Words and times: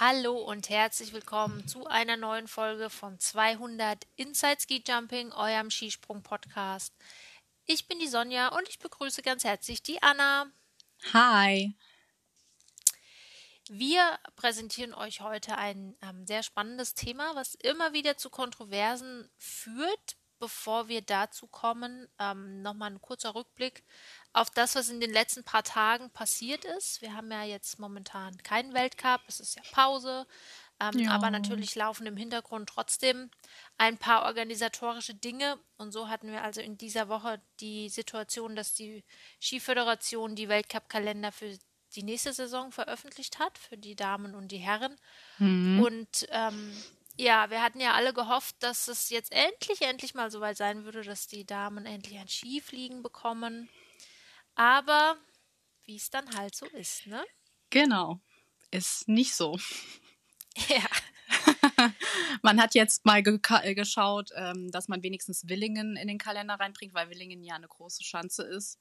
Hallo 0.00 0.36
und 0.36 0.70
herzlich 0.70 1.12
willkommen 1.12 1.68
zu 1.68 1.86
einer 1.86 2.16
neuen 2.16 2.48
Folge 2.48 2.90
von 2.90 3.20
200 3.20 4.04
Inside 4.16 4.56
Ski 4.60 4.82
Jumping, 4.84 5.30
eurem 5.30 5.70
Skisprung-Podcast. 5.70 6.92
Ich 7.64 7.86
bin 7.86 8.00
die 8.00 8.08
Sonja 8.08 8.48
und 8.48 8.68
ich 8.68 8.80
begrüße 8.80 9.22
ganz 9.22 9.44
herzlich 9.44 9.84
die 9.84 10.02
Anna. 10.02 10.46
Hi. 11.12 11.76
Wir 13.68 14.18
präsentieren 14.34 14.94
euch 14.94 15.20
heute 15.20 15.58
ein 15.58 15.96
ähm, 16.02 16.26
sehr 16.26 16.42
spannendes 16.42 16.94
Thema, 16.94 17.36
was 17.36 17.54
immer 17.54 17.92
wieder 17.92 18.16
zu 18.16 18.30
Kontroversen 18.30 19.30
führt. 19.38 20.16
Bevor 20.40 20.88
wir 20.88 21.02
dazu 21.02 21.46
kommen, 21.46 22.08
ähm, 22.18 22.62
nochmal 22.62 22.90
ein 22.90 23.00
kurzer 23.00 23.36
Rückblick 23.36 23.84
auf 24.34 24.50
das, 24.50 24.74
was 24.74 24.90
in 24.90 25.00
den 25.00 25.12
letzten 25.12 25.44
paar 25.44 25.62
Tagen 25.62 26.10
passiert 26.10 26.64
ist. 26.64 27.00
Wir 27.00 27.14
haben 27.14 27.30
ja 27.30 27.44
jetzt 27.44 27.78
momentan 27.78 28.36
keinen 28.38 28.74
Weltcup, 28.74 29.20
es 29.28 29.38
ist 29.38 29.54
ja 29.54 29.62
Pause, 29.70 30.26
ähm, 30.80 30.98
ja. 30.98 31.12
aber 31.12 31.30
natürlich 31.30 31.76
laufen 31.76 32.04
im 32.06 32.16
Hintergrund 32.16 32.68
trotzdem 32.68 33.30
ein 33.78 33.96
paar 33.96 34.24
organisatorische 34.24 35.14
Dinge. 35.14 35.56
Und 35.76 35.92
so 35.92 36.08
hatten 36.08 36.32
wir 36.32 36.42
also 36.42 36.60
in 36.60 36.76
dieser 36.76 37.08
Woche 37.08 37.40
die 37.60 37.88
Situation, 37.88 38.56
dass 38.56 38.74
die 38.74 39.04
Skiföderation 39.40 40.34
die 40.34 40.48
Weltcup-Kalender 40.48 41.30
für 41.30 41.56
die 41.94 42.02
nächste 42.02 42.32
Saison 42.32 42.72
veröffentlicht 42.72 43.38
hat, 43.38 43.56
für 43.56 43.78
die 43.78 43.94
Damen 43.94 44.34
und 44.34 44.48
die 44.48 44.58
Herren. 44.58 44.96
Mhm. 45.38 45.80
Und 45.80 46.26
ähm, 46.30 46.76
ja, 47.16 47.50
wir 47.50 47.62
hatten 47.62 47.78
ja 47.78 47.92
alle 47.92 48.12
gehofft, 48.12 48.56
dass 48.58 48.88
es 48.88 49.10
jetzt 49.10 49.30
endlich, 49.30 49.82
endlich 49.82 50.14
mal 50.14 50.32
so 50.32 50.40
weit 50.40 50.56
sein 50.56 50.84
würde, 50.84 51.02
dass 51.02 51.28
die 51.28 51.46
Damen 51.46 51.86
endlich 51.86 52.18
ein 52.18 52.26
Skifliegen 52.26 53.04
bekommen. 53.04 53.68
Aber 54.54 55.16
wie 55.84 55.96
es 55.96 56.10
dann 56.10 56.34
halt 56.36 56.54
so 56.54 56.66
ist, 56.66 57.06
ne? 57.06 57.24
Genau. 57.70 58.20
Ist 58.70 59.08
nicht 59.08 59.34
so. 59.34 59.58
Ja. 60.68 60.84
man 62.42 62.60
hat 62.60 62.74
jetzt 62.74 63.04
mal 63.04 63.22
ge 63.22 63.40
äh, 63.62 63.74
geschaut, 63.74 64.30
ähm, 64.36 64.70
dass 64.70 64.88
man 64.88 65.02
wenigstens 65.02 65.48
Willingen 65.48 65.96
in 65.96 66.08
den 66.08 66.18
Kalender 66.18 66.54
reinbringt, 66.54 66.94
weil 66.94 67.10
Willingen 67.10 67.42
ja 67.42 67.56
eine 67.56 67.68
große 67.68 68.04
Schanze 68.04 68.44
ist. 68.44 68.78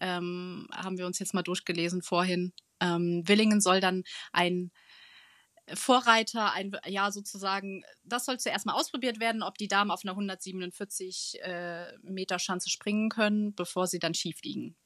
Ähm, 0.00 0.66
haben 0.74 0.98
wir 0.98 1.06
uns 1.06 1.18
jetzt 1.18 1.34
mal 1.34 1.42
durchgelesen 1.42 2.02
vorhin. 2.02 2.52
Ähm, 2.80 3.22
Willingen 3.26 3.60
soll 3.60 3.80
dann 3.80 4.04
ein 4.32 4.72
Vorreiter, 5.74 6.52
ein, 6.52 6.76
ja, 6.86 7.10
sozusagen, 7.10 7.84
das 8.04 8.24
soll 8.24 8.38
zuerst 8.38 8.66
mal 8.66 8.74
ausprobiert 8.74 9.18
werden, 9.18 9.42
ob 9.42 9.58
die 9.58 9.68
Damen 9.68 9.90
auf 9.90 10.04
einer 10.04 10.12
147 10.12 11.40
äh, 11.42 11.96
Meter 12.02 12.38
Schanze 12.38 12.70
springen 12.70 13.08
können, 13.08 13.54
bevor 13.54 13.86
sie 13.86 13.98
dann 13.98 14.14
schief 14.14 14.42
liegen. 14.42 14.76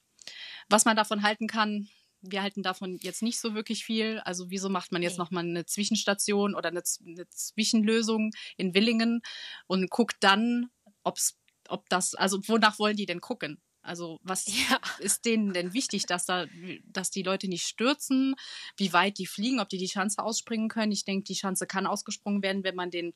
Was 0.71 0.85
man 0.85 0.95
davon 0.95 1.21
halten 1.21 1.47
kann, 1.47 1.89
wir 2.21 2.41
halten 2.41 2.63
davon 2.63 2.97
jetzt 3.01 3.21
nicht 3.21 3.39
so 3.39 3.53
wirklich 3.55 3.83
viel. 3.83 4.19
Also 4.19 4.49
wieso 4.49 4.69
macht 4.69 4.91
man 4.91 5.01
jetzt 5.01 5.13
nee. 5.13 5.23
nochmal 5.23 5.43
eine 5.43 5.65
Zwischenstation 5.65 6.55
oder 6.55 6.69
eine, 6.69 6.81
eine, 7.05 7.29
Zwischenlösung 7.29 8.31
in 8.57 8.73
Willingen 8.73 9.21
und 9.67 9.89
guckt 9.89 10.17
dann, 10.21 10.69
ob's, 11.03 11.37
ob 11.67 11.89
das, 11.89 12.15
also 12.15 12.39
wonach 12.47 12.79
wollen 12.79 12.95
die 12.95 13.05
denn 13.05 13.21
gucken? 13.21 13.61
Also 13.81 14.19
was 14.23 14.45
ja. 14.69 14.79
ist 14.99 15.25
denen 15.25 15.51
denn 15.51 15.73
wichtig, 15.73 16.05
dass 16.05 16.25
da, 16.25 16.45
dass 16.85 17.11
die 17.11 17.23
Leute 17.23 17.47
nicht 17.47 17.65
stürzen, 17.65 18.35
wie 18.77 18.93
weit 18.93 19.17
die 19.17 19.27
fliegen, 19.27 19.59
ob 19.59 19.69
die 19.69 19.79
die 19.79 19.89
Schanze 19.89 20.23
ausspringen 20.23 20.69
können? 20.69 20.91
Ich 20.91 21.03
denke, 21.03 21.25
die 21.25 21.35
Schanze 21.35 21.67
kann 21.67 21.87
ausgesprungen 21.87 22.43
werden, 22.43 22.63
wenn 22.63 22.75
man 22.75 22.91
den 22.91 23.13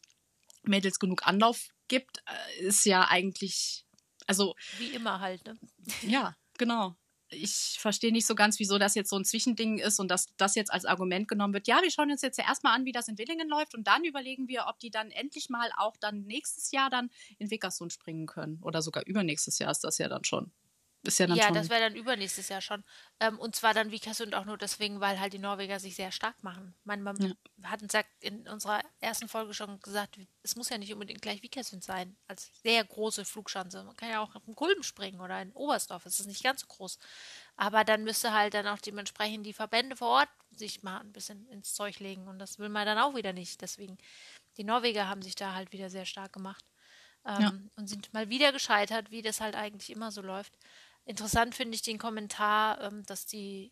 Mädels 0.63 0.99
genug 0.99 1.25
Anlauf 1.25 1.69
gibt. 1.87 2.23
Äh, 2.25 2.65
ist 2.65 2.85
ja 2.85 3.07
eigentlich, 3.07 3.85
also 4.25 4.55
wie 4.79 4.87
immer 4.87 5.19
halt, 5.19 5.45
ne? 5.45 5.57
Ja, 6.01 6.35
genau 6.57 6.97
ich 7.29 7.77
verstehe 7.79 8.11
nicht 8.11 8.27
so 8.27 8.35
ganz, 8.35 8.59
wieso 8.59 8.77
das 8.77 8.95
jetzt 8.95 9.09
so 9.09 9.17
ein 9.17 9.25
Zwischending 9.25 9.79
ist 9.79 9.99
und 9.99 10.09
dass 10.09 10.27
das 10.37 10.55
jetzt 10.55 10.71
als 10.71 10.85
Argument 10.85 11.27
genommen 11.27 11.53
wird. 11.53 11.67
Ja, 11.67 11.81
wir 11.81 11.91
schauen 11.91 12.11
uns 12.11 12.21
jetzt 12.21 12.37
ja 12.37 12.45
erstmal 12.45 12.75
an, 12.75 12.85
wie 12.85 12.91
das 12.91 13.07
in 13.07 13.17
Willingen 13.17 13.49
läuft 13.49 13.75
und 13.75 13.87
dann 13.87 14.03
überlegen 14.03 14.47
wir, 14.47 14.65
ob 14.67 14.79
die 14.79 14.91
dann 14.91 15.11
endlich 15.11 15.49
mal 15.49 15.69
auch 15.77 15.97
dann 15.97 16.23
nächstes 16.23 16.71
Jahr 16.71 16.89
dann 16.89 17.09
in 17.37 17.49
Wickersund 17.49 17.93
springen 17.93 18.27
können. 18.27 18.59
Oder 18.61 18.81
sogar 18.81 19.05
übernächstes 19.05 19.59
Jahr 19.59 19.71
ist 19.71 19.83
das 19.83 19.97
ja 19.97 20.07
dann 20.07 20.23
schon. 20.23 20.51
Ist 21.05 21.19
ja 21.19 21.27
dann 21.27 21.37
ja, 21.37 21.45
schon. 21.45 21.53
das 21.53 21.69
wäre 21.69 21.81
dann 21.81 21.95
übernächstes 21.95 22.49
Jahr 22.49 22.61
schon. 22.61 22.83
Ähm, 23.19 23.39
und 23.39 23.55
zwar 23.55 23.73
dann 23.73 23.91
Vikersund 23.91 24.35
auch 24.35 24.45
nur 24.45 24.57
deswegen, 24.57 24.99
weil 24.99 25.19
halt 25.19 25.33
die 25.33 25.39
Norweger 25.39 25.79
sich 25.79 25.95
sehr 25.95 26.11
stark 26.11 26.43
machen. 26.43 26.75
Man, 26.83 27.01
man 27.01 27.17
ja. 27.17 27.69
hat 27.69 27.81
in 28.21 28.47
unserer 28.47 28.81
ersten 28.99 29.27
Folge 29.27 29.53
schon 29.53 29.79
gesagt, 29.79 30.17
es 30.43 30.55
muss 30.55 30.69
ja 30.69 30.77
nicht 30.77 30.93
unbedingt 30.93 31.21
gleich 31.21 31.43
Vikersund 31.43 31.83
sein, 31.83 32.17
als 32.27 32.51
sehr 32.63 32.83
große 32.83 33.25
Flugschanze. 33.25 33.83
Man 33.83 33.95
kann 33.95 34.09
ja 34.09 34.21
auch 34.21 34.35
in 34.47 34.55
Kulm 34.55 34.83
springen 34.83 35.19
oder 35.19 35.41
in 35.41 35.51
Oberstdorf, 35.53 36.05
es 36.05 36.19
ist 36.19 36.27
nicht 36.27 36.43
ganz 36.43 36.61
so 36.61 36.67
groß. 36.67 36.97
Aber 37.55 37.83
dann 37.83 38.03
müsste 38.03 38.33
halt 38.33 38.53
dann 38.53 38.67
auch 38.67 38.79
dementsprechend 38.79 39.45
die 39.45 39.53
Verbände 39.53 39.95
vor 39.95 40.09
Ort 40.09 40.29
sich 40.51 40.83
mal 40.83 40.99
ein 40.99 41.11
bisschen 41.11 41.47
ins 41.49 41.73
Zeug 41.73 41.99
legen. 41.99 42.27
Und 42.27 42.39
das 42.39 42.59
will 42.59 42.69
man 42.69 42.85
dann 42.85 42.97
auch 42.97 43.15
wieder 43.15 43.33
nicht. 43.33 43.61
Deswegen, 43.61 43.97
die 44.57 44.63
Norweger 44.63 45.07
haben 45.07 45.21
sich 45.21 45.35
da 45.35 45.53
halt 45.53 45.71
wieder 45.71 45.89
sehr 45.89 46.05
stark 46.05 46.33
gemacht. 46.33 46.65
Ähm, 47.25 47.41
ja. 47.41 47.53
Und 47.75 47.87
sind 47.87 48.13
mal 48.13 48.29
wieder 48.29 48.51
gescheitert, 48.51 49.09
wie 49.11 49.21
das 49.21 49.41
halt 49.41 49.55
eigentlich 49.55 49.89
immer 49.89 50.11
so 50.11 50.21
läuft. 50.21 50.53
Interessant 51.05 51.55
finde 51.55 51.75
ich 51.75 51.81
den 51.81 51.99
Kommentar, 51.99 52.81
ähm, 52.81 53.05
dass 53.05 53.25
die, 53.25 53.71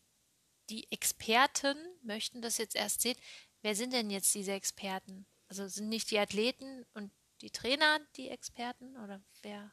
die 0.70 0.92
Experten 0.92 1.78
möchten 2.02 2.42
das 2.42 2.58
jetzt 2.58 2.76
erst 2.76 3.02
sehen. 3.02 3.18
Wer 3.62 3.76
sind 3.76 3.94
denn 3.94 4.10
jetzt 4.10 4.34
diese 4.34 4.54
Experten? 4.54 5.26
Also 5.48 5.68
sind 5.68 5.90
nicht 5.90 6.12
die 6.12 6.20
Athleten 6.20 6.86
und 6.94 7.12
die 7.42 7.52
Trainer 7.52 8.00
die 8.16 8.30
Experten 8.30 8.96
oder 8.98 9.22
wer? 9.42 9.72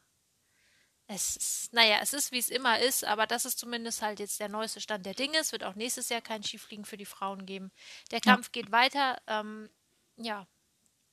Es 1.06 1.36
ist, 1.36 1.72
naja, 1.72 1.98
es 2.00 2.12
ist 2.12 2.30
wie 2.30 2.38
es 2.38 2.50
immer 2.50 2.78
ist, 2.78 3.04
aber 3.04 3.26
das 3.26 3.44
ist 3.44 3.58
zumindest 3.58 4.00
halt 4.00 4.20
jetzt 4.20 4.38
der 4.38 4.48
neueste 4.48 4.80
Stand 4.80 5.04
der 5.04 5.14
Dinge. 5.14 5.38
Es 5.38 5.50
wird 5.50 5.64
auch 5.64 5.74
nächstes 5.74 6.08
Jahr 6.08 6.20
kein 6.20 6.44
Skifliegen 6.44 6.84
für 6.84 6.96
die 6.96 7.04
Frauen 7.04 7.46
geben. 7.46 7.72
Der 8.12 8.20
Kampf 8.20 8.46
ja. 8.46 8.50
geht 8.52 8.70
weiter. 8.70 9.20
Ähm, 9.26 9.68
ja, 10.16 10.46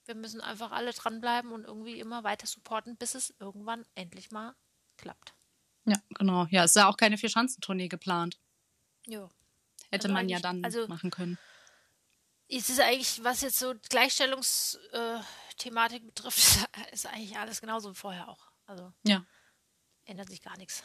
wir 0.04 0.14
müssen 0.14 0.40
einfach 0.40 0.70
alle 0.70 0.92
dranbleiben 0.92 1.50
und 1.52 1.64
irgendwie 1.64 1.98
immer 1.98 2.22
weiter 2.24 2.46
supporten, 2.46 2.96
bis 2.96 3.14
es 3.14 3.34
irgendwann 3.40 3.84
endlich 3.94 4.30
mal 4.30 4.54
klappt. 4.96 5.34
Ja, 5.90 6.00
genau. 6.10 6.46
Ja, 6.50 6.64
es 6.64 6.72
ist 6.72 6.76
ja 6.76 6.88
auch 6.88 6.96
keine 6.96 7.18
Vier-Schanzentournee 7.18 7.88
geplant. 7.88 8.38
Ja. 9.06 9.28
Hätte 9.90 10.08
also 10.08 10.14
man 10.14 10.28
ja 10.28 10.40
dann 10.40 10.64
also, 10.64 10.88
machen 10.88 11.10
können. 11.10 11.38
Es 12.48 12.70
ist 12.70 12.80
eigentlich, 12.80 13.22
was 13.24 13.42
jetzt 13.42 13.58
so 13.58 13.74
Gleichstellungsthematik 13.90 16.02
äh, 16.02 16.06
betrifft, 16.06 16.68
ist 16.92 17.06
eigentlich 17.06 17.36
alles 17.38 17.60
genauso 17.60 17.90
wie 17.90 17.96
vorher 17.96 18.28
auch. 18.28 18.48
Also 18.66 18.92
ja. 19.04 19.24
ändert 20.04 20.30
sich 20.30 20.42
gar 20.42 20.56
nichts. 20.58 20.84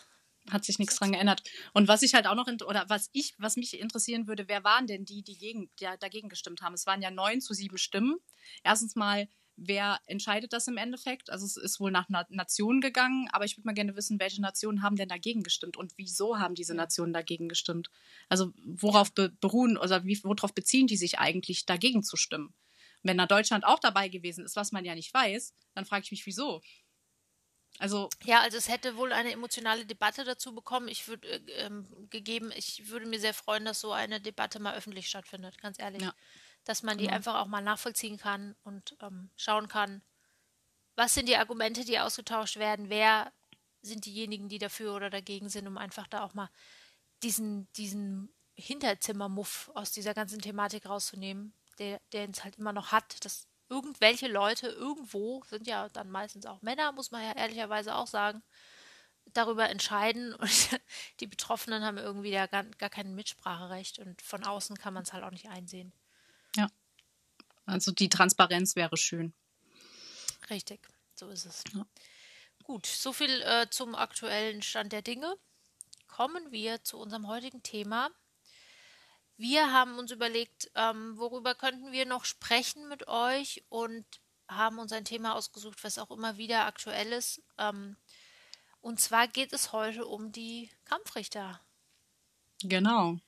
Hat 0.49 0.65
sich 0.65 0.77
nichts 0.77 0.97
dran 0.97 1.13
geändert. 1.13 1.41
Und 1.73 1.87
was 1.87 2.01
ich 2.01 2.15
halt 2.15 2.27
auch 2.27 2.35
noch, 2.35 2.47
oder 2.47 2.89
was 2.89 3.09
ich, 3.13 3.33
was 3.37 3.55
mich 3.55 3.79
interessieren 3.79 4.27
würde, 4.27 4.49
wer 4.49 4.65
waren 4.65 4.87
denn 4.87 5.05
die, 5.05 5.23
die, 5.23 5.37
gegen, 5.37 5.71
die 5.79 5.87
dagegen 5.99 6.27
gestimmt 6.27 6.61
haben? 6.61 6.73
Es 6.73 6.85
waren 6.85 7.01
ja 7.01 7.11
neun 7.11 7.39
zu 7.39 7.53
sieben 7.53 7.77
Stimmen. 7.77 8.17
Erstens 8.61 8.97
mal 8.97 9.29
wer 9.55 9.99
entscheidet 10.05 10.53
das 10.53 10.67
im 10.67 10.77
Endeffekt? 10.77 11.29
Also 11.29 11.45
es 11.45 11.57
ist 11.57 11.79
wohl 11.79 11.91
nach 11.91 12.09
Nationen 12.29 12.81
gegangen, 12.81 13.27
aber 13.31 13.45
ich 13.45 13.57
würde 13.57 13.67
mal 13.67 13.73
gerne 13.73 13.95
wissen, 13.95 14.19
welche 14.19 14.41
Nationen 14.41 14.81
haben 14.81 14.95
denn 14.95 15.09
dagegen 15.09 15.43
gestimmt 15.43 15.77
und 15.77 15.93
wieso 15.97 16.39
haben 16.39 16.55
diese 16.55 16.73
Nationen 16.75 17.13
dagegen 17.13 17.49
gestimmt? 17.49 17.89
Also 18.29 18.51
worauf 18.65 19.13
be 19.13 19.29
beruhen 19.29 19.77
oder 19.77 20.05
wie, 20.05 20.19
worauf 20.23 20.53
beziehen 20.53 20.87
die 20.87 20.97
sich 20.97 21.19
eigentlich, 21.19 21.65
dagegen 21.65 22.03
zu 22.03 22.17
stimmen? 22.17 22.53
Wenn 23.03 23.17
da 23.17 23.25
Deutschland 23.25 23.65
auch 23.65 23.79
dabei 23.79 24.07
gewesen 24.07 24.45
ist, 24.45 24.55
was 24.55 24.71
man 24.71 24.85
ja 24.85 24.95
nicht 24.95 25.13
weiß, 25.13 25.53
dann 25.73 25.85
frage 25.85 26.03
ich 26.05 26.11
mich, 26.11 26.25
wieso? 26.25 26.61
Also 27.79 28.09
ja, 28.23 28.41
also 28.41 28.57
es 28.57 28.69
hätte 28.69 28.97
wohl 28.97 29.11
eine 29.11 29.31
emotionale 29.31 29.85
Debatte 29.85 30.23
dazu 30.23 30.53
bekommen. 30.53 30.87
Ich 30.87 31.07
würde 31.07 31.27
äh, 31.27 31.65
ähm, 31.65 31.87
gegeben, 32.09 32.51
ich 32.55 32.87
würde 32.89 33.07
mir 33.07 33.19
sehr 33.19 33.33
freuen, 33.33 33.65
dass 33.65 33.81
so 33.81 33.91
eine 33.91 34.21
Debatte 34.21 34.59
mal 34.59 34.75
öffentlich 34.75 35.09
stattfindet, 35.09 35.59
ganz 35.59 35.79
ehrlich. 35.79 36.03
Ja 36.03 36.13
dass 36.65 36.83
man 36.83 36.97
die 36.97 37.05
genau. 37.05 37.15
einfach 37.15 37.35
auch 37.35 37.47
mal 37.47 37.61
nachvollziehen 37.61 38.17
kann 38.17 38.55
und 38.63 38.95
ähm, 39.01 39.29
schauen 39.35 39.67
kann, 39.67 40.01
was 40.95 41.13
sind 41.13 41.27
die 41.27 41.37
Argumente, 41.37 41.85
die 41.85 41.99
ausgetauscht 41.99 42.57
werden, 42.57 42.89
wer 42.89 43.31
sind 43.81 44.05
diejenigen, 44.05 44.49
die 44.49 44.59
dafür 44.59 44.95
oder 44.95 45.09
dagegen 45.09 45.49
sind, 45.49 45.67
um 45.67 45.77
einfach 45.77 46.07
da 46.07 46.23
auch 46.23 46.33
mal 46.33 46.49
diesen, 47.21 47.71
diesen 47.73 48.33
Hinterzimmermuff 48.55 49.71
aus 49.73 49.91
dieser 49.91 50.13
ganzen 50.13 50.39
Thematik 50.39 50.85
rauszunehmen, 50.85 51.53
der, 51.79 51.99
der 52.11 52.29
es 52.29 52.43
halt 52.43 52.57
immer 52.57 52.73
noch 52.73 52.91
hat, 52.91 53.23
dass 53.25 53.47
irgendwelche 53.69 54.27
Leute 54.27 54.67
irgendwo, 54.67 55.43
sind 55.49 55.67
ja 55.67 55.89
dann 55.89 56.11
meistens 56.11 56.45
auch 56.45 56.61
Männer, 56.61 56.91
muss 56.91 57.11
man 57.11 57.23
ja 57.23 57.35
ehrlicherweise 57.35 57.95
auch 57.95 58.07
sagen, 58.07 58.43
darüber 59.33 59.69
entscheiden 59.69 60.33
und 60.35 60.79
die 61.19 61.27
Betroffenen 61.27 61.83
haben 61.83 61.97
irgendwie 61.97 62.31
ja 62.31 62.45
gar, 62.45 62.63
gar 62.63 62.89
kein 62.89 63.15
Mitspracherecht 63.15 63.99
und 63.99 64.21
von 64.21 64.43
außen 64.43 64.77
kann 64.77 64.93
man 64.93 65.03
es 65.03 65.13
halt 65.13 65.23
auch 65.23 65.31
nicht 65.31 65.49
einsehen. 65.49 65.91
Ja. 66.55 66.69
Also 67.65 67.91
die 67.91 68.09
Transparenz 68.09 68.75
wäre 68.75 68.97
schön. 68.97 69.33
Richtig, 70.49 70.87
so 71.15 71.29
ist 71.29 71.45
es. 71.45 71.63
Ja. 71.73 71.85
Gut, 72.63 72.85
so 72.85 73.13
viel 73.13 73.41
äh, 73.41 73.67
zum 73.69 73.95
aktuellen 73.95 74.61
Stand 74.61 74.91
der 74.91 75.01
Dinge. 75.01 75.35
Kommen 76.07 76.51
wir 76.51 76.83
zu 76.83 76.97
unserem 76.97 77.27
heutigen 77.27 77.63
Thema. 77.63 78.09
Wir 79.35 79.71
haben 79.71 79.97
uns 79.97 80.11
überlegt, 80.11 80.71
ähm, 80.75 81.17
worüber 81.17 81.55
könnten 81.55 81.91
wir 81.91 82.05
noch 82.05 82.25
sprechen 82.25 82.87
mit 82.87 83.07
euch 83.07 83.63
und 83.69 84.05
haben 84.47 84.77
uns 84.77 84.91
ein 84.91 85.05
Thema 85.05 85.35
ausgesucht, 85.35 85.83
was 85.83 85.97
auch 85.97 86.11
immer 86.11 86.37
wieder 86.37 86.65
aktuell 86.65 87.11
ist. 87.11 87.41
Ähm, 87.57 87.97
und 88.81 88.99
zwar 88.99 89.27
geht 89.27 89.53
es 89.53 89.71
heute 89.71 90.05
um 90.05 90.31
die 90.31 90.69
Kampfrichter. 90.85 91.59
Genau 92.61 93.19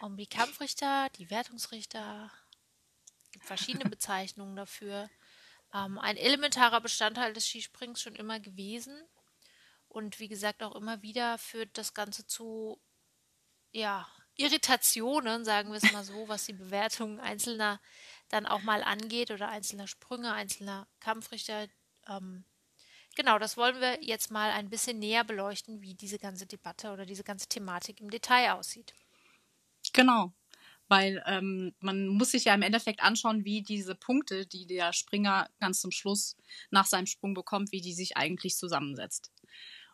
um 0.00 0.16
die 0.16 0.26
Kampfrichter, 0.26 1.08
die 1.18 1.30
Wertungsrichter 1.30 2.30
gibt 3.32 3.46
verschiedene 3.46 3.84
Bezeichnungen 3.90 4.56
dafür. 4.56 5.10
Ähm, 5.74 5.98
ein 5.98 6.16
elementarer 6.16 6.80
Bestandteil 6.80 7.32
des 7.32 7.46
Skisprings 7.46 8.00
schon 8.00 8.14
immer 8.14 8.40
gewesen. 8.40 8.96
Und 9.88 10.18
wie 10.18 10.28
gesagt, 10.28 10.62
auch 10.62 10.74
immer 10.74 11.02
wieder 11.02 11.38
führt 11.38 11.76
das 11.78 11.94
Ganze 11.94 12.26
zu, 12.26 12.80
ja, 13.72 14.06
Irritationen, 14.36 15.44
sagen 15.44 15.70
wir 15.70 15.78
es 15.78 15.92
mal 15.92 16.04
so, 16.04 16.28
was 16.28 16.44
die 16.44 16.52
Bewertung 16.52 17.20
einzelner 17.20 17.80
dann 18.28 18.44
auch 18.46 18.62
mal 18.62 18.82
angeht 18.82 19.30
oder 19.30 19.48
einzelner 19.48 19.86
Sprünge, 19.86 20.32
einzelner 20.32 20.86
Kampfrichter. 21.00 21.68
Ähm, 22.06 22.44
genau, 23.14 23.38
das 23.38 23.56
wollen 23.56 23.80
wir 23.80 24.04
jetzt 24.04 24.30
mal 24.30 24.50
ein 24.50 24.68
bisschen 24.68 24.98
näher 24.98 25.24
beleuchten, 25.24 25.80
wie 25.80 25.94
diese 25.94 26.18
ganze 26.18 26.46
Debatte 26.46 26.92
oder 26.92 27.06
diese 27.06 27.24
ganze 27.24 27.48
Thematik 27.48 28.00
im 28.00 28.10
Detail 28.10 28.52
aussieht. 28.52 28.92
Genau, 29.96 30.34
weil 30.88 31.22
ähm, 31.26 31.74
man 31.80 32.08
muss 32.08 32.32
sich 32.32 32.44
ja 32.44 32.54
im 32.54 32.60
Endeffekt 32.60 33.02
anschauen, 33.02 33.46
wie 33.46 33.62
diese 33.62 33.94
Punkte, 33.94 34.46
die 34.46 34.66
der 34.66 34.92
Springer 34.92 35.48
ganz 35.58 35.80
zum 35.80 35.90
Schluss 35.90 36.36
nach 36.70 36.84
seinem 36.84 37.06
Sprung 37.06 37.32
bekommt, 37.32 37.72
wie 37.72 37.80
die 37.80 37.94
sich 37.94 38.18
eigentlich 38.18 38.56
zusammensetzt. 38.56 39.32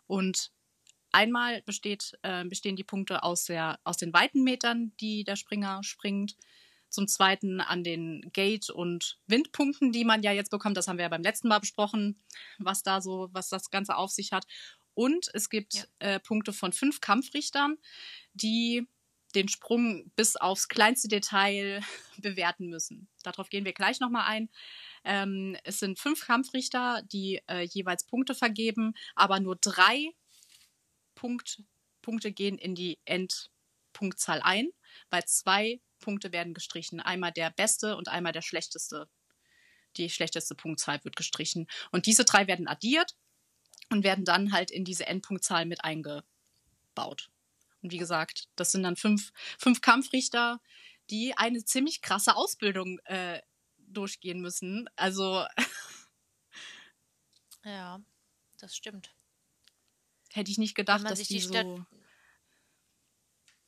Und 0.08 0.50
einmal 1.12 1.62
besteht, 1.62 2.19
äh, 2.22 2.44
bestehen 2.44 2.75
die 2.75 2.82
Punkte 2.82 3.22
aus, 3.22 3.44
der, 3.44 3.78
aus 3.84 3.96
den 3.96 4.12
weiten 4.12 4.43
Metern, 4.43 4.93
die 4.99 5.22
der 5.22 5.37
Springer 5.37 5.84
springt. 5.84 6.37
Zum 6.88 7.06
Zweiten 7.06 7.60
an 7.60 7.84
den 7.84 8.28
Gate- 8.32 8.70
und 8.70 9.20
Windpunkten, 9.28 9.93
die 9.93 10.04
man 10.04 10.25
ja 10.25 10.32
jetzt 10.32 10.50
bekommt. 10.50 10.76
Das 10.76 10.88
haben 10.88 10.99
wir 10.99 11.04
ja 11.04 11.08
beim 11.10 11.22
letzten 11.22 11.46
Mal 11.46 11.60
besprochen, 11.60 12.20
was 12.58 12.82
da 12.82 13.00
so, 13.00 13.28
was 13.31 13.49
das 13.49 13.70
Ganze 13.70 13.96
auf 13.96 14.10
sich 14.10 14.32
hat. 14.32 14.46
Und 14.94 15.31
es 15.32 15.49
gibt 15.49 15.75
ja. 15.75 15.84
äh, 16.00 16.20
Punkte 16.20 16.52
von 16.52 16.72
fünf 16.72 17.00
Kampfrichtern, 17.00 17.78
die 18.34 18.88
den 19.34 19.49
Sprung 19.49 20.11
bis 20.17 20.37
aufs 20.37 20.69
kleinste 20.69 21.08
Detail 21.08 21.81
bewerten 22.19 22.69
müssen. 22.69 23.08
Darauf 23.23 23.49
gehen 23.49 23.64
wir 23.64 23.73
gleich 23.73 24.00
nochmal 24.00 24.26
ein. 24.26 24.50
Ähm, 25.05 25.56
es 25.64 25.79
sind 25.79 25.99
fünf 25.99 26.26
Kampfrichter, 26.26 27.02
die 27.11 27.40
äh, 27.49 27.62
jeweils 27.62 28.05
Punkte 28.05 28.34
vergeben, 28.34 28.94
aber 29.14 29.40
nur 29.40 29.56
drei 29.56 30.11
Punkt, 31.14 31.62
Punkte 32.02 32.32
gehen 32.32 32.58
in 32.58 32.75
die 32.75 32.99
Endpunktzahl 33.05 34.40
ein, 34.43 34.70
weil 35.11 35.25
zwei 35.25 35.81
Punkte 35.99 36.32
werden 36.32 36.55
gestrichen. 36.55 37.00
Einmal 37.00 37.32
der 37.32 37.50
beste 37.50 37.96
und 37.96 38.08
einmal 38.08 38.32
der 38.32 38.43
schlechteste. 38.43 39.08
Die 39.96 40.11
schlechteste 40.11 40.55
Punktzahl 40.55 41.02
wird 41.05 41.17
gestrichen. 41.17 41.67
Und 41.90 42.06
diese 42.06 42.25
drei 42.25 42.46
werden 42.46 42.67
addiert 42.67 43.14
und 43.90 44.05
werden 44.05 44.25
dann 44.25 44.52
halt 44.52 44.70
in 44.70 44.85
diese 44.85 45.06
Endpunktzahl 45.06 45.67
mit 45.67 45.85
eingebaut. 45.85 47.31
Und 47.82 47.93
wie 47.93 47.99
gesagt, 47.99 48.49
das 48.56 48.73
sind 48.73 48.84
dann 48.84 48.96
fünf, 48.96 49.32
fünf 49.58 49.81
Kampfrichter, 49.81 50.61
die 51.11 51.37
eine 51.37 51.64
ziemlich 51.64 52.00
krasse 52.00 52.37
Ausbildung 52.37 52.99
äh, 53.00 53.40
durchgehen 53.79 54.40
müssen. 54.40 54.88
Also. 54.96 55.44
ja, 57.64 58.00
das 58.58 58.76
stimmt. 58.76 59.12
Hätte 60.32 60.50
ich 60.50 60.58
nicht 60.58 60.75
gedacht, 60.75 61.05
dass 61.05 61.19
die, 61.19 61.34
die 61.34 61.40
so. 61.40 61.84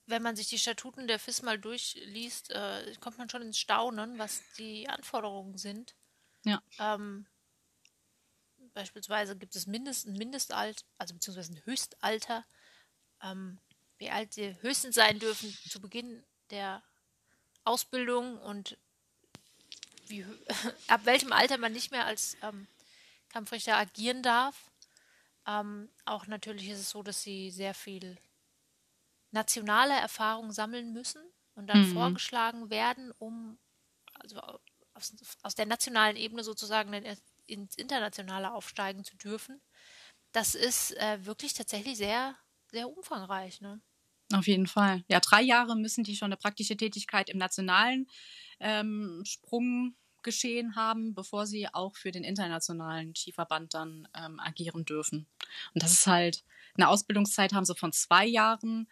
Wenn 0.06 0.22
man 0.22 0.36
sich 0.36 0.48
die 0.48 0.58
Statuten 0.58 1.08
der 1.08 1.18
FIS 1.18 1.42
mal 1.42 1.58
durchliest, 1.58 2.50
äh, 2.50 2.94
kommt 3.00 3.16
man 3.16 3.30
schon 3.30 3.42
ins 3.42 3.58
Staunen, 3.58 4.18
was 4.18 4.42
die 4.58 4.86
Anforderungen 4.88 5.56
sind. 5.56 5.94
Ja. 6.44 6.62
Ähm, 6.78 7.26
beispielsweise 8.74 9.36
gibt 9.36 9.56
es 9.56 9.66
mindest, 9.66 10.06
ein 10.06 10.12
Mindestalter, 10.12 10.84
also 10.98 11.14
beziehungsweise 11.14 11.54
ein 11.54 11.64
Höchstalter. 11.64 12.44
Ähm, 13.22 13.60
wie 13.98 14.10
alt 14.10 14.32
sie 14.32 14.56
höchstens 14.60 14.94
sein 14.94 15.18
dürfen 15.18 15.56
zu 15.68 15.80
Beginn 15.80 16.24
der 16.50 16.82
Ausbildung 17.64 18.38
und 18.38 18.76
wie, 20.06 20.24
ab 20.88 21.00
welchem 21.04 21.32
Alter 21.32 21.58
man 21.58 21.72
nicht 21.72 21.90
mehr 21.90 22.06
als 22.06 22.36
ähm, 22.42 22.66
Kampfrichter 23.28 23.76
agieren 23.76 24.22
darf. 24.22 24.70
Ähm, 25.46 25.90
auch 26.04 26.26
natürlich 26.26 26.68
ist 26.68 26.80
es 26.80 26.90
so, 26.90 27.02
dass 27.02 27.22
sie 27.22 27.50
sehr 27.50 27.74
viel 27.74 28.16
nationale 29.30 29.94
Erfahrung 29.94 30.52
sammeln 30.52 30.92
müssen 30.92 31.22
und 31.54 31.66
dann 31.66 31.88
mhm. 31.88 31.92
vorgeschlagen 31.92 32.70
werden, 32.70 33.12
um 33.18 33.58
also 34.14 34.40
aus, 34.94 35.12
aus, 35.42 35.54
der 35.54 35.66
nationalen 35.66 36.16
Ebene 36.16 36.44
sozusagen 36.44 36.92
ins 37.46 37.74
Internationale 37.74 38.52
aufsteigen 38.52 39.04
zu 39.04 39.16
dürfen. 39.16 39.60
Das 40.32 40.54
ist 40.54 40.96
äh, 40.96 41.24
wirklich 41.26 41.52
tatsächlich 41.52 41.96
sehr, 41.96 42.36
sehr 42.74 42.90
umfangreich. 42.90 43.60
Ne? 43.60 43.80
Auf 44.32 44.46
jeden 44.46 44.66
Fall. 44.66 45.04
Ja, 45.08 45.20
drei 45.20 45.42
Jahre 45.42 45.76
müssen 45.76 46.04
die 46.04 46.16
schon 46.16 46.26
eine 46.26 46.36
praktische 46.36 46.76
Tätigkeit 46.76 47.30
im 47.30 47.38
nationalen 47.38 48.08
ähm, 48.58 49.22
Sprunggeschehen 49.24 50.74
haben, 50.74 51.14
bevor 51.14 51.46
sie 51.46 51.68
auch 51.72 51.96
für 51.96 52.10
den 52.10 52.24
internationalen 52.24 53.14
Skiverband 53.14 53.74
dann 53.74 54.08
ähm, 54.14 54.40
agieren 54.40 54.84
dürfen. 54.84 55.26
Und 55.72 55.82
das 55.82 55.92
ist 55.92 56.06
halt, 56.06 56.44
eine 56.76 56.88
Ausbildungszeit 56.88 57.52
haben 57.52 57.64
sie 57.64 57.76
von 57.76 57.92
zwei 57.92 58.26
Jahren 58.26 58.88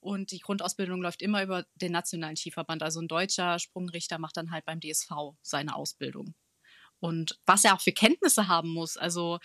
und 0.00 0.32
die 0.32 0.40
Grundausbildung 0.40 1.00
läuft 1.00 1.22
immer 1.22 1.42
über 1.42 1.66
den 1.74 1.92
nationalen 1.92 2.36
Skiverband. 2.36 2.82
Also 2.82 3.00
ein 3.00 3.08
deutscher 3.08 3.58
Sprungrichter 3.58 4.18
macht 4.18 4.36
dann 4.36 4.50
halt 4.50 4.64
beim 4.64 4.80
DSV 4.80 5.10
seine 5.42 5.76
Ausbildung. 5.76 6.34
Und 6.98 7.38
was 7.46 7.64
er 7.64 7.74
auch 7.74 7.80
für 7.80 7.92
Kenntnisse 7.92 8.48
haben 8.48 8.70
muss, 8.70 8.96
also 8.96 9.38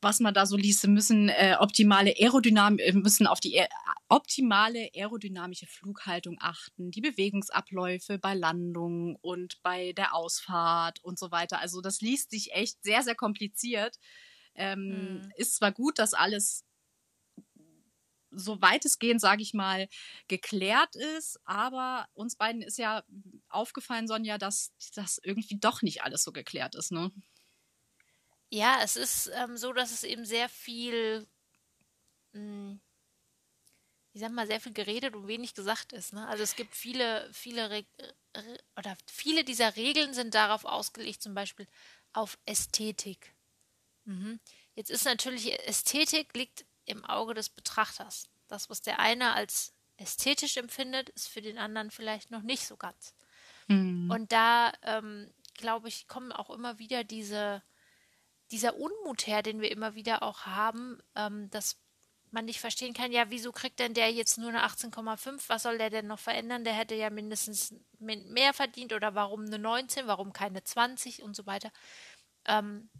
was 0.00 0.20
man 0.20 0.34
da 0.34 0.46
so 0.46 0.56
liest, 0.56 0.86
müssen 0.86 1.28
äh, 1.28 1.56
optimale 1.58 2.14
Aerodynamik, 2.18 2.86
äh, 2.86 2.92
müssen 2.92 3.26
auf 3.26 3.40
die 3.40 3.56
äh, 3.56 3.68
optimale 4.08 4.90
aerodynamische 4.94 5.66
Flughaltung 5.66 6.36
achten, 6.40 6.90
die 6.90 7.00
Bewegungsabläufe 7.00 8.18
bei 8.18 8.34
Landung 8.34 9.16
und 9.16 9.62
bei 9.62 9.92
der 9.92 10.14
Ausfahrt 10.14 11.02
und 11.02 11.18
so 11.18 11.30
weiter. 11.30 11.60
Also 11.60 11.80
das 11.80 12.00
liest 12.00 12.30
sich 12.30 12.52
echt 12.52 12.82
sehr, 12.82 13.02
sehr 13.02 13.14
kompliziert. 13.14 13.96
Ähm, 14.54 15.20
mhm. 15.20 15.32
Ist 15.36 15.56
zwar 15.56 15.72
gut, 15.72 15.98
dass 15.98 16.14
alles 16.14 16.64
so 18.30 18.60
weitestgehend, 18.60 19.20
sage 19.20 19.42
ich 19.42 19.54
mal, 19.54 19.88
geklärt 20.28 20.94
ist. 20.96 21.38
Aber 21.44 22.06
uns 22.14 22.36
beiden 22.36 22.62
ist 22.62 22.78
ja 22.78 23.02
aufgefallen, 23.48 24.06
Sonja, 24.06 24.38
dass 24.38 24.72
das 24.94 25.20
irgendwie 25.22 25.58
doch 25.58 25.82
nicht 25.82 26.02
alles 26.02 26.22
so 26.22 26.32
geklärt 26.32 26.74
ist, 26.74 26.92
ne? 26.92 27.10
Ja, 28.50 28.80
es 28.82 28.96
ist 28.96 29.30
ähm, 29.34 29.56
so, 29.56 29.72
dass 29.72 29.92
es 29.92 30.04
eben 30.04 30.24
sehr 30.24 30.48
viel, 30.48 31.26
mh, 32.32 32.40
hm, 32.40 32.80
ich 34.14 34.20
sag 34.20 34.32
mal, 34.32 34.46
sehr 34.46 34.60
viel 34.60 34.72
geredet 34.72 35.14
und 35.14 35.28
wenig 35.28 35.54
gesagt 35.54 35.92
ist. 35.92 36.12
Ne? 36.12 36.26
Also 36.26 36.42
es 36.42 36.56
gibt 36.56 36.74
viele, 36.74 37.28
viele 37.32 37.70
Re 37.70 37.84
oder 38.76 38.96
viele 39.06 39.44
dieser 39.44 39.76
Regeln 39.76 40.14
sind 40.14 40.34
darauf 40.34 40.64
ausgelegt, 40.64 41.22
zum 41.22 41.34
Beispiel 41.34 41.66
auf 42.12 42.38
Ästhetik. 42.46 43.34
Mhm. 44.04 44.40
Jetzt 44.74 44.90
ist 44.90 45.04
natürlich 45.04 45.52
Ästhetik 45.66 46.34
liegt 46.34 46.64
im 46.84 47.04
Auge 47.04 47.34
des 47.34 47.48
Betrachters. 47.48 48.28
Das, 48.48 48.70
was 48.70 48.80
der 48.80 48.98
eine 48.98 49.34
als 49.34 49.72
ästhetisch 49.96 50.56
empfindet, 50.56 51.10
ist 51.10 51.28
für 51.28 51.42
den 51.42 51.58
anderen 51.58 51.90
vielleicht 51.90 52.30
noch 52.30 52.42
nicht 52.42 52.66
so 52.66 52.76
ganz. 52.76 53.14
Mhm. 53.66 54.10
Und 54.10 54.32
da, 54.32 54.72
ähm, 54.82 55.32
glaube 55.54 55.88
ich, 55.88 56.08
kommen 56.08 56.32
auch 56.32 56.50
immer 56.50 56.78
wieder 56.78 57.04
diese 57.04 57.62
dieser 58.50 58.76
Unmut 58.76 59.26
her, 59.26 59.42
den 59.42 59.60
wir 59.60 59.70
immer 59.70 59.94
wieder 59.94 60.22
auch 60.22 60.46
haben, 60.46 61.00
ähm, 61.14 61.50
dass 61.50 61.80
man 62.30 62.44
nicht 62.44 62.60
verstehen 62.60 62.94
kann, 62.94 63.12
ja, 63.12 63.30
wieso 63.30 63.52
kriegt 63.52 63.78
denn 63.78 63.94
der 63.94 64.12
jetzt 64.12 64.38
nur 64.38 64.50
eine 64.50 64.64
18,5? 64.64 65.44
Was 65.48 65.62
soll 65.62 65.78
der 65.78 65.90
denn 65.90 66.06
noch 66.06 66.18
verändern? 66.18 66.64
Der 66.64 66.74
hätte 66.74 66.94
ja 66.94 67.10
mindestens 67.10 67.74
mehr 67.98 68.52
verdient 68.52 68.92
oder 68.92 69.14
warum 69.14 69.46
eine 69.46 69.58
19, 69.58 70.06
warum 70.06 70.32
keine 70.32 70.62
20 70.62 71.22
und 71.22 71.34
so 71.34 71.46
weiter. 71.46 71.70
Ähm, 72.46 72.90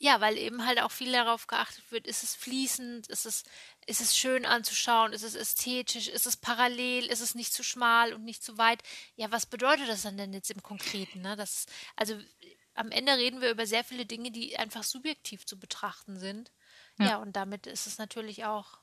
ja, 0.00 0.20
weil 0.20 0.38
eben 0.38 0.64
halt 0.64 0.80
auch 0.80 0.92
viel 0.92 1.10
darauf 1.10 1.48
geachtet 1.48 1.90
wird, 1.90 2.06
ist 2.06 2.22
es 2.22 2.36
fließend, 2.36 3.08
ist 3.08 3.26
es, 3.26 3.42
ist 3.86 4.00
es 4.00 4.16
schön 4.16 4.46
anzuschauen, 4.46 5.12
ist 5.12 5.24
es 5.24 5.34
ästhetisch, 5.34 6.06
ist 6.08 6.26
es 6.26 6.36
parallel, 6.36 7.06
ist 7.06 7.20
es 7.20 7.34
nicht 7.34 7.52
zu 7.52 7.64
schmal 7.64 8.14
und 8.14 8.24
nicht 8.24 8.44
zu 8.44 8.58
weit. 8.58 8.80
Ja, 9.16 9.32
was 9.32 9.46
bedeutet 9.46 9.88
das 9.88 10.02
dann 10.02 10.16
denn 10.16 10.32
jetzt 10.32 10.50
im 10.52 10.62
Konkreten? 10.62 11.20
Ne? 11.22 11.34
Das, 11.34 11.66
also 11.96 12.16
am 12.78 12.92
Ende 12.92 13.16
reden 13.16 13.40
wir 13.40 13.50
über 13.50 13.66
sehr 13.66 13.82
viele 13.82 14.06
Dinge, 14.06 14.30
die 14.30 14.56
einfach 14.56 14.84
subjektiv 14.84 15.44
zu 15.44 15.58
betrachten 15.58 16.16
sind. 16.16 16.52
Ja, 16.98 17.06
ja 17.06 17.16
und 17.16 17.34
damit 17.34 17.66
ist 17.66 17.86
es 17.88 17.98
natürlich 17.98 18.44
auch, 18.44 18.78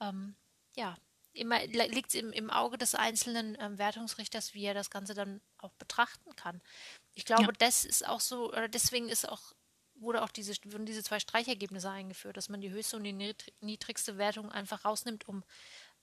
ähm, 0.00 0.36
ja, 0.74 0.96
immer 1.32 1.64
liegt 1.66 2.10
es 2.10 2.14
im, 2.14 2.30
im 2.32 2.50
Auge 2.50 2.76
des 2.76 2.94
einzelnen 2.94 3.56
ähm, 3.58 3.78
Wertungsrichters, 3.78 4.52
wie 4.52 4.64
er 4.64 4.74
das 4.74 4.90
Ganze 4.90 5.14
dann 5.14 5.40
auch 5.58 5.72
betrachten 5.74 6.36
kann. 6.36 6.60
Ich 7.14 7.24
glaube, 7.24 7.44
ja. 7.44 7.52
das 7.58 7.84
ist 7.86 8.06
auch 8.06 8.20
so, 8.20 8.48
oder 8.50 8.68
deswegen 8.68 9.08
ist 9.08 9.26
auch, 9.26 9.54
wurde 9.94 10.22
auch 10.22 10.30
diese, 10.30 10.54
wurden 10.66 10.84
diese 10.84 11.02
zwei 11.02 11.18
Streichergebnisse 11.18 11.90
eingeführt, 11.90 12.36
dass 12.36 12.50
man 12.50 12.60
die 12.60 12.70
höchste 12.70 12.96
und 12.96 13.04
die 13.04 13.34
niedrigste 13.60 14.18
Wertung 14.18 14.52
einfach 14.52 14.84
rausnimmt, 14.84 15.26
um 15.26 15.42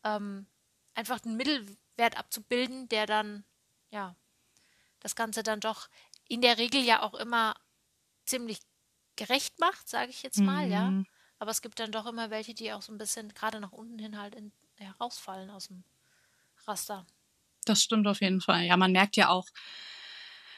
ähm, 0.03 0.47
einfach 0.95 1.19
den 1.19 1.37
Mittelwert 1.37 2.17
abzubilden, 2.17 2.89
der 2.89 3.05
dann, 3.05 3.45
ja, 3.91 4.15
das 4.99 5.15
Ganze 5.15 5.43
dann 5.43 5.59
doch 5.59 5.89
in 6.33 6.41
der 6.41 6.57
Regel 6.57 6.81
ja 6.81 7.01
auch 7.03 7.13
immer 7.13 7.55
ziemlich 8.25 8.59
gerecht 9.15 9.59
macht, 9.59 9.87
sage 9.87 10.09
ich 10.09 10.23
jetzt 10.23 10.39
mal, 10.39 10.65
mhm. 10.65 10.71
ja. 10.71 11.03
Aber 11.37 11.51
es 11.51 11.61
gibt 11.61 11.79
dann 11.79 11.91
doch 11.91 12.05
immer 12.05 12.29
welche, 12.29 12.53
die 12.53 12.71
auch 12.73 12.81
so 12.81 12.91
ein 12.91 12.97
bisschen 12.97 13.33
gerade 13.33 13.59
nach 13.59 13.71
unten 13.71 13.99
hin 13.99 14.17
halt 14.17 14.33
in, 14.33 14.51
herausfallen 14.77 15.49
aus 15.49 15.67
dem 15.67 15.83
Raster. 16.65 17.05
Das 17.65 17.83
stimmt 17.83 18.07
auf 18.07 18.21
jeden 18.21 18.41
Fall. 18.41 18.63
Ja, 18.63 18.77
man 18.77 18.91
merkt 18.91 19.15
ja 19.15 19.29
auch, 19.29 19.47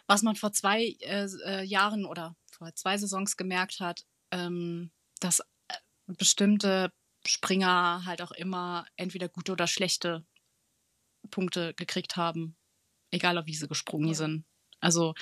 was 0.07 0.21
man 0.21 0.35
vor 0.35 0.53
zwei 0.53 0.95
äh, 1.01 1.27
äh, 1.45 1.63
Jahren 1.63 2.05
oder 2.05 2.35
vor 2.51 2.73
zwei 2.75 2.97
Saisons 2.97 3.35
gemerkt 3.35 3.79
hat, 3.79 4.05
ähm, 4.31 4.91
dass 5.19 5.39
äh, 5.39 5.75
bestimmte 6.07 6.91
Springer 7.25 8.05
halt 8.05 8.21
auch 8.21 8.31
immer 8.31 8.85
entweder 8.95 9.27
gute 9.27 9.51
oder 9.51 9.67
schlechte 9.67 10.25
Punkte 11.31 11.73
gekriegt 11.73 12.15
haben, 12.15 12.55
egal 13.11 13.37
ob 13.37 13.47
wie 13.47 13.55
sie 13.55 13.67
gesprungen 13.67 14.09
ja. 14.09 14.13
sind. 14.13 14.45
Also 14.79 15.13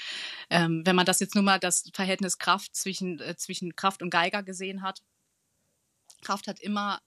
ähm, 0.50 0.82
wenn 0.86 0.96
man 0.96 1.06
das 1.06 1.20
jetzt 1.20 1.36
nur 1.36 1.44
mal 1.44 1.60
das 1.60 1.90
Verhältnis 1.94 2.38
Kraft 2.38 2.76
zwischen, 2.76 3.20
äh, 3.20 3.36
zwischen 3.36 3.76
Kraft 3.76 4.02
und 4.02 4.10
Geiger 4.10 4.44
gesehen 4.44 4.82
hat, 4.82 5.02
Kraft 6.22 6.48
hat 6.48 6.60
immer 6.60 7.02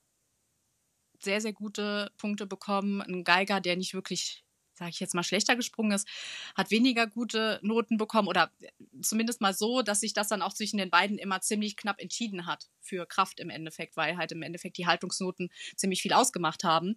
sehr, 1.20 1.40
sehr 1.40 1.52
gute 1.52 2.10
Punkte 2.18 2.46
bekommen. 2.46 3.00
Ein 3.00 3.24
Geiger, 3.24 3.60
der 3.60 3.76
nicht 3.76 3.94
wirklich 3.94 4.46
sage 4.76 4.90
ich 4.90 5.00
jetzt 5.00 5.14
mal, 5.14 5.22
schlechter 5.22 5.56
gesprungen 5.56 5.92
ist, 5.92 6.06
hat 6.54 6.70
weniger 6.70 7.06
gute 7.06 7.58
Noten 7.62 7.96
bekommen 7.96 8.28
oder 8.28 8.52
zumindest 9.00 9.40
mal 9.40 9.54
so, 9.54 9.82
dass 9.82 10.00
sich 10.00 10.12
das 10.12 10.28
dann 10.28 10.42
auch 10.42 10.52
zwischen 10.52 10.76
den 10.76 10.90
beiden 10.90 11.18
immer 11.18 11.40
ziemlich 11.40 11.76
knapp 11.76 12.00
entschieden 12.00 12.46
hat 12.46 12.68
für 12.80 13.06
Kraft 13.06 13.40
im 13.40 13.50
Endeffekt, 13.50 13.96
weil 13.96 14.16
halt 14.16 14.32
im 14.32 14.42
Endeffekt 14.42 14.76
die 14.76 14.86
Haltungsnoten 14.86 15.50
ziemlich 15.76 16.02
viel 16.02 16.12
ausgemacht 16.12 16.64
haben. 16.64 16.96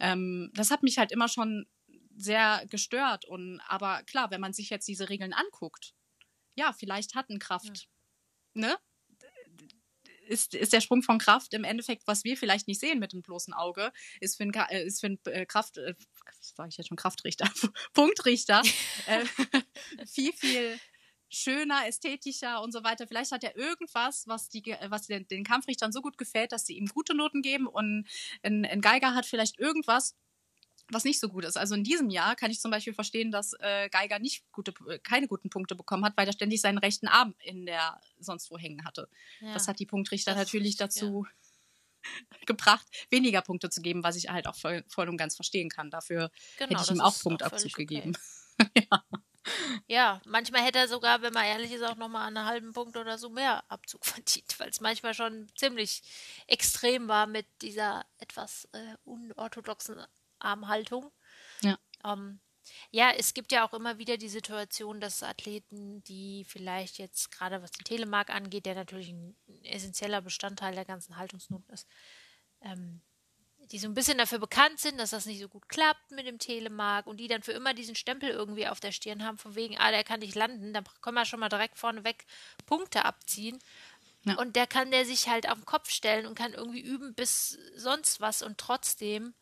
Ähm, 0.00 0.50
das 0.54 0.70
hat 0.70 0.82
mich 0.82 0.98
halt 0.98 1.12
immer 1.12 1.28
schon 1.28 1.66
sehr 2.16 2.64
gestört. 2.68 3.24
Und 3.24 3.60
aber 3.66 4.02
klar, 4.04 4.30
wenn 4.30 4.40
man 4.40 4.52
sich 4.52 4.70
jetzt 4.70 4.88
diese 4.88 5.08
Regeln 5.08 5.32
anguckt, 5.32 5.94
ja, 6.54 6.72
vielleicht 6.72 7.14
hat 7.14 7.30
ein 7.30 7.38
Kraft, 7.38 7.88
ja. 8.54 8.68
ne? 8.68 8.78
ist, 10.26 10.54
ist 10.54 10.72
der 10.72 10.80
Sprung 10.80 11.02
von 11.02 11.18
Kraft 11.18 11.54
im 11.54 11.64
Endeffekt, 11.64 12.06
was 12.06 12.24
wir 12.24 12.36
vielleicht 12.36 12.68
nicht 12.68 12.80
sehen 12.80 12.98
mit 12.98 13.12
dem 13.12 13.22
bloßen 13.22 13.52
Auge, 13.52 13.92
ist 14.20 14.36
für 14.36 14.44
einen, 14.44 14.86
ist 14.86 15.00
für 15.00 15.06
einen 15.06 15.18
äh, 15.26 15.46
Kraft, 15.46 15.78
äh, 15.78 15.94
sage 16.40 16.70
ich 16.70 16.76
jetzt 16.76 16.88
schon 16.88 16.96
Kraftrichter, 16.96 17.50
Punktrichter, 17.92 18.62
äh, 19.06 19.24
viel, 20.06 20.32
viel 20.32 20.78
schöner, 21.28 21.86
ästhetischer 21.86 22.62
und 22.62 22.72
so 22.72 22.84
weiter. 22.84 23.06
Vielleicht 23.06 23.32
hat 23.32 23.44
er 23.44 23.56
irgendwas, 23.56 24.26
was, 24.26 24.48
die, 24.48 24.62
was 24.88 25.06
den, 25.06 25.26
den 25.28 25.44
Kampfrichtern 25.44 25.92
so 25.92 26.02
gut 26.02 26.18
gefällt, 26.18 26.52
dass 26.52 26.66
sie 26.66 26.76
ihm 26.76 26.86
gute 26.86 27.14
Noten 27.14 27.42
geben 27.42 27.66
und 27.66 28.06
ein, 28.42 28.64
ein 28.64 28.80
Geiger 28.80 29.14
hat 29.14 29.26
vielleicht 29.26 29.58
irgendwas, 29.58 30.14
was 30.90 31.04
nicht 31.04 31.20
so 31.20 31.28
gut 31.28 31.44
ist. 31.44 31.56
Also 31.56 31.74
in 31.74 31.84
diesem 31.84 32.10
Jahr 32.10 32.36
kann 32.36 32.50
ich 32.50 32.60
zum 32.60 32.70
Beispiel 32.70 32.94
verstehen, 32.94 33.30
dass 33.30 33.54
äh, 33.60 33.88
Geiger 33.88 34.18
nicht 34.18 34.44
gute, 34.52 34.74
äh, 34.88 34.98
keine 34.98 35.28
guten 35.28 35.50
Punkte 35.50 35.74
bekommen 35.74 36.04
hat, 36.04 36.16
weil 36.16 36.26
er 36.26 36.32
ständig 36.32 36.60
seinen 36.60 36.78
rechten 36.78 37.08
Arm 37.08 37.34
in 37.38 37.66
der 37.66 38.00
sonst 38.18 38.50
wo 38.50 38.58
hängen 38.58 38.84
hatte. 38.84 39.08
Ja, 39.40 39.54
das 39.54 39.68
hat 39.68 39.78
die 39.78 39.86
Punktrichter 39.86 40.34
natürlich 40.34 40.76
dazu 40.76 41.24
ja. 41.24 42.40
gebracht, 42.46 42.86
weniger 43.10 43.42
Punkte 43.42 43.70
zu 43.70 43.80
geben, 43.80 44.02
was 44.02 44.16
ich 44.16 44.28
halt 44.28 44.46
auch 44.46 44.56
voll, 44.56 44.84
voll 44.88 45.08
und 45.08 45.16
ganz 45.16 45.34
verstehen 45.34 45.70
kann. 45.70 45.90
Dafür 45.90 46.30
genau, 46.58 46.70
hätte 46.70 46.82
ich 46.82 46.90
ihm 46.90 47.00
auch 47.00 47.18
Punktabzug 47.18 47.72
okay. 47.72 47.86
gegeben. 47.86 48.16
ja. 48.76 49.04
Ja, 49.88 50.20
manchmal 50.24 50.62
hätte 50.62 50.78
er 50.78 50.88
sogar, 50.88 51.20
wenn 51.22 51.32
man 51.32 51.44
ehrlich 51.44 51.72
ist, 51.72 51.82
auch 51.82 51.96
nochmal 51.96 52.28
einen 52.28 52.44
halben 52.44 52.72
Punkt 52.72 52.96
oder 52.96 53.18
so 53.18 53.28
mehr 53.28 53.64
Abzug 53.68 54.06
verdient, 54.06 54.58
weil 54.58 54.68
es 54.68 54.80
manchmal 54.80 55.14
schon 55.14 55.48
ziemlich 55.56 56.02
extrem 56.46 57.08
war 57.08 57.26
mit 57.26 57.46
dieser 57.60 58.04
etwas 58.18 58.68
äh, 58.72 58.94
unorthodoxen 59.04 60.00
Armhaltung. 60.44 61.10
Ja. 61.62 61.78
Ähm, 62.04 62.40
ja, 62.90 63.10
es 63.16 63.34
gibt 63.34 63.52
ja 63.52 63.66
auch 63.66 63.72
immer 63.72 63.98
wieder 63.98 64.16
die 64.16 64.28
Situation, 64.28 65.00
dass 65.00 65.22
Athleten, 65.22 66.02
die 66.04 66.44
vielleicht 66.48 66.98
jetzt 66.98 67.30
gerade 67.32 67.62
was 67.62 67.72
den 67.72 67.84
Telemark 67.84 68.30
angeht, 68.30 68.66
der 68.66 68.74
natürlich 68.74 69.10
ein, 69.10 69.36
essentieller 69.64 70.20
Bestandteil 70.20 70.74
der 70.74 70.84
ganzen 70.84 71.16
Haltungsnoten 71.16 71.72
ist, 71.72 71.86
ähm, 72.60 73.00
die 73.70 73.78
so 73.78 73.88
ein 73.88 73.94
bisschen 73.94 74.18
dafür 74.18 74.38
bekannt 74.38 74.80
sind, 74.80 74.98
dass 74.98 75.10
das 75.10 75.26
nicht 75.26 75.40
so 75.40 75.48
gut 75.48 75.68
klappt 75.68 76.10
mit 76.10 76.26
dem 76.26 76.38
Telemark 76.38 77.06
und 77.06 77.18
die 77.18 77.28
dann 77.28 77.42
für 77.42 77.52
immer 77.52 77.74
diesen 77.74 77.94
Stempel 77.94 78.30
irgendwie 78.30 78.66
auf 78.66 78.80
der 78.80 78.92
Stirn 78.92 79.24
haben, 79.24 79.38
von 79.38 79.54
wegen, 79.54 79.78
ah, 79.78 79.90
der 79.90 80.04
kann 80.04 80.20
nicht 80.20 80.34
landen, 80.34 80.72
dann 80.72 80.84
können 81.00 81.16
wir 81.16 81.24
schon 81.24 81.40
mal 81.40 81.48
direkt 81.48 81.78
vorneweg 81.78 82.24
Punkte 82.66 83.04
abziehen. 83.04 83.58
Ja. 84.24 84.36
Und 84.36 84.56
der 84.56 84.66
kann 84.66 84.90
der 84.90 85.04
sich 85.04 85.28
halt 85.28 85.48
auf 85.48 85.58
den 85.58 85.64
Kopf 85.64 85.90
stellen 85.90 86.26
und 86.26 86.36
kann 86.36 86.54
irgendwie 86.54 86.80
üben 86.80 87.14
bis 87.14 87.58
sonst 87.74 88.20
was 88.20 88.42
und 88.42 88.58
trotzdem 88.58 89.34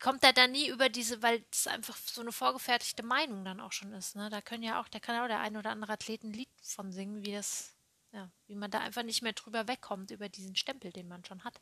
kommt 0.00 0.22
er 0.22 0.32
dann 0.32 0.52
nie 0.52 0.68
über 0.68 0.88
diese, 0.88 1.22
weil 1.22 1.44
es 1.52 1.66
einfach 1.66 1.96
so 1.96 2.20
eine 2.20 2.32
vorgefertigte 2.32 3.02
Meinung 3.02 3.44
dann 3.44 3.60
auch 3.60 3.72
schon 3.72 3.92
ist. 3.92 4.16
Ne? 4.16 4.28
Da 4.30 4.40
können 4.40 4.62
ja 4.62 4.80
auch, 4.80 4.88
da 4.88 5.00
kann 5.00 5.20
auch 5.22 5.28
der 5.28 5.40
ein 5.40 5.56
oder 5.56 5.70
andere 5.70 5.92
Athlet 5.92 6.22
ein 6.24 6.32
Lied 6.32 6.48
von 6.62 6.92
singen, 6.92 7.24
wie 7.24 7.32
das, 7.32 7.76
ja, 8.12 8.30
wie 8.46 8.54
man 8.54 8.70
da 8.70 8.80
einfach 8.80 9.02
nicht 9.02 9.22
mehr 9.22 9.32
drüber 9.32 9.66
wegkommt, 9.68 10.10
über 10.10 10.28
diesen 10.28 10.56
Stempel, 10.56 10.92
den 10.92 11.08
man 11.08 11.24
schon 11.24 11.44
hat. 11.44 11.60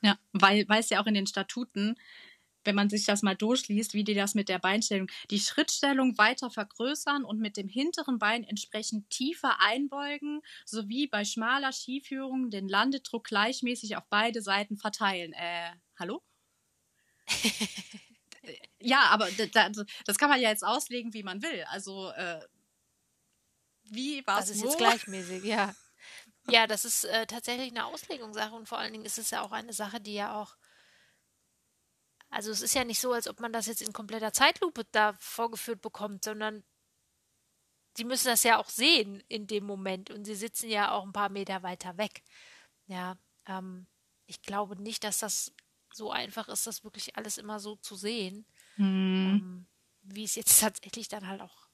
Ja, 0.00 0.18
weil, 0.32 0.68
weil 0.68 0.80
es 0.80 0.90
ja 0.90 1.00
auch 1.00 1.06
in 1.06 1.14
den 1.14 1.26
Statuten, 1.26 1.96
wenn 2.64 2.74
man 2.74 2.90
sich 2.90 3.06
das 3.06 3.22
mal 3.22 3.36
durchliest, 3.36 3.94
wie 3.94 4.04
die 4.04 4.14
das 4.14 4.34
mit 4.34 4.48
der 4.48 4.58
Beinstellung, 4.58 5.08
die 5.30 5.40
Schrittstellung 5.40 6.18
weiter 6.18 6.50
vergrößern 6.50 7.24
und 7.24 7.38
mit 7.38 7.56
dem 7.56 7.68
hinteren 7.68 8.18
Bein 8.18 8.44
entsprechend 8.44 9.08
tiefer 9.10 9.60
einbeugen, 9.60 10.42
sowie 10.66 11.06
bei 11.06 11.24
schmaler 11.24 11.72
Skiführung 11.72 12.50
den 12.50 12.68
Landedruck 12.68 13.24
gleichmäßig 13.24 13.96
auf 13.96 14.04
beide 14.10 14.42
Seiten 14.42 14.76
verteilen. 14.76 15.32
Äh, 15.32 15.70
hallo? 15.98 16.22
Ja, 18.80 19.02
aber 19.10 19.28
das 19.30 20.18
kann 20.18 20.30
man 20.30 20.40
ja 20.40 20.50
jetzt 20.50 20.64
auslegen, 20.64 21.12
wie 21.14 21.22
man 21.22 21.42
will. 21.42 21.64
Also, 21.68 22.10
äh, 22.10 22.40
wie 23.84 24.26
war 24.26 24.40
es? 24.40 24.46
Das 24.46 24.56
ist 24.56 24.62
wo? 24.62 24.68
jetzt 24.68 24.78
gleichmäßig, 24.78 25.44
ja. 25.44 25.74
Ja, 26.50 26.66
das 26.66 26.86
ist 26.86 27.04
äh, 27.04 27.26
tatsächlich 27.26 27.68
eine 27.72 27.84
Auslegungssache 27.84 28.54
und 28.54 28.66
vor 28.66 28.78
allen 28.78 28.94
Dingen 28.94 29.04
ist 29.04 29.18
es 29.18 29.30
ja 29.30 29.42
auch 29.42 29.52
eine 29.52 29.74
Sache, 29.74 30.00
die 30.00 30.14
ja 30.14 30.34
auch. 30.34 30.56
Also, 32.30 32.50
es 32.50 32.62
ist 32.62 32.74
ja 32.74 32.84
nicht 32.84 33.00
so, 33.00 33.12
als 33.12 33.28
ob 33.28 33.40
man 33.40 33.52
das 33.52 33.66
jetzt 33.66 33.82
in 33.82 33.92
kompletter 33.92 34.32
Zeitlupe 34.32 34.86
da 34.92 35.14
vorgeführt 35.18 35.82
bekommt, 35.82 36.24
sondern 36.24 36.64
die 37.98 38.04
müssen 38.04 38.28
das 38.28 38.44
ja 38.44 38.58
auch 38.58 38.70
sehen 38.70 39.22
in 39.28 39.46
dem 39.46 39.64
Moment 39.64 40.10
und 40.10 40.24
sie 40.24 40.36
sitzen 40.36 40.70
ja 40.70 40.92
auch 40.92 41.04
ein 41.04 41.12
paar 41.12 41.28
Meter 41.28 41.62
weiter 41.62 41.98
weg. 41.98 42.22
Ja, 42.86 43.18
ähm, 43.46 43.86
ich 44.26 44.40
glaube 44.40 44.80
nicht, 44.80 45.04
dass 45.04 45.18
das 45.18 45.52
so 45.92 46.10
einfach 46.10 46.48
ist, 46.48 46.66
das 46.66 46.84
wirklich 46.84 47.16
alles 47.16 47.38
immer 47.38 47.60
so 47.60 47.76
zu 47.76 47.96
sehen, 47.96 48.46
mhm. 48.76 48.86
ähm, 48.86 49.66
wie 50.02 50.24
es 50.24 50.34
jetzt 50.34 50.60
tatsächlich 50.60 51.08
dann 51.08 51.26
halt 51.26 51.40
auch 51.40 51.68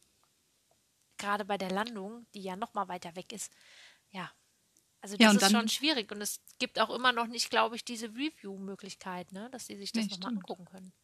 gerade 1.19 1.45
bei 1.45 1.59
der 1.59 1.71
Landung, 1.71 2.27
die 2.35 2.43
ja 2.43 2.57
noch 2.57 2.75
mal 2.75 2.89
weiter 2.89 3.15
weg 3.17 3.33
ist, 3.33 3.53
ja. 4.11 4.31
Also 5.01 5.19
das 5.19 5.35
ja, 5.35 5.39
ist 5.39 5.51
schon 5.51 5.69
schwierig 5.69 6.11
und 6.13 6.23
es 6.23 6.41
gibt 6.59 6.81
auch 6.81 6.89
immer 6.89 7.13
noch 7.13 7.27
nicht, 7.27 7.51
glaube 7.51 7.77
ich, 7.77 7.85
diese 7.85 8.09
Review-Möglichkeit, 8.09 9.33
ne, 9.33 9.51
dass 9.51 9.67
sie 9.67 9.77
sich 9.77 9.93
das 9.93 10.07
nee, 10.07 10.11
nochmal 10.13 10.33
angucken 10.33 10.65
können. 10.65 10.95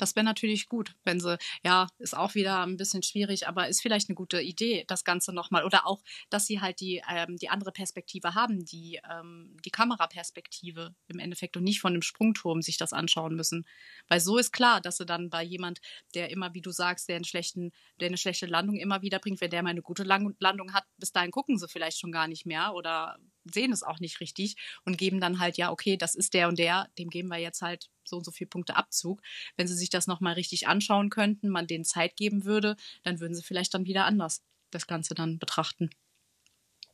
Das 0.00 0.16
wäre 0.16 0.24
natürlich 0.24 0.68
gut, 0.68 0.94
wenn 1.04 1.20
sie, 1.20 1.36
ja, 1.62 1.86
ist 1.98 2.16
auch 2.16 2.34
wieder 2.34 2.62
ein 2.62 2.78
bisschen 2.78 3.02
schwierig, 3.02 3.46
aber 3.46 3.68
ist 3.68 3.82
vielleicht 3.82 4.08
eine 4.08 4.14
gute 4.14 4.40
Idee, 4.40 4.84
das 4.88 5.04
Ganze 5.04 5.34
nochmal. 5.34 5.64
Oder 5.64 5.86
auch, 5.86 6.02
dass 6.30 6.46
sie 6.46 6.62
halt 6.62 6.80
die, 6.80 7.02
ähm, 7.06 7.36
die 7.36 7.50
andere 7.50 7.70
Perspektive 7.70 8.34
haben, 8.34 8.64
die, 8.64 8.98
ähm, 9.10 9.54
die 9.62 9.70
Kameraperspektive 9.70 10.94
im 11.08 11.18
Endeffekt 11.18 11.58
und 11.58 11.64
nicht 11.64 11.82
von 11.82 11.92
dem 11.92 12.00
Sprungturm 12.00 12.62
sich 12.62 12.78
das 12.78 12.94
anschauen 12.94 13.34
müssen. 13.36 13.66
Weil 14.08 14.20
so 14.20 14.38
ist 14.38 14.52
klar, 14.52 14.80
dass 14.80 14.96
sie 14.96 15.04
dann 15.04 15.28
bei 15.28 15.42
jemand, 15.42 15.80
der 16.14 16.30
immer, 16.30 16.54
wie 16.54 16.62
du 16.62 16.70
sagst, 16.70 17.10
der, 17.10 17.16
einen 17.16 17.24
schlechten, 17.26 17.70
der 18.00 18.08
eine 18.08 18.16
schlechte 18.16 18.46
Landung 18.46 18.76
immer 18.76 19.02
wieder 19.02 19.18
bringt, 19.18 19.42
wenn 19.42 19.50
der 19.50 19.62
mal 19.62 19.68
eine 19.68 19.82
gute 19.82 20.04
Landung 20.04 20.72
hat, 20.72 20.84
bis 20.96 21.12
dahin 21.12 21.30
gucken 21.30 21.58
sie 21.58 21.68
vielleicht 21.68 21.98
schon 21.98 22.10
gar 22.10 22.26
nicht 22.26 22.46
mehr 22.46 22.72
oder 22.72 23.18
sehen 23.44 23.72
es 23.72 23.82
auch 23.82 24.00
nicht 24.00 24.20
richtig 24.20 24.56
und 24.84 24.98
geben 24.98 25.20
dann 25.20 25.38
halt, 25.38 25.56
ja, 25.56 25.70
okay, 25.70 25.96
das 25.96 26.14
ist 26.14 26.34
der 26.34 26.48
und 26.48 26.58
der, 26.58 26.88
dem 26.98 27.10
geben 27.10 27.28
wir 27.28 27.38
jetzt 27.38 27.62
halt 27.62 27.90
so 28.04 28.16
und 28.16 28.24
so 28.24 28.30
viele 28.30 28.48
Punkte 28.48 28.76
Abzug. 28.76 29.22
Wenn 29.56 29.68
sie 29.68 29.76
sich 29.76 29.90
das 29.90 30.06
nochmal 30.06 30.34
richtig 30.34 30.68
anschauen 30.68 31.10
könnten, 31.10 31.48
man 31.48 31.66
denen 31.66 31.84
Zeit 31.84 32.16
geben 32.16 32.44
würde, 32.44 32.76
dann 33.02 33.20
würden 33.20 33.34
sie 33.34 33.42
vielleicht 33.42 33.74
dann 33.74 33.86
wieder 33.86 34.04
anders 34.04 34.42
das 34.70 34.86
Ganze 34.86 35.14
dann 35.14 35.38
betrachten. 35.38 35.90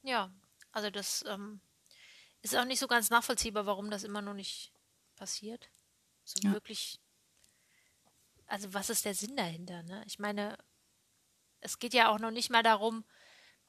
Ja, 0.02 0.32
also 0.72 0.90
das 0.90 1.24
ähm, 1.26 1.60
ist 2.42 2.56
auch 2.56 2.64
nicht 2.64 2.78
so 2.78 2.86
ganz 2.86 3.10
nachvollziehbar, 3.10 3.66
warum 3.66 3.90
das 3.90 4.04
immer 4.04 4.22
noch 4.22 4.34
nicht 4.34 4.72
passiert. 5.16 5.68
So 6.24 6.40
ja. 6.42 6.52
wirklich. 6.52 7.00
Also 8.46 8.72
was 8.72 8.90
ist 8.90 9.04
der 9.04 9.14
Sinn 9.14 9.36
dahinter? 9.36 9.82
Ne? 9.82 10.04
Ich 10.06 10.18
meine, 10.18 10.56
es 11.60 11.78
geht 11.78 11.94
ja 11.94 12.08
auch 12.08 12.18
noch 12.18 12.30
nicht 12.30 12.50
mal 12.50 12.62
darum, 12.62 13.04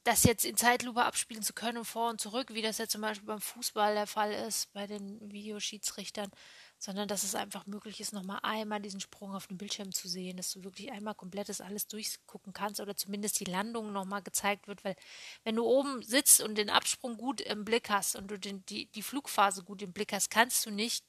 das 0.07 0.23
jetzt 0.23 0.45
in 0.45 0.55
Zeitlupe 0.55 1.03
abspielen 1.03 1.43
zu 1.43 1.51
können, 1.53 1.83
vor 1.83 2.09
und 2.09 2.21
zurück, 2.21 2.53
wie 2.53 2.61
das 2.61 2.77
ja 2.77 2.87
zum 2.87 3.01
Beispiel 3.01 3.27
beim 3.27 3.41
Fußball 3.41 3.93
der 3.93 4.07
Fall 4.07 4.31
ist, 4.31 4.71
bei 4.71 4.87
den 4.87 5.19
Videoschiedsrichtern, 5.33 6.31
sondern 6.77 7.09
dass 7.09 7.23
es 7.23 7.35
einfach 7.35 7.65
möglich 7.65 7.99
ist, 7.99 8.13
nochmal 8.13 8.39
einmal 8.41 8.79
diesen 8.79 9.01
Sprung 9.01 9.35
auf 9.35 9.47
dem 9.47 9.57
Bildschirm 9.57 9.91
zu 9.91 10.07
sehen, 10.07 10.37
dass 10.37 10.53
du 10.53 10.63
wirklich 10.63 10.93
einmal 10.93 11.13
komplett 11.13 11.49
das 11.49 11.59
alles 11.59 11.87
durchgucken 11.87 12.53
kannst 12.53 12.79
oder 12.79 12.95
zumindest 12.95 13.41
die 13.41 13.51
Landung 13.51 13.91
nochmal 13.91 14.21
gezeigt 14.21 14.69
wird, 14.69 14.85
weil 14.85 14.95
wenn 15.43 15.57
du 15.57 15.65
oben 15.65 16.01
sitzt 16.03 16.39
und 16.39 16.55
den 16.57 16.69
Absprung 16.69 17.17
gut 17.17 17.41
im 17.41 17.65
Blick 17.65 17.89
hast 17.89 18.15
und 18.15 18.31
du 18.31 18.39
den, 18.39 18.65
die, 18.67 18.85
die 18.85 19.03
Flugphase 19.03 19.65
gut 19.65 19.81
im 19.81 19.91
Blick 19.91 20.13
hast, 20.13 20.29
kannst 20.29 20.65
du 20.65 20.71
nicht, 20.71 21.03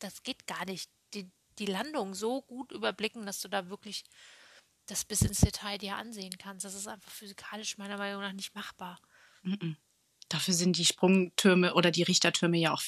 das 0.00 0.24
geht 0.24 0.48
gar 0.48 0.64
nicht, 0.64 0.90
die, 1.14 1.30
die 1.60 1.66
Landung 1.66 2.14
so 2.14 2.42
gut 2.42 2.72
überblicken, 2.72 3.24
dass 3.24 3.40
du 3.40 3.46
da 3.48 3.68
wirklich 3.68 4.02
das 4.90 5.04
bis 5.04 5.22
ins 5.22 5.40
Detail 5.40 5.78
dir 5.78 5.96
ansehen 5.96 6.36
kannst. 6.38 6.64
Das 6.64 6.74
ist 6.74 6.88
einfach 6.88 7.10
physikalisch 7.10 7.78
meiner 7.78 7.96
Meinung 7.96 8.22
nach 8.22 8.32
nicht 8.32 8.54
machbar. 8.54 8.98
Mm 9.42 9.54
-mm. 9.54 9.76
Dafür 10.28 10.54
sind 10.54 10.76
die 10.76 10.84
Sprungtürme 10.84 11.74
oder 11.74 11.90
die 11.90 12.02
Richtertürme 12.02 12.58
ja 12.58 12.72
auch 12.72 12.82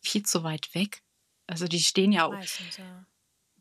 viel 0.00 0.24
zu 0.24 0.42
weit 0.44 0.74
weg. 0.74 1.02
Also 1.46 1.66
die 1.66 1.80
stehen 1.80 2.12
ja, 2.12 2.28
Meistens, 2.28 2.76
ja. 2.76 3.06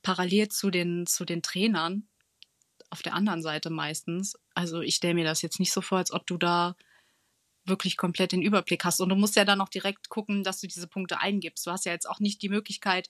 parallel 0.04 0.50
zu 0.50 0.70
den, 0.70 1.08
zu 1.08 1.26
den 1.26 1.42
Trainern 1.42 2.08
auf 2.90 3.02
der 3.02 3.14
anderen 3.14 3.42
Seite 3.42 3.70
meistens. 3.70 4.38
Also 4.54 4.82
ich 4.82 4.96
stelle 4.96 5.16
mir 5.16 5.24
das 5.24 5.42
jetzt 5.42 5.60
nicht 5.60 5.72
so 5.72 5.82
vor, 5.82 5.98
als 5.98 6.12
ob 6.12 6.26
du 6.28 6.38
da 6.38 6.76
wirklich 7.66 7.98
komplett 7.98 8.32
den 8.32 8.42
Überblick 8.42 8.84
hast. 8.84 9.00
Und 9.00 9.10
du 9.10 9.16
musst 9.16 9.36
ja 9.36 9.46
dann 9.46 9.62
auch 9.62 9.70
direkt 9.70 10.10
gucken, 10.10 10.44
dass 10.44 10.60
du 10.60 10.68
diese 10.68 10.88
Punkte 10.88 11.20
eingibst. 11.20 11.66
Du 11.66 11.72
hast 11.72 11.86
ja 11.86 11.92
jetzt 11.92 12.10
auch 12.10 12.20
nicht 12.20 12.42
die 12.42 12.50
Möglichkeit, 12.50 13.10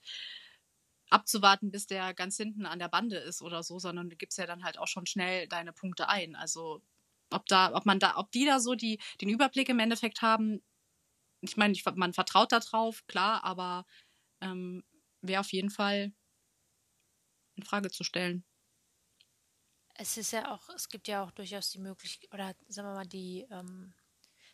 abzuwarten, 1.10 1.70
bis 1.70 1.86
der 1.86 2.14
ganz 2.14 2.36
hinten 2.36 2.66
an 2.66 2.78
der 2.78 2.88
Bande 2.88 3.16
ist 3.16 3.42
oder 3.42 3.62
so, 3.62 3.78
sondern 3.78 4.10
du 4.10 4.16
gibst 4.16 4.38
ja 4.38 4.46
dann 4.46 4.64
halt 4.64 4.78
auch 4.78 4.88
schon 4.88 5.06
schnell 5.06 5.48
deine 5.48 5.72
Punkte 5.72 6.08
ein. 6.08 6.36
Also 6.36 6.82
ob 7.30 7.46
da, 7.46 7.74
ob 7.74 7.86
man 7.86 7.98
da, 7.98 8.16
ob 8.16 8.30
die 8.32 8.46
da 8.46 8.60
so 8.60 8.74
die, 8.74 9.00
den 9.20 9.28
Überblick 9.28 9.68
im 9.68 9.78
Endeffekt 9.78 10.22
haben, 10.22 10.62
ich 11.40 11.56
meine, 11.56 11.76
man 11.94 12.12
vertraut 12.12 12.52
da 12.52 12.60
drauf, 12.60 13.06
klar, 13.06 13.44
aber 13.44 13.86
ähm, 14.40 14.84
wäre 15.22 15.40
auf 15.40 15.52
jeden 15.52 15.70
Fall 15.70 16.12
in 17.56 17.62
Frage 17.62 17.90
zu 17.90 18.04
stellen. 18.04 18.44
Es 19.94 20.16
ist 20.16 20.32
ja 20.32 20.50
auch, 20.50 20.68
es 20.70 20.88
gibt 20.88 21.08
ja 21.08 21.22
auch 21.22 21.30
durchaus 21.30 21.70
die 21.70 21.78
Möglichkeit, 21.78 22.32
oder 22.32 22.54
sagen 22.68 22.88
wir 22.88 22.94
mal, 22.94 23.06
die 23.06 23.46
ähm, 23.50 23.92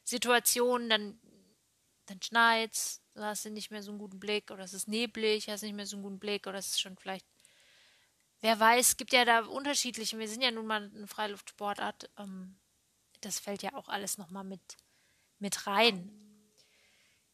Situation, 0.03 0.89
dann, 0.89 1.21
dann 2.07 2.23
schneit's, 2.23 3.03
du 3.15 3.23
hast 3.23 3.45
du 3.45 3.51
nicht 3.51 3.71
mehr 3.71 3.83
so 3.83 3.91
einen 3.91 3.99
guten 3.99 4.21
Blick, 4.21 4.51
oder 4.51 4.65
es 4.65 4.73
ist 4.73 4.89
neblig, 4.89 5.49
hast 5.49 5.63
nicht 5.63 5.75
mehr 5.75 5.87
so 5.87 5.97
einen 5.97 6.03
guten 6.05 6.19
Blick, 6.19 6.47
oder 6.47 6.59
es 6.59 6.69
ist 6.69 6.81
schon 6.81 6.97
vielleicht, 6.97 7.27
wer 8.41 8.59
weiß, 8.59 8.89
es 8.89 8.97
gibt 8.97 9.13
ja 9.13 9.25
da 9.25 9.45
unterschiedliche, 9.45 10.19
wir 10.19 10.29
sind 10.29 10.43
ja 10.43 10.51
nun 10.51 10.67
mal 10.67 10.91
eine 10.95 11.07
Freiluftsportart, 11.07 12.11
ähm, 12.19 12.57
das 13.21 13.39
fällt 13.39 13.63
ja 13.63 13.75
auch 13.75 13.89
alles 13.89 14.19
nochmal 14.19 14.45
mit, 14.45 14.77
mit 15.39 15.67
rein. 15.67 16.11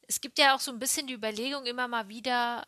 Es 0.09 0.21
gibt 0.21 0.39
ja 0.39 0.55
auch 0.55 0.61
so 0.61 0.71
ein 0.71 0.79
bisschen 0.79 1.07
die 1.07 1.15
Überlegung 1.15 1.67
immer 1.67 1.89
mal 1.89 2.09
wieder, 2.09 2.67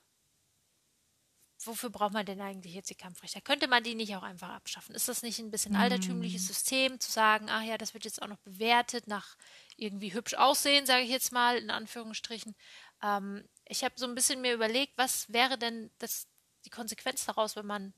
wofür 1.67 1.91
braucht 1.91 2.13
man 2.13 2.27
denn 2.27 2.41
eigentlich 2.41 2.75
jetzt 2.75 2.91
die 2.91 2.95
Kampfrichter? 2.95 3.41
Könnte 3.41 3.69
man 3.69 3.83
die 3.83 3.95
nicht 3.95 4.15
auch 4.17 4.23
einfach 4.23 4.51
abschaffen? 4.51 4.95
Ist 4.95 5.09
das 5.09 5.23
nicht 5.23 5.39
ein 5.39 5.51
bisschen 5.51 5.77
altertümliches 5.77 6.43
mm. 6.43 6.47
System, 6.47 7.01
zu 7.01 7.11
sagen, 7.11 7.49
ach 7.49 7.63
ja, 7.63 7.79
das 7.79 7.95
wird 7.95 8.05
jetzt 8.05 8.23
auch 8.23 8.29
noch 8.29 8.39
bewertet 8.39 9.07
nach 9.07 9.37
irgendwie 9.77 10.15
hübsch 10.15 10.35
aussehen, 10.35 10.87
sage 10.87 11.05
ich 11.05 11.11
jetzt 11.11 11.33
mal, 11.33 11.57
in 11.57 11.71
Anführungsstrichen. 11.71 12.55
Ähm, 13.03 13.49
ich 13.67 13.85
habe 13.85 13.95
so 13.97 14.07
ein 14.07 14.15
bisschen 14.15 14.41
mir 14.41 14.55
überlegt, 14.55 14.97
was 14.97 15.33
wäre 15.33 15.59
denn 15.59 15.91
das, 15.99 16.29
die 16.65 16.71
Konsequenz 16.71 17.25
daraus, 17.25 17.57
wenn 17.57 17.67
man 17.67 17.95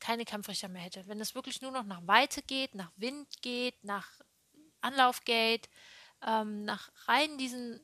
keine 0.00 0.24
Kampfrichter 0.24 0.68
mehr 0.68 0.82
hätte? 0.82 1.06
Wenn 1.06 1.20
es 1.20 1.34
wirklich 1.34 1.62
nur 1.62 1.70
noch 1.70 1.84
nach 1.84 2.06
Weite 2.06 2.42
geht, 2.42 2.74
nach 2.74 2.92
Wind 2.96 3.42
geht, 3.42 3.82
nach 3.84 4.20
Anlauf 4.80 5.24
geht, 5.24 5.68
ähm, 6.26 6.64
nach 6.64 6.90
rein 7.06 7.38
diesen, 7.38 7.80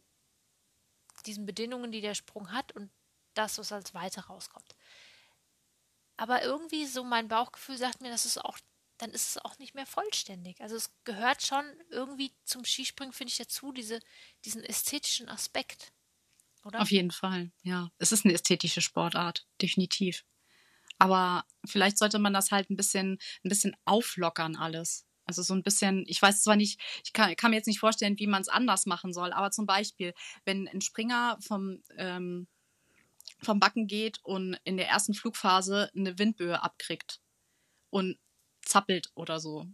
diesen 1.27 1.47
Bedingungen, 1.47 1.93
die 1.93 2.01
der 2.01 2.15
Sprung 2.15 2.53
hat 2.53 2.73
und 2.73 2.91
das, 3.35 3.59
was 3.59 3.73
als 3.73 3.95
Weite 3.95 4.27
rauskommt. 4.27 4.75
Aber 6.21 6.43
irgendwie 6.43 6.85
so 6.85 7.03
mein 7.03 7.29
Bauchgefühl 7.29 7.79
sagt 7.79 8.03
mir, 8.03 8.11
das 8.11 8.27
ist 8.27 8.37
auch, 8.37 8.59
dann 8.99 9.11
ist 9.11 9.31
es 9.31 9.39
auch 9.39 9.59
nicht 9.59 9.75
mehr 9.75 9.87
vollständig. 9.87 10.61
Also 10.61 10.77
es 10.77 10.91
gehört 11.05 11.43
schon 11.43 11.65
irgendwie 11.89 12.31
zum 12.45 12.67
Skispringen, 12.67 13.15
finde 13.15 13.31
ich, 13.31 13.39
dazu, 13.39 13.73
diese, 13.73 14.01
diesen 14.45 14.63
ästhetischen 14.63 15.31
Aspekt. 15.31 15.95
Oder? 16.63 16.83
Auf 16.83 16.91
jeden 16.91 17.11
Fall, 17.11 17.53
ja. 17.63 17.91
Es 17.97 18.13
ist 18.13 18.27
eine 18.27 18.35
ästhetische 18.35 18.83
Sportart, 18.83 19.47
definitiv. 19.63 20.27
Aber 20.99 21.47
vielleicht 21.65 21.97
sollte 21.97 22.19
man 22.19 22.35
das 22.35 22.51
halt 22.51 22.69
ein 22.69 22.77
bisschen, 22.77 23.19
ein 23.43 23.49
bisschen 23.49 23.75
auflockern 23.87 24.57
alles. 24.57 25.07
Also 25.25 25.41
so 25.41 25.55
ein 25.55 25.63
bisschen, 25.63 26.05
ich 26.07 26.21
weiß 26.21 26.43
zwar 26.43 26.57
nicht, 26.57 26.83
ich 27.03 27.15
kann, 27.15 27.35
kann 27.35 27.53
mir 27.53 27.57
jetzt 27.57 27.67
nicht 27.67 27.81
vorstellen, 27.81 28.19
wie 28.19 28.27
man 28.27 28.43
es 28.43 28.49
anders 28.49 28.85
machen 28.85 29.15
soll, 29.15 29.33
aber 29.33 29.51
zum 29.53 29.65
Beispiel, 29.65 30.13
wenn 30.45 30.69
ein 30.69 30.83
Springer 30.83 31.39
vom, 31.41 31.83
ähm, 31.97 32.47
vom 33.43 33.61
Backen 33.61 33.87
geht 33.87 34.19
und 34.23 34.59
in 34.65 34.77
der 34.77 34.89
ersten 34.89 35.15
Flugphase 35.15 35.91
eine 35.97 36.19
Windböe 36.19 36.63
abkriegt 36.63 37.21
und 37.91 38.19
zappelt 38.63 39.11
oder 39.15 39.41
so. 39.41 39.67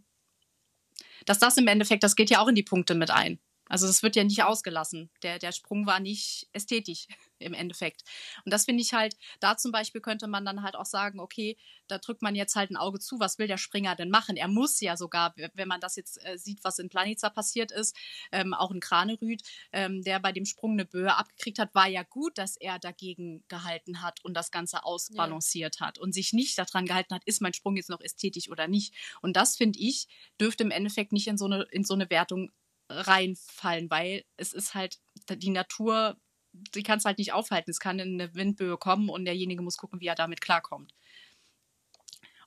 Dass 1.25 1.39
das 1.39 1.57
im 1.57 1.67
Endeffekt, 1.67 2.03
das 2.03 2.15
geht 2.15 2.29
ja 2.29 2.39
auch 2.39 2.47
in 2.47 2.55
die 2.55 2.63
Punkte 2.63 2.95
mit 2.95 3.11
ein. 3.11 3.39
Also 3.69 3.87
das 3.87 4.03
wird 4.03 4.15
ja 4.15 4.23
nicht 4.23 4.43
ausgelassen. 4.43 5.09
Der, 5.23 5.39
der 5.39 5.51
Sprung 5.51 5.85
war 5.85 5.99
nicht 5.99 6.47
ästhetisch 6.53 7.07
im 7.39 7.53
Endeffekt. 7.53 8.03
Und 8.45 8.53
das 8.53 8.65
finde 8.65 8.81
ich 8.81 8.93
halt, 8.93 9.15
da 9.39 9.57
zum 9.57 9.71
Beispiel 9.71 10.01
könnte 10.01 10.27
man 10.27 10.45
dann 10.45 10.63
halt 10.63 10.75
auch 10.75 10.85
sagen, 10.85 11.19
okay, 11.19 11.57
da 11.87 11.97
drückt 11.97 12.21
man 12.21 12.35
jetzt 12.35 12.55
halt 12.55 12.71
ein 12.71 12.77
Auge 12.77 12.99
zu, 12.99 13.19
was 13.19 13.37
will 13.37 13.47
der 13.47 13.57
Springer 13.57 13.95
denn 13.95 14.09
machen? 14.09 14.37
Er 14.37 14.47
muss 14.47 14.79
ja 14.81 14.97
sogar, 14.97 15.33
wenn 15.53 15.67
man 15.67 15.79
das 15.79 15.95
jetzt 15.95 16.23
äh, 16.25 16.37
sieht, 16.37 16.63
was 16.63 16.79
in 16.79 16.89
Planica 16.89 17.29
passiert 17.29 17.71
ist, 17.71 17.95
ähm, 18.31 18.53
auch 18.53 18.71
in 18.71 18.79
Kranerüth, 18.79 19.41
ähm, 19.71 20.01
der 20.03 20.19
bei 20.19 20.31
dem 20.31 20.45
Sprung 20.45 20.73
eine 20.73 20.85
Böe 20.85 21.15
abgekriegt 21.15 21.59
hat, 21.59 21.73
war 21.75 21.87
ja 21.87 22.03
gut, 22.03 22.37
dass 22.37 22.57
er 22.57 22.79
dagegen 22.79 23.43
gehalten 23.47 24.01
hat 24.01 24.23
und 24.23 24.33
das 24.33 24.51
Ganze 24.51 24.83
ausbalanciert 24.83 25.79
ja. 25.79 25.87
hat 25.87 25.99
und 25.99 26.13
sich 26.13 26.33
nicht 26.33 26.57
daran 26.57 26.85
gehalten 26.85 27.13
hat, 27.13 27.23
ist 27.25 27.41
mein 27.41 27.53
Sprung 27.53 27.75
jetzt 27.75 27.89
noch 27.89 28.01
ästhetisch 28.01 28.49
oder 28.49 28.67
nicht. 28.67 28.93
Und 29.21 29.35
das, 29.35 29.55
finde 29.55 29.79
ich, 29.79 30.07
dürfte 30.39 30.63
im 30.63 30.71
Endeffekt 30.71 31.11
nicht 31.11 31.27
in 31.27 31.37
so 31.37 31.45
eine, 31.45 31.63
in 31.71 31.83
so 31.83 31.93
eine 31.93 32.09
Wertung 32.09 32.51
reinfallen, 32.89 33.89
weil 33.89 34.23
es 34.37 34.53
ist 34.53 34.75
halt 34.75 34.99
die 35.29 35.49
Natur, 35.49 36.17
die 36.53 36.83
kann 36.83 36.99
es 36.99 37.05
halt 37.05 37.17
nicht 37.17 37.33
aufhalten. 37.33 37.71
Es 37.71 37.79
kann 37.79 37.99
in 37.99 38.19
eine 38.19 38.33
Windböe 38.33 38.77
kommen 38.77 39.09
und 39.09 39.25
derjenige 39.25 39.61
muss 39.61 39.77
gucken, 39.77 39.99
wie 39.99 40.07
er 40.07 40.15
damit 40.15 40.41
klarkommt. 40.41 40.93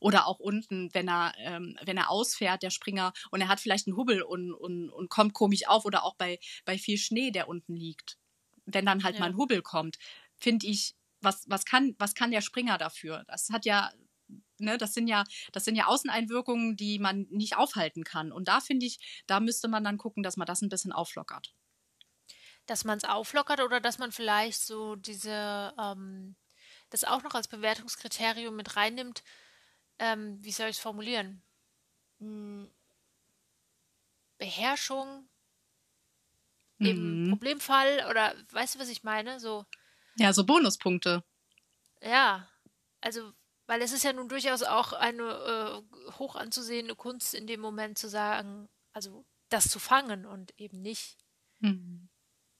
Oder 0.00 0.26
auch 0.26 0.38
unten, 0.38 0.92
wenn 0.94 1.08
er, 1.08 1.34
ähm, 1.36 1.76
wenn 1.84 1.98
er 1.98 2.10
ausfährt, 2.10 2.62
der 2.62 2.70
Springer, 2.70 3.12
und 3.30 3.42
er 3.42 3.48
hat 3.48 3.60
vielleicht 3.60 3.86
einen 3.86 3.96
Hubbel 3.96 4.22
und, 4.22 4.52
und, 4.54 4.88
und 4.88 5.10
kommt 5.10 5.34
komisch 5.34 5.68
auf, 5.68 5.84
oder 5.84 6.04
auch 6.04 6.16
bei, 6.16 6.38
bei 6.64 6.78
viel 6.78 6.96
Schnee, 6.96 7.30
der 7.30 7.48
unten 7.48 7.76
liegt. 7.76 8.16
Wenn 8.64 8.86
dann 8.86 9.04
halt 9.04 9.16
ja. 9.16 9.20
mal 9.20 9.26
ein 9.26 9.36
Hubbel 9.36 9.60
kommt, 9.60 9.98
finde 10.38 10.66
ich, 10.66 10.94
was, 11.20 11.44
was, 11.50 11.66
kann, 11.66 11.94
was 11.98 12.14
kann 12.14 12.30
der 12.30 12.40
Springer 12.40 12.78
dafür? 12.78 13.24
Das 13.26 13.50
hat 13.50 13.66
ja 13.66 13.92
ne, 14.60 14.78
das 14.78 14.94
sind 14.94 15.08
ja, 15.08 15.24
das 15.52 15.64
sind 15.64 15.76
ja 15.76 15.86
Außeneinwirkungen, 15.86 16.76
die 16.76 16.98
man 16.98 17.26
nicht 17.30 17.56
aufhalten 17.56 18.04
kann. 18.04 18.32
Und 18.32 18.48
da 18.48 18.60
finde 18.60 18.86
ich, 18.86 19.22
da 19.26 19.40
müsste 19.40 19.68
man 19.68 19.84
dann 19.84 19.98
gucken, 19.98 20.22
dass 20.22 20.36
man 20.36 20.46
das 20.46 20.62
ein 20.62 20.68
bisschen 20.68 20.92
auflockert. 20.92 21.54
Dass 22.66 22.84
man 22.84 22.98
es 22.98 23.04
auflockert 23.04 23.60
oder 23.60 23.80
dass 23.80 23.98
man 23.98 24.12
vielleicht 24.12 24.60
so 24.60 24.96
diese, 24.96 25.74
ähm, 25.78 26.36
das 26.90 27.04
auch 27.04 27.22
noch 27.22 27.34
als 27.34 27.48
Bewertungskriterium 27.48 28.54
mit 28.54 28.76
reinnimmt. 28.76 29.22
Ähm, 29.98 30.38
wie 30.42 30.52
soll 30.52 30.68
ich 30.68 30.76
es 30.76 30.82
formulieren? 30.82 31.42
Hm, 32.18 32.70
Beherrschung 34.38 35.28
mhm. 36.78 36.86
im 36.86 37.30
Problemfall 37.30 38.06
oder 38.10 38.34
weißt 38.50 38.74
du, 38.74 38.78
was 38.80 38.88
ich 38.88 39.04
meine? 39.04 39.38
So. 39.38 39.66
Ja, 40.16 40.32
so 40.32 40.44
Bonuspunkte. 40.44 41.22
Ja, 42.02 42.48
also 43.00 43.32
weil 43.70 43.82
es 43.82 43.92
ist 43.92 44.02
ja 44.02 44.12
nun 44.12 44.28
durchaus 44.28 44.64
auch 44.64 44.92
eine 44.92 45.22
äh, 45.22 46.12
hoch 46.18 46.34
anzusehende 46.34 46.96
Kunst 46.96 47.34
in 47.34 47.46
dem 47.46 47.60
Moment 47.60 47.98
zu 47.98 48.08
sagen, 48.08 48.68
also 48.92 49.24
das 49.48 49.68
zu 49.68 49.78
fangen 49.78 50.26
und 50.26 50.52
eben 50.58 50.82
nicht 50.82 51.16
mhm. 51.60 52.08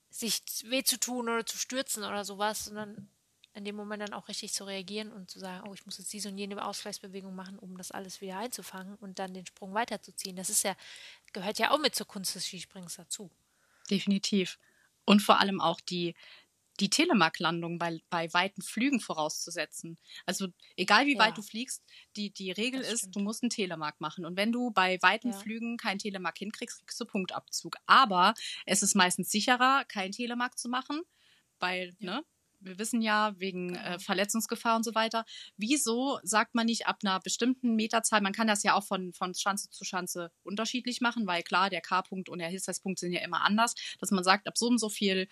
sich 0.09 0.41
weh 0.63 0.83
zu 0.83 0.97
tun 0.97 1.27
oder 1.27 1.45
zu 1.45 1.57
stürzen 1.57 2.05
oder 2.05 2.23
sowas, 2.23 2.63
sondern 2.63 3.09
in 3.53 3.65
dem 3.65 3.75
Moment 3.75 4.03
dann 4.03 4.13
auch 4.13 4.29
richtig 4.29 4.53
zu 4.53 4.63
reagieren 4.63 5.11
und 5.11 5.29
zu 5.29 5.37
sagen, 5.37 5.67
oh, 5.67 5.73
ich 5.73 5.85
muss 5.85 5.97
jetzt 5.97 6.13
diese 6.13 6.29
und 6.29 6.37
jene 6.37 6.63
Ausgleichsbewegung 6.63 7.35
machen, 7.35 7.59
um 7.59 7.77
das 7.77 7.91
alles 7.91 8.21
wieder 8.21 8.37
einzufangen 8.37 8.95
und 8.95 9.19
dann 9.19 9.33
den 9.33 9.45
Sprung 9.45 9.73
weiterzuziehen. 9.73 10.37
Das 10.37 10.49
ist 10.49 10.63
ja, 10.63 10.77
gehört 11.33 11.59
ja 11.59 11.71
auch 11.71 11.79
mit 11.79 11.93
zur 11.93 12.07
Kunst 12.07 12.35
des 12.35 12.45
Skisprings 12.45 12.95
dazu. 12.95 13.29
Definitiv. 13.89 14.57
Und 15.03 15.21
vor 15.21 15.41
allem 15.41 15.59
auch 15.59 15.81
die, 15.81 16.15
die 16.79 16.89
Telemark-Landung 16.89 17.77
bei, 17.77 17.99
bei 18.09 18.31
weiten 18.33 18.61
Flügen 18.61 18.99
vorauszusetzen. 18.99 19.97
Also 20.25 20.47
egal 20.77 21.05
wie 21.05 21.15
ja. 21.15 21.19
weit 21.19 21.37
du 21.37 21.41
fliegst, 21.41 21.83
die, 22.15 22.31
die 22.31 22.51
Regel 22.51 22.81
ist, 22.81 23.09
du 23.11 23.19
musst 23.19 23.43
einen 23.43 23.49
Telemark 23.49 23.99
machen. 24.01 24.25
Und 24.25 24.37
wenn 24.37 24.51
du 24.51 24.71
bei 24.71 24.97
weiten 25.01 25.31
ja. 25.31 25.37
Flügen 25.37 25.77
keinen 25.77 25.99
Telemark 25.99 26.37
hinkriegst, 26.37 26.79
kriegst 26.79 26.99
du 26.99 27.05
Punktabzug. 27.05 27.75
Aber 27.85 28.33
es 28.65 28.81
ist 28.81 28.95
meistens 28.95 29.29
sicherer, 29.29 29.85
keinen 29.85 30.11
Telemark 30.11 30.57
zu 30.57 30.69
machen, 30.69 31.01
weil, 31.59 31.95
ja. 31.99 32.15
ne? 32.15 32.25
Wir 32.63 32.77
wissen 32.77 33.01
ja, 33.01 33.33
wegen 33.39 33.73
äh, 33.73 33.83
genau. 33.83 33.97
Verletzungsgefahr 33.97 34.75
und 34.75 34.83
so 34.83 34.93
weiter. 34.93 35.25
Wieso 35.57 36.19
sagt 36.21 36.53
man 36.53 36.67
nicht 36.67 36.85
ab 36.85 36.99
einer 37.03 37.19
bestimmten 37.19 37.75
Meterzahl, 37.75 38.21
man 38.21 38.33
kann 38.33 38.45
das 38.45 38.61
ja 38.61 38.75
auch 38.75 38.83
von, 38.83 39.13
von 39.13 39.33
Schanze 39.33 39.71
zu 39.71 39.83
Schanze 39.83 40.31
unterschiedlich 40.43 41.01
machen, 41.01 41.25
weil 41.25 41.41
klar, 41.41 41.71
der 41.71 41.81
K-Punkt 41.81 42.29
und 42.29 42.37
der 42.37 42.49
Hilfspunkt 42.49 42.99
sind 42.99 43.13
ja 43.13 43.21
immer 43.21 43.41
anders, 43.41 43.73
dass 43.99 44.11
man 44.11 44.23
sagt, 44.23 44.47
ab 44.47 44.59
so 44.59 44.67
und 44.67 44.77
so 44.77 44.89
viel 44.89 45.27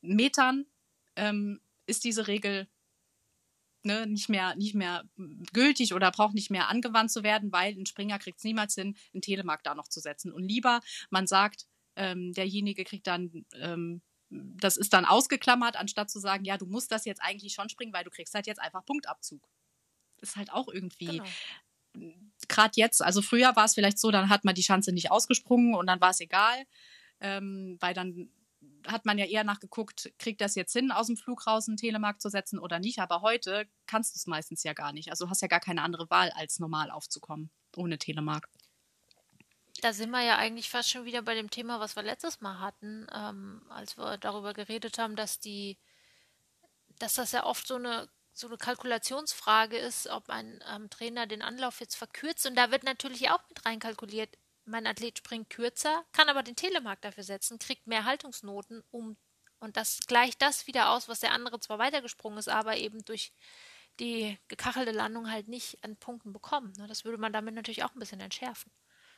Metern 0.00 0.66
ähm, 1.16 1.60
ist 1.86 2.04
diese 2.04 2.26
Regel 2.26 2.68
ne, 3.82 4.06
nicht, 4.06 4.28
mehr, 4.28 4.54
nicht 4.56 4.74
mehr 4.74 5.04
gültig 5.52 5.94
oder 5.94 6.10
braucht 6.10 6.34
nicht 6.34 6.50
mehr 6.50 6.68
angewandt 6.68 7.10
zu 7.10 7.22
werden, 7.22 7.52
weil 7.52 7.74
ein 7.74 7.86
Springer 7.86 8.18
kriegt 8.18 8.38
es 8.38 8.44
niemals 8.44 8.74
hin, 8.74 8.96
einen 9.12 9.22
Telemark 9.22 9.62
da 9.62 9.74
noch 9.74 9.88
zu 9.88 10.00
setzen. 10.00 10.32
Und 10.32 10.44
lieber 10.44 10.80
man 11.10 11.26
sagt, 11.26 11.66
ähm, 11.96 12.32
derjenige 12.32 12.84
kriegt 12.84 13.06
dann, 13.06 13.44
ähm, 13.54 14.02
das 14.30 14.76
ist 14.76 14.92
dann 14.92 15.04
ausgeklammert, 15.04 15.76
anstatt 15.76 16.10
zu 16.10 16.20
sagen, 16.20 16.44
ja, 16.44 16.56
du 16.56 16.66
musst 16.66 16.92
das 16.92 17.04
jetzt 17.04 17.22
eigentlich 17.22 17.52
schon 17.52 17.68
springen, 17.68 17.92
weil 17.92 18.04
du 18.04 18.10
kriegst 18.10 18.34
halt 18.34 18.46
jetzt 18.46 18.60
einfach 18.60 18.84
Punktabzug. 18.84 19.48
Ist 20.20 20.36
halt 20.36 20.52
auch 20.52 20.68
irgendwie. 20.68 21.22
Genau. 21.92 22.14
Gerade 22.46 22.72
jetzt, 22.76 23.02
also 23.02 23.22
früher 23.22 23.56
war 23.56 23.64
es 23.64 23.74
vielleicht 23.74 23.98
so, 23.98 24.12
dann 24.12 24.28
hat 24.28 24.44
man 24.44 24.54
die 24.54 24.62
Chance 24.62 24.92
nicht 24.92 25.10
ausgesprungen 25.10 25.74
und 25.74 25.88
dann 25.88 26.00
war 26.00 26.10
es 26.10 26.20
egal, 26.20 26.64
ähm, 27.20 27.76
weil 27.80 27.94
dann 27.94 28.30
hat 28.86 29.04
man 29.04 29.18
ja 29.18 29.26
eher 29.26 29.44
nachgeguckt, 29.44 30.12
kriegt 30.18 30.40
das 30.40 30.54
jetzt 30.54 30.72
hin, 30.72 30.90
aus 30.90 31.06
dem 31.06 31.16
Flug 31.16 31.46
raus 31.46 31.68
einen 31.68 31.76
Telemark 31.76 32.20
zu 32.20 32.28
setzen 32.28 32.58
oder 32.58 32.78
nicht. 32.78 32.98
Aber 32.98 33.22
heute 33.22 33.66
kannst 33.86 34.14
du 34.14 34.18
es 34.18 34.26
meistens 34.26 34.62
ja 34.62 34.72
gar 34.72 34.92
nicht. 34.92 35.10
Also 35.10 35.24
du 35.24 35.30
hast 35.30 35.42
ja 35.42 35.48
gar 35.48 35.60
keine 35.60 35.82
andere 35.82 36.10
Wahl, 36.10 36.30
als 36.30 36.58
normal 36.58 36.90
aufzukommen, 36.90 37.50
ohne 37.76 37.98
Telemark. 37.98 38.48
Da 39.82 39.92
sind 39.92 40.10
wir 40.10 40.22
ja 40.22 40.36
eigentlich 40.36 40.68
fast 40.68 40.90
schon 40.90 41.04
wieder 41.04 41.22
bei 41.22 41.34
dem 41.34 41.50
Thema, 41.50 41.80
was 41.80 41.96
wir 41.96 42.02
letztes 42.02 42.40
Mal 42.40 42.60
hatten, 42.60 43.06
ähm, 43.14 43.62
als 43.70 43.96
wir 43.96 44.18
darüber 44.18 44.52
geredet 44.52 44.98
haben, 44.98 45.16
dass 45.16 45.40
die, 45.40 45.78
dass 46.98 47.14
das 47.14 47.32
ja 47.32 47.44
oft 47.44 47.66
so 47.66 47.76
eine 47.76 48.08
so 48.32 48.46
eine 48.46 48.56
Kalkulationsfrage 48.56 49.76
ist, 49.76 50.06
ob 50.08 50.30
ein 50.30 50.62
ähm, 50.72 50.88
Trainer 50.88 51.26
den 51.26 51.42
Anlauf 51.42 51.80
jetzt 51.80 51.96
verkürzt. 51.96 52.46
Und 52.46 52.56
da 52.56 52.70
wird 52.70 52.84
natürlich 52.84 53.30
auch 53.30 53.40
mit 53.48 53.64
reinkalkuliert, 53.66 54.30
mein 54.64 54.86
Athlet 54.86 55.18
springt 55.18 55.50
kürzer, 55.50 56.04
kann 56.12 56.28
aber 56.28 56.42
den 56.42 56.56
Telemark 56.56 57.00
dafür 57.02 57.24
setzen, 57.24 57.58
kriegt 57.58 57.86
mehr 57.86 58.04
Haltungsnoten, 58.04 58.82
um 58.90 59.16
und 59.60 59.76
das 59.76 60.00
gleicht 60.06 60.40
das 60.40 60.66
wieder 60.66 60.90
aus, 60.90 61.08
was 61.08 61.20
der 61.20 61.32
andere 61.32 61.60
zwar 61.60 61.78
weitergesprungen 61.78 62.38
ist, 62.38 62.48
aber 62.48 62.78
eben 62.78 63.04
durch 63.04 63.32
die 64.00 64.38
gekachelte 64.48 64.92
Landung 64.92 65.30
halt 65.30 65.48
nicht 65.48 65.84
an 65.84 65.96
Punkten 65.96 66.32
bekommen. 66.32 66.72
Ne? 66.78 66.86
Das 66.86 67.04
würde 67.04 67.18
man 67.18 67.32
damit 67.32 67.54
natürlich 67.54 67.84
auch 67.84 67.94
ein 67.94 67.98
bisschen 67.98 68.20
entschärfen. 68.20 68.72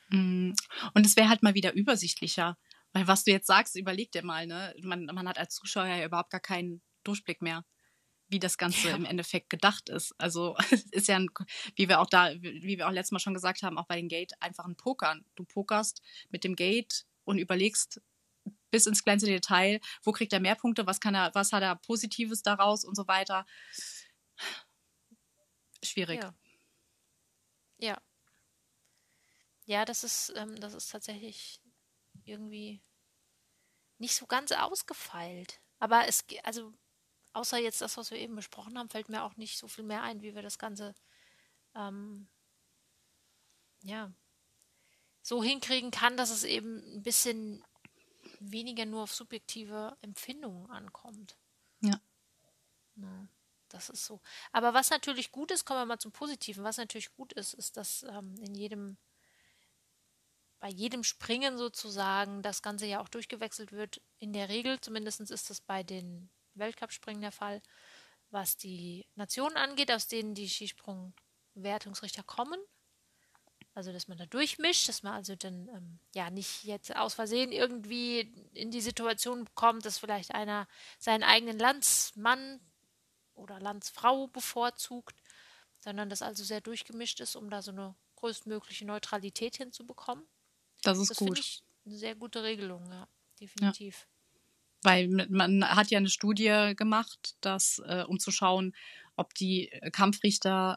Mm. 0.08 0.52
Und 0.94 1.06
es 1.06 1.14
wäre 1.16 1.28
halt 1.28 1.44
mal 1.44 1.54
wieder 1.54 1.72
übersichtlicher. 1.72 2.58
Weil 2.92 3.06
was 3.06 3.22
du 3.22 3.30
jetzt 3.30 3.46
sagst, 3.46 3.76
überleg 3.76 4.10
dir 4.10 4.24
mal, 4.24 4.46
ne? 4.46 4.74
Man, 4.82 5.06
man 5.06 5.28
hat 5.28 5.38
als 5.38 5.54
Zuschauer 5.54 5.86
ja 5.86 6.04
überhaupt 6.04 6.30
gar 6.30 6.40
keinen 6.40 6.82
Durchblick 7.04 7.40
mehr 7.40 7.64
wie 8.32 8.40
das 8.40 8.58
Ganze 8.58 8.88
ja. 8.88 8.96
im 8.96 9.04
Endeffekt 9.04 9.50
gedacht 9.50 9.88
ist. 9.88 10.14
Also 10.18 10.56
es 10.70 10.82
ist 10.92 11.08
ja, 11.08 11.16
ein, 11.16 11.28
wie 11.76 11.88
wir 11.88 12.00
auch 12.00 12.08
da, 12.08 12.32
wie 12.40 12.78
wir 12.78 12.88
auch 12.88 12.92
letztes 12.92 13.12
Mal 13.12 13.18
schon 13.18 13.34
gesagt 13.34 13.62
haben, 13.62 13.78
auch 13.78 13.86
bei 13.86 13.96
den 13.96 14.08
Gate 14.08 14.32
einfach 14.40 14.64
ein 14.64 14.76
Pokern. 14.76 15.24
Du 15.36 15.44
pokerst 15.44 16.02
mit 16.30 16.42
dem 16.42 16.56
Gate 16.56 17.04
und 17.24 17.38
überlegst 17.38 18.00
bis 18.70 18.86
ins 18.86 19.04
kleinste 19.04 19.28
Detail, 19.28 19.80
wo 20.02 20.12
kriegt 20.12 20.32
er 20.32 20.40
mehr 20.40 20.56
Punkte, 20.56 20.86
was 20.86 20.98
kann 20.98 21.14
er, 21.14 21.32
was 21.34 21.52
hat 21.52 21.62
er 21.62 21.76
Positives 21.76 22.42
daraus 22.42 22.84
und 22.84 22.96
so 22.96 23.06
weiter. 23.06 23.46
Schwierig. 25.84 26.22
Ja. 26.22 26.34
Ja, 27.78 28.02
ja 29.66 29.84
das 29.84 30.04
ist, 30.04 30.32
ähm, 30.36 30.58
das 30.58 30.74
ist 30.74 30.90
tatsächlich 30.90 31.60
irgendwie 32.24 32.82
nicht 33.98 34.16
so 34.16 34.26
ganz 34.26 34.52
ausgefeilt. 34.52 35.60
Aber 35.78 36.06
es, 36.08 36.24
also 36.44 36.72
außer 37.32 37.58
jetzt 37.58 37.80
das, 37.80 37.96
was 37.96 38.10
wir 38.10 38.18
eben 38.18 38.36
besprochen 38.36 38.78
haben, 38.78 38.88
fällt 38.88 39.08
mir 39.08 39.22
auch 39.24 39.36
nicht 39.36 39.58
so 39.58 39.68
viel 39.68 39.84
mehr 39.84 40.02
ein, 40.02 40.22
wie 40.22 40.34
wir 40.34 40.42
das 40.42 40.58
Ganze 40.58 40.94
ähm, 41.74 42.28
ja 43.82 44.12
so 45.22 45.42
hinkriegen 45.42 45.90
kann, 45.90 46.16
dass 46.16 46.30
es 46.30 46.44
eben 46.44 46.78
ein 46.96 47.02
bisschen 47.02 47.64
weniger 48.40 48.84
nur 48.84 49.04
auf 49.04 49.14
subjektive 49.14 49.96
Empfindungen 50.02 50.68
ankommt. 50.70 51.36
Ja. 51.80 52.00
ja. 52.96 53.28
Das 53.68 53.88
ist 53.88 54.04
so. 54.04 54.20
Aber 54.50 54.74
was 54.74 54.90
natürlich 54.90 55.32
gut 55.32 55.50
ist, 55.50 55.64
kommen 55.64 55.80
wir 55.80 55.86
mal 55.86 55.98
zum 55.98 56.12
Positiven. 56.12 56.64
Was 56.64 56.76
natürlich 56.76 57.14
gut 57.14 57.32
ist, 57.32 57.54
ist, 57.54 57.76
dass 57.76 58.02
ähm, 58.02 58.34
in 58.40 58.54
jedem, 58.54 58.98
bei 60.58 60.68
jedem 60.68 61.04
Springen 61.04 61.56
sozusagen 61.56 62.42
das 62.42 62.60
Ganze 62.60 62.86
ja 62.86 63.00
auch 63.00 63.08
durchgewechselt 63.08 63.72
wird. 63.72 64.02
In 64.18 64.32
der 64.32 64.50
Regel, 64.50 64.78
zumindest 64.80 65.20
ist 65.20 65.48
das 65.48 65.60
bei 65.60 65.82
den 65.82 66.28
Weltcup-Springen 66.54 67.22
der 67.22 67.32
Fall, 67.32 67.62
was 68.30 68.56
die 68.56 69.06
Nationen 69.14 69.56
angeht, 69.56 69.92
aus 69.92 70.08
denen 70.08 70.34
die 70.34 70.48
Skisprung-Wertungsrichter 70.48 72.22
kommen. 72.22 72.60
Also, 73.74 73.90
dass 73.90 74.06
man 74.06 74.18
da 74.18 74.26
durchmischt, 74.26 74.88
dass 74.88 75.02
man 75.02 75.14
also 75.14 75.34
dann 75.34 75.68
ähm, 75.68 75.98
ja 76.14 76.28
nicht 76.30 76.64
jetzt 76.64 76.94
aus 76.94 77.14
Versehen 77.14 77.52
irgendwie 77.52 78.20
in 78.52 78.70
die 78.70 78.82
Situation 78.82 79.48
kommt, 79.54 79.86
dass 79.86 79.98
vielleicht 79.98 80.34
einer 80.34 80.68
seinen 80.98 81.22
eigenen 81.22 81.58
Landsmann 81.58 82.60
oder 83.34 83.60
Landsfrau 83.60 84.26
bevorzugt, 84.26 85.16
sondern 85.78 86.10
das 86.10 86.20
also 86.20 86.44
sehr 86.44 86.60
durchgemischt 86.60 87.20
ist, 87.20 87.34
um 87.34 87.48
da 87.48 87.62
so 87.62 87.70
eine 87.70 87.94
größtmögliche 88.16 88.84
Neutralität 88.84 89.56
hinzubekommen. 89.56 90.26
Das 90.82 90.98
ist 90.98 91.08
das 91.10 91.18
gut. 91.18 91.38
Ich 91.38 91.62
eine 91.84 91.96
sehr 91.96 92.14
gute 92.14 92.42
Regelung, 92.42 92.90
ja, 92.92 93.08
definitiv. 93.40 94.06
Ja. 94.06 94.11
Weil 94.82 95.08
man 95.28 95.64
hat 95.64 95.90
ja 95.90 95.98
eine 95.98 96.08
Studie 96.08 96.72
gemacht, 96.76 97.36
dass, 97.40 97.80
äh, 97.86 98.04
um 98.06 98.18
zu 98.18 98.30
schauen, 98.30 98.74
ob 99.16 99.34
die 99.34 99.70
Kampfrichter 99.92 100.76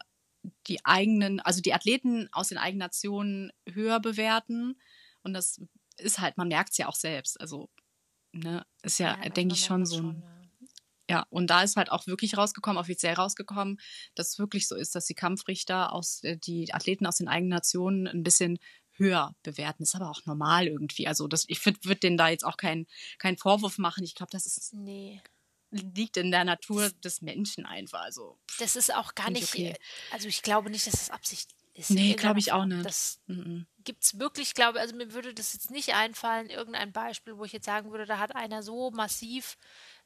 die 0.67 0.83
eigenen, 0.85 1.39
also 1.39 1.61
die 1.61 1.73
Athleten 1.73 2.29
aus 2.31 2.49
den 2.49 2.57
eigenen 2.57 2.79
Nationen 2.79 3.51
höher 3.67 3.99
bewerten. 3.99 4.79
Und 5.23 5.33
das 5.33 5.61
ist 5.97 6.19
halt, 6.19 6.37
man 6.37 6.47
merkt 6.47 6.71
es 6.71 6.77
ja 6.77 6.87
auch 6.87 6.95
selbst. 6.95 7.39
Also, 7.39 7.69
ne, 8.31 8.65
ist 8.83 8.99
ja, 8.99 9.17
ja 9.21 9.29
denke 9.29 9.55
ich, 9.55 9.65
schon 9.65 9.85
so 9.85 10.01
ein. 10.01 10.23
Ja. 11.07 11.23
und 11.29 11.51
da 11.51 11.61
ist 11.61 11.75
halt 11.75 11.91
auch 11.91 12.07
wirklich 12.07 12.35
rausgekommen, 12.35 12.79
offiziell 12.79 13.13
rausgekommen, 13.13 13.79
dass 14.15 14.29
es 14.29 14.39
wirklich 14.39 14.67
so 14.67 14.75
ist, 14.75 14.95
dass 14.95 15.05
die 15.05 15.13
Kampfrichter 15.13 15.93
aus, 15.93 16.23
äh, 16.23 16.35
die 16.35 16.73
Athleten 16.73 17.05
aus 17.05 17.17
den 17.17 17.27
eigenen 17.27 17.51
Nationen 17.51 18.07
ein 18.07 18.23
bisschen 18.23 18.57
höher 18.97 19.35
bewerten. 19.43 19.83
Ist 19.83 19.95
aber 19.95 20.09
auch 20.09 20.25
normal 20.25 20.67
irgendwie. 20.67 21.07
Also 21.07 21.27
das, 21.27 21.45
ich 21.47 21.65
würde 21.65 21.95
denen 21.95 22.17
da 22.17 22.29
jetzt 22.29 22.45
auch 22.45 22.57
keinen 22.57 22.87
kein 23.17 23.37
Vorwurf 23.37 23.77
machen. 23.77 24.03
Ich 24.03 24.15
glaube, 24.15 24.31
das 24.31 24.45
ist 24.45 24.73
nee. 24.73 25.21
liegt 25.71 26.17
in 26.17 26.31
der 26.31 26.43
Natur 26.43 26.89
des 27.03 27.21
Menschen 27.21 27.65
einfach. 27.65 28.01
Also, 28.01 28.37
das 28.59 28.75
ist 28.75 28.93
auch 28.93 29.15
gar 29.15 29.29
nicht, 29.29 29.43
okay. 29.43 29.75
Also 30.11 30.27
ich 30.27 30.41
glaube 30.41 30.69
nicht, 30.69 30.87
dass 30.87 30.93
das 30.93 31.09
Absicht 31.09 31.55
ist. 31.73 31.91
Nee, 31.91 32.13
glaube 32.13 32.39
ich 32.39 32.51
auch 32.51 32.65
nicht. 32.65 32.85
Das 32.85 33.19
gibt 33.83 34.03
es 34.03 34.17
wirklich, 34.17 34.53
glaube 34.53 34.79
also 34.79 34.95
mir 34.95 35.13
würde 35.13 35.33
das 35.33 35.53
jetzt 35.53 35.71
nicht 35.71 35.93
einfallen, 35.93 36.49
irgendein 36.49 36.91
Beispiel, 36.91 37.37
wo 37.37 37.45
ich 37.45 37.51
jetzt 37.51 37.65
sagen 37.65 37.91
würde, 37.91 38.05
da 38.05 38.17
hat 38.17 38.35
einer 38.35 38.63
so 38.63 38.91
massiv 38.91 39.57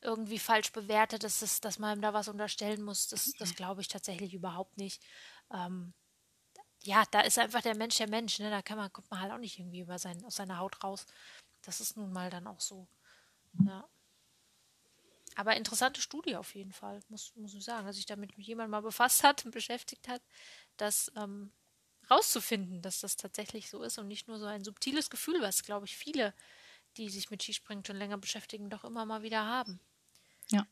irgendwie 0.01 0.39
falsch 0.39 0.71
bewertet, 0.71 1.23
dass, 1.23 1.41
es, 1.41 1.61
dass 1.61 1.79
man 1.79 1.97
ihm 1.97 2.01
da 2.01 2.13
was 2.13 2.27
unterstellen 2.27 2.81
muss. 2.81 3.07
Das, 3.07 3.31
das 3.37 3.55
glaube 3.55 3.81
ich 3.81 3.87
tatsächlich 3.87 4.33
überhaupt 4.33 4.77
nicht. 4.77 5.01
Ähm, 5.53 5.93
ja, 6.89 7.03
da 7.11 7.21
ist 7.21 7.37
einfach 7.37 7.61
der 7.61 7.75
Mensch 7.75 7.97
der 7.97 8.09
Mensch, 8.09 8.39
ne? 8.39 8.49
Da 8.49 8.63
kann 8.63 8.77
man, 8.77 8.91
kommt 8.91 9.11
man 9.11 9.19
halt 9.19 9.31
auch 9.31 9.37
nicht 9.37 9.59
irgendwie 9.59 9.81
über 9.81 9.99
sein, 9.99 10.23
aus 10.25 10.35
seiner 10.37 10.57
Haut 10.57 10.83
raus. 10.83 11.05
Das 11.61 11.81
ist 11.81 11.97
nun 11.97 12.11
mal 12.11 12.31
dann 12.31 12.47
auch 12.47 12.59
so. 12.59 12.87
Ja. 13.63 13.87
Aber 15.35 15.55
interessante 15.55 16.01
Studie 16.01 16.35
auf 16.35 16.55
jeden 16.55 16.73
Fall, 16.73 16.99
muss, 17.09 17.35
muss 17.35 17.53
ich 17.53 17.63
sagen, 17.63 17.85
dass 17.85 17.95
sich 17.97 18.07
damit 18.07 18.35
jemand 18.37 18.71
mal 18.71 18.81
befasst 18.81 19.23
hat 19.23 19.45
und 19.45 19.51
beschäftigt 19.51 20.07
hat, 20.07 20.23
das 20.77 21.11
ähm, 21.15 21.51
rauszufinden, 22.09 22.81
dass 22.81 23.01
das 23.01 23.17
tatsächlich 23.17 23.69
so 23.69 23.83
ist 23.83 23.99
und 23.99 24.07
nicht 24.07 24.27
nur 24.27 24.39
so 24.39 24.45
ein 24.45 24.63
subtiles 24.63 25.11
Gefühl, 25.11 25.41
was, 25.41 25.61
glaube 25.63 25.85
ich, 25.85 25.95
viele, 25.95 26.33
die 26.97 27.09
sich 27.09 27.29
mit 27.29 27.43
Skispringen 27.43 27.85
schon 27.85 27.97
länger 27.97 28.17
beschäftigen, 28.17 28.71
doch 28.71 28.83
immer 28.83 29.05
mal 29.05 29.21
wieder 29.21 29.45
haben. 29.45 29.79
Ja. 30.49 30.65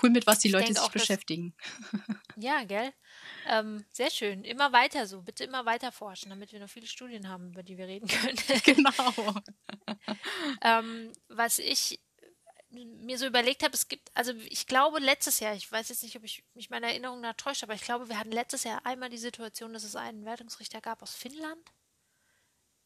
Cool, 0.00 0.10
mit 0.10 0.26
was 0.26 0.40
die 0.40 0.48
ich 0.48 0.52
Leute 0.52 0.68
sich 0.68 0.78
auch, 0.78 0.90
beschäftigen. 0.90 1.54
ja, 2.36 2.64
gell? 2.64 2.92
Ähm, 3.46 3.84
sehr 3.92 4.10
schön. 4.10 4.44
Immer 4.44 4.72
weiter 4.72 5.06
so. 5.06 5.22
Bitte 5.22 5.44
immer 5.44 5.64
weiter 5.66 5.92
forschen, 5.92 6.30
damit 6.30 6.52
wir 6.52 6.60
noch 6.60 6.68
viele 6.68 6.86
Studien 6.86 7.28
haben, 7.28 7.50
über 7.50 7.62
die 7.62 7.78
wir 7.78 7.86
reden 7.86 8.08
können. 8.08 8.36
genau. 8.64 9.34
ähm, 10.62 11.12
was 11.28 11.58
ich 11.58 12.00
mir 12.70 13.18
so 13.18 13.26
überlegt 13.26 13.62
habe, 13.62 13.74
es 13.74 13.88
gibt, 13.88 14.10
also 14.14 14.32
ich 14.32 14.66
glaube 14.66 14.98
letztes 14.98 15.40
Jahr, 15.40 15.54
ich 15.54 15.70
weiß 15.70 15.88
jetzt 15.88 16.02
nicht, 16.02 16.16
ob 16.16 16.24
ich 16.24 16.44
mich 16.54 16.68
meine 16.68 16.86
Erinnerung 16.86 17.22
da 17.22 17.32
täuscht, 17.32 17.62
aber 17.62 17.74
ich 17.74 17.80
glaube, 17.80 18.08
wir 18.08 18.18
hatten 18.18 18.32
letztes 18.32 18.64
Jahr 18.64 18.84
einmal 18.84 19.08
die 19.08 19.18
Situation, 19.18 19.72
dass 19.72 19.84
es 19.84 19.96
einen 19.96 20.24
Wertungsrichter 20.26 20.80
gab 20.80 21.02
aus 21.02 21.14
Finnland, 21.14 21.72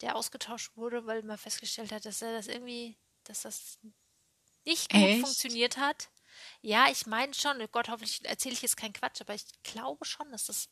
der 0.01 0.15
ausgetauscht 0.15 0.71
wurde, 0.75 1.05
weil 1.05 1.23
man 1.23 1.37
festgestellt 1.37 1.91
hat, 1.91 2.05
dass 2.05 2.21
er 2.21 2.31
das 2.33 2.47
irgendwie, 2.47 2.97
dass 3.25 3.41
das 3.41 3.77
nicht 4.65 4.89
gut 4.89 5.01
Echt? 5.01 5.21
funktioniert 5.21 5.77
hat. 5.77 6.09
Ja, 6.61 6.87
ich 6.89 7.05
meine 7.05 7.33
schon, 7.33 7.61
oh 7.61 7.67
Gott, 7.67 7.89
hoffentlich 7.89 8.23
erzähle 8.25 8.53
ich 8.53 8.61
jetzt 8.61 8.77
keinen 8.77 8.93
Quatsch, 8.93 9.21
aber 9.21 9.33
ich 9.33 9.45
glaube 9.63 10.05
schon, 10.05 10.31
dass 10.31 10.45
das 10.45 10.69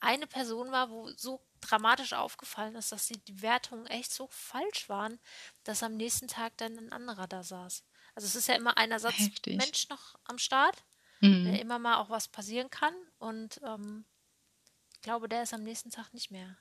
eine 0.00 0.26
Person 0.26 0.72
war, 0.72 0.90
wo 0.90 1.08
so 1.16 1.40
dramatisch 1.60 2.12
aufgefallen 2.12 2.74
ist, 2.74 2.90
dass 2.90 3.06
die, 3.06 3.42
Wertungen 3.42 3.86
echt 3.86 4.12
so 4.12 4.28
falsch 4.30 4.88
waren, 4.88 5.20
dass 5.64 5.82
am 5.82 5.96
nächsten 5.96 6.28
Tag 6.28 6.56
dann 6.56 6.76
ein 6.76 6.92
anderer 6.92 7.28
da 7.28 7.44
saß. 7.44 7.84
Also 8.14 8.26
es 8.26 8.34
ist 8.34 8.48
ja 8.48 8.56
immer 8.56 8.76
ein 8.76 8.90
Ersatzmensch 8.90 9.88
noch 9.88 10.16
am 10.24 10.38
Start, 10.38 10.84
mhm. 11.20 11.44
der 11.44 11.60
immer 11.60 11.78
mal 11.78 11.96
auch 11.98 12.10
was 12.10 12.28
passieren 12.28 12.68
kann 12.68 12.94
und 13.18 13.60
ähm, 13.64 14.04
ich 14.94 15.00
glaube, 15.02 15.28
der 15.28 15.44
ist 15.44 15.54
am 15.54 15.62
nächsten 15.62 15.90
Tag 15.90 16.12
nicht 16.12 16.30
mehr 16.30 16.56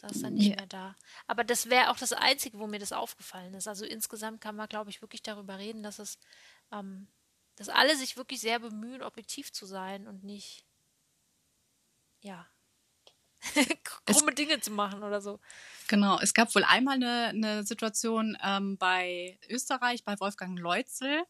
saß 0.00 0.22
dann 0.22 0.34
nicht 0.34 0.48
ja. 0.48 0.56
mehr 0.56 0.66
da. 0.66 0.96
Aber 1.26 1.44
das 1.44 1.68
wäre 1.68 1.90
auch 1.90 1.98
das 1.98 2.12
Einzige, 2.12 2.58
wo 2.58 2.66
mir 2.66 2.78
das 2.78 2.92
aufgefallen 2.92 3.54
ist. 3.54 3.68
Also 3.68 3.84
insgesamt 3.84 4.40
kann 4.40 4.56
man, 4.56 4.68
glaube 4.68 4.90
ich, 4.90 5.02
wirklich 5.02 5.22
darüber 5.22 5.58
reden, 5.58 5.82
dass 5.82 5.98
es 5.98 6.18
ähm, 6.72 7.08
dass 7.56 7.68
alle 7.68 7.96
sich 7.96 8.16
wirklich 8.16 8.40
sehr 8.40 8.58
bemühen, 8.58 9.02
objektiv 9.02 9.52
zu 9.52 9.66
sein 9.66 10.06
und 10.06 10.24
nicht, 10.24 10.64
ja, 12.20 12.46
krumme 14.06 14.34
Dinge 14.34 14.60
zu 14.60 14.70
machen 14.70 15.02
oder 15.02 15.20
so. 15.20 15.40
Genau, 15.88 16.18
es 16.20 16.34
gab 16.34 16.54
wohl 16.54 16.64
einmal 16.64 16.96
eine, 16.96 17.28
eine 17.28 17.64
Situation 17.64 18.36
ähm, 18.42 18.76
bei 18.78 19.38
Österreich, 19.48 20.04
bei 20.04 20.18
Wolfgang 20.20 20.58
Leutzel. 20.58 21.24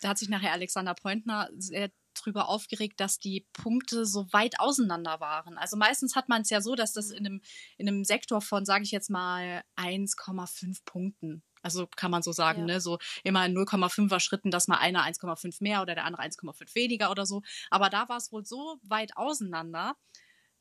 Da 0.00 0.10
hat 0.10 0.18
sich 0.18 0.28
nachher 0.28 0.52
Alexander 0.52 0.94
Pointner 0.94 1.48
sehr 1.56 1.90
drüber 2.14 2.48
aufgeregt, 2.48 3.00
dass 3.00 3.18
die 3.18 3.46
Punkte 3.52 4.06
so 4.06 4.32
weit 4.32 4.58
auseinander 4.60 5.20
waren. 5.20 5.58
Also 5.58 5.76
meistens 5.76 6.16
hat 6.16 6.28
man 6.28 6.42
es 6.42 6.50
ja 6.50 6.60
so, 6.60 6.74
dass 6.74 6.92
das 6.92 7.10
in 7.10 7.26
einem, 7.26 7.42
in 7.76 7.88
einem 7.88 8.04
Sektor 8.04 8.40
von, 8.40 8.64
sage 8.64 8.84
ich 8.84 8.90
jetzt 8.90 9.10
mal, 9.10 9.62
1,5 9.76 10.80
Punkten 10.84 11.42
Also 11.66 11.88
kann 11.96 12.12
man 12.12 12.22
so 12.22 12.30
sagen, 12.30 12.60
ja. 12.60 12.74
ne? 12.74 12.80
So 12.80 12.98
immer 13.24 13.44
in 13.44 13.56
0,5er 13.56 14.20
Schritten, 14.20 14.52
dass 14.52 14.68
mal 14.68 14.78
einer 14.78 15.04
1,5 15.04 15.56
mehr 15.60 15.82
oder 15.82 15.96
der 15.96 16.04
andere 16.04 16.22
1,5 16.22 16.74
weniger 16.76 17.10
oder 17.10 17.26
so. 17.26 17.42
Aber 17.70 17.90
da 17.90 18.08
war 18.08 18.18
es 18.18 18.30
wohl 18.30 18.46
so 18.46 18.78
weit 18.84 19.16
auseinander, 19.16 19.96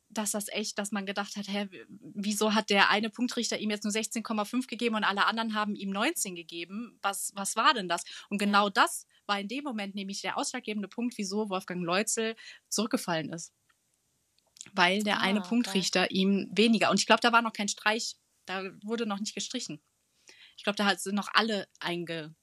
dass 0.10 0.32
das 0.32 0.48
echt, 0.50 0.80
dass 0.80 0.92
man 0.92 1.06
gedacht 1.06 1.36
hat, 1.36 1.48
hä, 1.48 1.68
wieso 2.00 2.54
hat 2.54 2.70
der 2.70 2.90
eine 2.90 3.10
Punktrichter 3.10 3.60
ihm 3.60 3.70
jetzt 3.70 3.84
nur 3.84 3.94
16,5 3.94 4.68
gegeben 4.68 4.96
und 4.96 5.04
alle 5.04 5.26
anderen 5.26 5.54
haben 5.54 5.76
ihm 5.76 5.92
19 5.92 6.36
gegeben? 6.36 6.98
Was, 7.02 7.32
was 7.36 7.56
war 7.56 7.74
denn 7.74 7.88
das? 7.88 8.04
Und 8.30 8.40
genau 8.40 8.66
ja. 8.66 8.72
das 8.72 9.06
war 9.28 9.40
in 9.40 9.48
dem 9.48 9.64
Moment 9.64 9.94
nämlich 9.94 10.22
der 10.22 10.38
ausschlaggebende 10.38 10.88
Punkt, 10.88 11.18
wieso 11.18 11.50
Wolfgang 11.50 11.84
Leutzel 11.84 12.36
zurückgefallen 12.70 13.32
ist. 13.32 13.54
Weil 14.74 15.04
der 15.04 15.18
ah, 15.18 15.22
eine 15.22 15.40
okay. 15.40 15.50
Punktrichter 15.50 16.12
ihm 16.12 16.50
weniger, 16.52 16.90
und 16.90 17.00
ich 17.00 17.06
glaube, 17.06 17.22
da 17.22 17.32
war 17.32 17.42
noch 17.42 17.54
kein 17.54 17.68
Streich, 17.68 18.16
da 18.46 18.64
wurde 18.84 19.06
noch 19.06 19.20
nicht 19.20 19.36
gestrichen. 19.36 19.82
Ich 20.58 20.64
glaube, 20.64 20.78
da 20.78 20.98
sind 20.98 21.16
noch 21.16 21.30
alle 21.34 21.68
einge. 21.80 22.36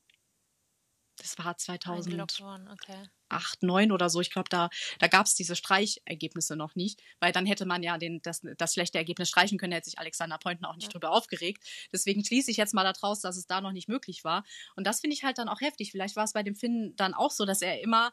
Das 1.17 1.39
war 1.39 1.57
2000. 1.57 2.33
Okay. 2.73 3.09
8, 3.33 3.63
9 3.63 3.93
oder 3.93 4.11
so. 4.11 4.21
Ich 4.21 4.31
glaube, 4.31 4.49
da, 4.51 4.69
da 4.99 5.09
gab 5.09 5.27
es 5.27 5.35
diese 5.35 5.57
Streichergebnisse 5.57 6.57
noch 6.57 6.75
nicht, 6.75 7.03
weil 7.21 7.33
dann 7.33 7.47
hätte 7.47 7.65
man 7.65 7.83
ja 7.83 7.99
den, 7.99 8.21
das, 8.23 8.43
das 8.59 8.75
schlechte 8.75 8.99
Ergebnis 8.99 9.29
streichen 9.29 9.59
können, 9.59 9.73
hätte 9.73 9.91
sich 9.91 9.99
Alexander 9.99 10.39
Pointen 10.39 10.65
auch 10.65 10.77
nicht 10.77 10.89
ja. 10.89 10.91
drüber 10.91 11.13
aufgeregt. 11.13 11.65
Deswegen 11.93 12.25
schließe 12.25 12.51
ich 12.51 12.57
jetzt 12.57 12.75
mal 12.75 12.85
daraus, 12.85 13.21
dass 13.21 13.37
es 13.37 13.47
da 13.47 13.61
noch 13.61 13.73
nicht 13.73 13.89
möglich 13.89 14.25
war. 14.25 14.45
Und 14.77 14.87
das 14.87 15.01
finde 15.01 15.15
ich 15.15 15.25
halt 15.25 15.39
dann 15.39 15.49
auch 15.49 15.61
heftig. 15.61 15.91
Vielleicht 15.91 16.17
war 16.17 16.25
es 16.25 16.33
bei 16.33 16.43
dem 16.43 16.55
Finn 16.55 16.95
dann 16.97 17.15
auch 17.15 17.31
so, 17.31 17.45
dass 17.45 17.63
er 17.63 17.81
immer 17.81 18.13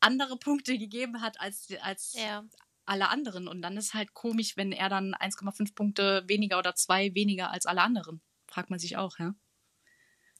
andere 0.00 0.36
Punkte 0.36 0.78
gegeben 0.78 1.20
hat 1.20 1.40
als, 1.40 1.68
als 1.82 2.14
ja. 2.14 2.44
alle 2.86 3.08
anderen. 3.08 3.48
Und 3.48 3.62
dann 3.62 3.76
ist 3.76 3.94
halt 3.94 4.14
komisch, 4.14 4.56
wenn 4.56 4.72
er 4.72 4.88
dann 4.88 5.14
1,5 5.14 5.74
Punkte 5.74 6.24
weniger 6.26 6.58
oder 6.58 6.74
zwei 6.74 7.14
weniger 7.14 7.50
als 7.50 7.66
alle 7.66 7.82
anderen. 7.82 8.22
Fragt 8.50 8.70
man 8.70 8.78
sich 8.78 8.96
auch, 8.96 9.18
ja. 9.18 9.34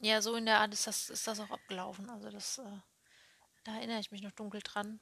Ja, 0.01 0.21
so 0.23 0.35
in 0.35 0.47
der 0.47 0.61
Art 0.61 0.73
ist 0.73 0.87
das, 0.87 1.11
ist 1.11 1.27
das 1.27 1.41
auch 1.41 1.51
abgelaufen. 1.51 2.11
Also 2.11 2.31
das 2.31 2.59
äh, 2.59 2.81
da 3.65 3.77
erinnere 3.77 4.01
ich 4.01 4.11
mich 4.11 4.23
noch 4.23 4.33
dunkel 4.33 4.61
dran. 4.63 5.01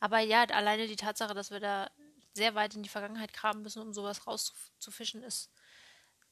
Aber 0.00 0.20
ja, 0.20 0.44
alleine 0.44 0.86
die 0.86 0.96
Tatsache, 0.96 1.34
dass 1.34 1.50
wir 1.50 1.60
da 1.60 1.90
sehr 2.34 2.54
weit 2.54 2.74
in 2.74 2.82
die 2.82 2.88
Vergangenheit 2.88 3.32
graben 3.32 3.62
müssen, 3.62 3.82
um 3.82 3.92
sowas 3.92 4.26
rauszufischen, 4.26 5.22
ist, 5.22 5.50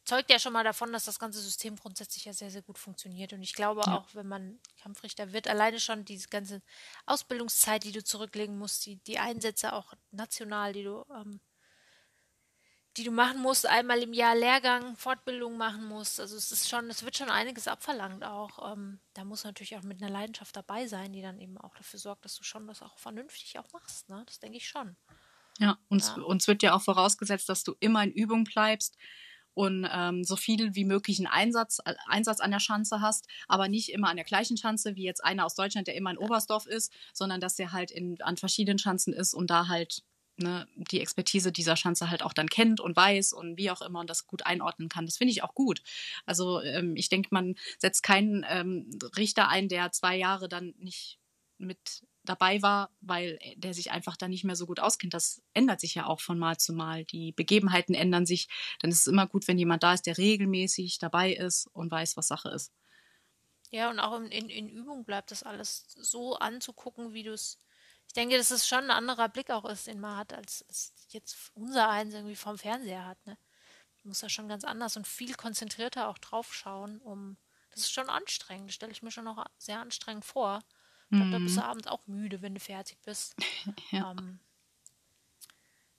zeugt 0.04 0.30
ja 0.30 0.38
schon 0.38 0.52
mal 0.52 0.64
davon, 0.64 0.92
dass 0.92 1.04
das 1.04 1.18
ganze 1.18 1.40
System 1.40 1.76
grundsätzlich 1.76 2.24
ja 2.24 2.32
sehr, 2.32 2.50
sehr 2.50 2.62
gut 2.62 2.78
funktioniert. 2.78 3.32
Und 3.32 3.42
ich 3.42 3.54
glaube 3.54 3.82
ja. 3.86 3.98
auch, 3.98 4.14
wenn 4.14 4.26
man 4.26 4.58
Kampfrichter 4.80 5.32
wird, 5.32 5.46
alleine 5.46 5.78
schon 5.78 6.04
diese 6.04 6.28
ganze 6.28 6.62
Ausbildungszeit, 7.06 7.84
die 7.84 7.92
du 7.92 8.02
zurücklegen 8.02 8.58
musst, 8.58 8.86
die, 8.86 8.96
die 8.96 9.18
Einsätze 9.18 9.72
auch 9.72 9.92
national, 10.10 10.72
die 10.72 10.84
du 10.84 11.04
ähm, 11.14 11.40
die 13.00 13.06
du 13.06 13.12
machen 13.12 13.40
musst, 13.40 13.66
einmal 13.66 14.02
im 14.02 14.12
Jahr 14.12 14.36
Lehrgang, 14.36 14.94
Fortbildung 14.94 15.56
machen 15.56 15.86
musst. 15.86 16.20
Also 16.20 16.36
es 16.36 16.52
ist 16.52 16.68
schon, 16.68 16.90
es 16.90 17.02
wird 17.02 17.16
schon 17.16 17.30
einiges 17.30 17.66
abverlangt 17.66 18.22
auch. 18.24 18.72
Ähm, 18.72 19.00
da 19.14 19.24
muss 19.24 19.44
natürlich 19.44 19.74
auch 19.76 19.82
mit 19.82 20.02
einer 20.02 20.12
Leidenschaft 20.12 20.54
dabei 20.54 20.86
sein, 20.86 21.14
die 21.14 21.22
dann 21.22 21.38
eben 21.38 21.56
auch 21.56 21.74
dafür 21.74 21.98
sorgt, 21.98 22.26
dass 22.26 22.36
du 22.36 22.44
schon 22.44 22.66
das 22.66 22.82
auch 22.82 22.98
vernünftig 22.98 23.58
auch 23.58 23.72
machst. 23.72 24.10
Ne? 24.10 24.22
Das 24.26 24.38
denke 24.38 24.58
ich 24.58 24.68
schon. 24.68 24.96
Ja, 25.58 25.78
uns, 25.88 26.12
ja. 26.14 26.22
uns 26.22 26.46
wird 26.46 26.62
ja 26.62 26.74
auch 26.74 26.82
vorausgesetzt, 26.82 27.48
dass 27.48 27.64
du 27.64 27.74
immer 27.80 28.04
in 28.04 28.12
Übung 28.12 28.44
bleibst 28.44 28.98
und 29.54 29.88
ähm, 29.90 30.22
so 30.22 30.36
viel 30.36 30.74
wie 30.74 30.84
möglich 30.84 31.18
einen 31.18 31.26
Einsatz, 31.26 31.78
äh, 31.86 31.94
Einsatz 32.06 32.40
an 32.40 32.50
der 32.50 32.60
Schanze 32.60 33.00
hast, 33.00 33.28
aber 33.48 33.68
nicht 33.68 33.90
immer 33.90 34.10
an 34.10 34.16
der 34.16 34.26
gleichen 34.26 34.58
Schanze, 34.58 34.94
wie 34.94 35.04
jetzt 35.04 35.24
einer 35.24 35.46
aus 35.46 35.54
Deutschland, 35.54 35.86
der 35.86 35.94
immer 35.94 36.10
in 36.10 36.18
Oberstdorf 36.18 36.66
ist, 36.66 36.92
sondern 37.14 37.40
dass 37.40 37.56
der 37.56 37.72
halt 37.72 37.90
in, 37.90 38.20
an 38.20 38.36
verschiedenen 38.36 38.78
Schanzen 38.78 39.14
ist 39.14 39.32
und 39.32 39.48
da 39.48 39.68
halt 39.68 40.02
ne, 40.40 40.66
die 40.74 41.00
Expertise 41.00 41.52
dieser 41.52 41.76
Schanze 41.76 42.10
halt 42.10 42.22
auch 42.22 42.32
dann 42.32 42.48
kennt 42.48 42.80
und 42.80 42.96
weiß 42.96 43.32
und 43.32 43.56
wie 43.56 43.70
auch 43.70 43.82
immer 43.82 44.00
und 44.00 44.10
das 44.10 44.26
gut 44.26 44.46
einordnen 44.46 44.88
kann. 44.88 45.06
Das 45.06 45.16
finde 45.16 45.32
ich 45.32 45.42
auch 45.42 45.54
gut. 45.54 45.82
Also 46.26 46.60
ähm, 46.62 46.96
ich 46.96 47.08
denke, 47.08 47.28
man 47.32 47.56
setzt 47.78 48.02
keinen 48.02 48.44
ähm, 48.48 48.90
Richter 49.16 49.48
ein, 49.48 49.68
der 49.68 49.92
zwei 49.92 50.16
Jahre 50.16 50.48
dann 50.48 50.74
nicht 50.78 51.18
mit 51.58 52.02
dabei 52.24 52.62
war, 52.62 52.90
weil 53.00 53.38
der 53.56 53.74
sich 53.74 53.90
einfach 53.90 54.16
da 54.16 54.28
nicht 54.28 54.44
mehr 54.44 54.56
so 54.56 54.66
gut 54.66 54.80
auskennt. 54.80 55.14
Das 55.14 55.42
ändert 55.54 55.80
sich 55.80 55.94
ja 55.94 56.06
auch 56.06 56.20
von 56.20 56.38
Mal 56.38 56.58
zu 56.58 56.72
Mal. 56.72 57.04
Die 57.04 57.32
Begebenheiten 57.32 57.94
ändern 57.94 58.26
sich. 58.26 58.48
Dann 58.80 58.90
ist 58.90 59.00
es 59.00 59.06
immer 59.06 59.26
gut, 59.26 59.48
wenn 59.48 59.58
jemand 59.58 59.82
da 59.82 59.94
ist, 59.94 60.06
der 60.06 60.18
regelmäßig 60.18 60.98
dabei 60.98 61.32
ist 61.32 61.66
und 61.72 61.90
weiß, 61.90 62.16
was 62.16 62.28
Sache 62.28 62.50
ist. 62.50 62.72
Ja, 63.70 63.88
und 63.90 64.00
auch 64.00 64.18
in, 64.18 64.48
in 64.48 64.68
Übung 64.68 65.04
bleibt 65.04 65.30
das 65.30 65.42
alles 65.42 65.86
so 65.96 66.34
anzugucken, 66.36 67.14
wie 67.14 67.22
du 67.22 67.32
es 67.32 67.58
ich 68.10 68.14
denke, 68.14 68.36
dass 68.36 68.50
es 68.50 68.66
schon 68.66 68.82
ein 68.82 68.90
anderer 68.90 69.28
Blick 69.28 69.50
auch 69.50 69.64
ist, 69.64 69.86
den 69.86 70.00
man 70.00 70.16
hat, 70.16 70.32
als 70.32 70.64
es 70.68 70.92
jetzt 71.10 71.52
unser 71.54 71.88
eins 71.88 72.12
irgendwie 72.12 72.34
vom 72.34 72.58
Fernseher 72.58 73.06
hat. 73.06 73.24
Ne? 73.24 73.38
Man 74.02 74.08
muss 74.08 74.18
da 74.18 74.28
schon 74.28 74.48
ganz 74.48 74.64
anders 74.64 74.96
und 74.96 75.06
viel 75.06 75.36
konzentrierter 75.36 76.08
auch 76.08 76.18
drauf 76.18 76.52
schauen, 76.52 76.98
um. 77.02 77.36
Das 77.70 77.82
ist 77.82 77.92
schon 77.92 78.10
anstrengend, 78.10 78.68
das 78.68 78.74
stelle 78.74 78.90
ich 78.90 79.04
mir 79.04 79.12
schon 79.12 79.22
noch 79.22 79.46
sehr 79.58 79.78
anstrengend 79.78 80.24
vor. 80.24 80.58
Ich 81.08 81.18
glaube, 81.18 81.30
da 81.30 81.38
bist 81.38 81.56
du 81.56 81.60
mhm. 81.60 81.66
abends 81.66 81.86
auch 81.86 82.04
müde, 82.08 82.42
wenn 82.42 82.54
du 82.54 82.60
fertig 82.60 82.98
bist. 83.04 83.36
ja. 83.92 84.10
ähm, 84.10 84.40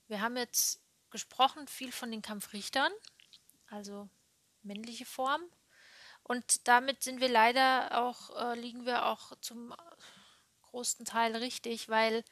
wir 0.10 0.20
haben 0.20 0.36
jetzt 0.36 0.82
gesprochen 1.12 1.70
viel 1.70 1.94
von 1.94 2.12
den 2.12 2.22
Kampfrichtern, 2.22 2.92
also 3.70 4.10
männliche 4.64 5.06
Form. 5.06 5.42
Und 6.24 6.68
damit 6.68 7.04
sind 7.04 7.22
wir 7.22 7.30
leider 7.30 8.04
auch, 8.04 8.36
äh, 8.36 8.60
liegen 8.60 8.86
wir 8.86 9.06
auch 9.06 9.32
zum 9.40 9.74
großen 10.72 11.06
Teil 11.06 11.36
richtig, 11.36 11.90
weil 11.90 12.24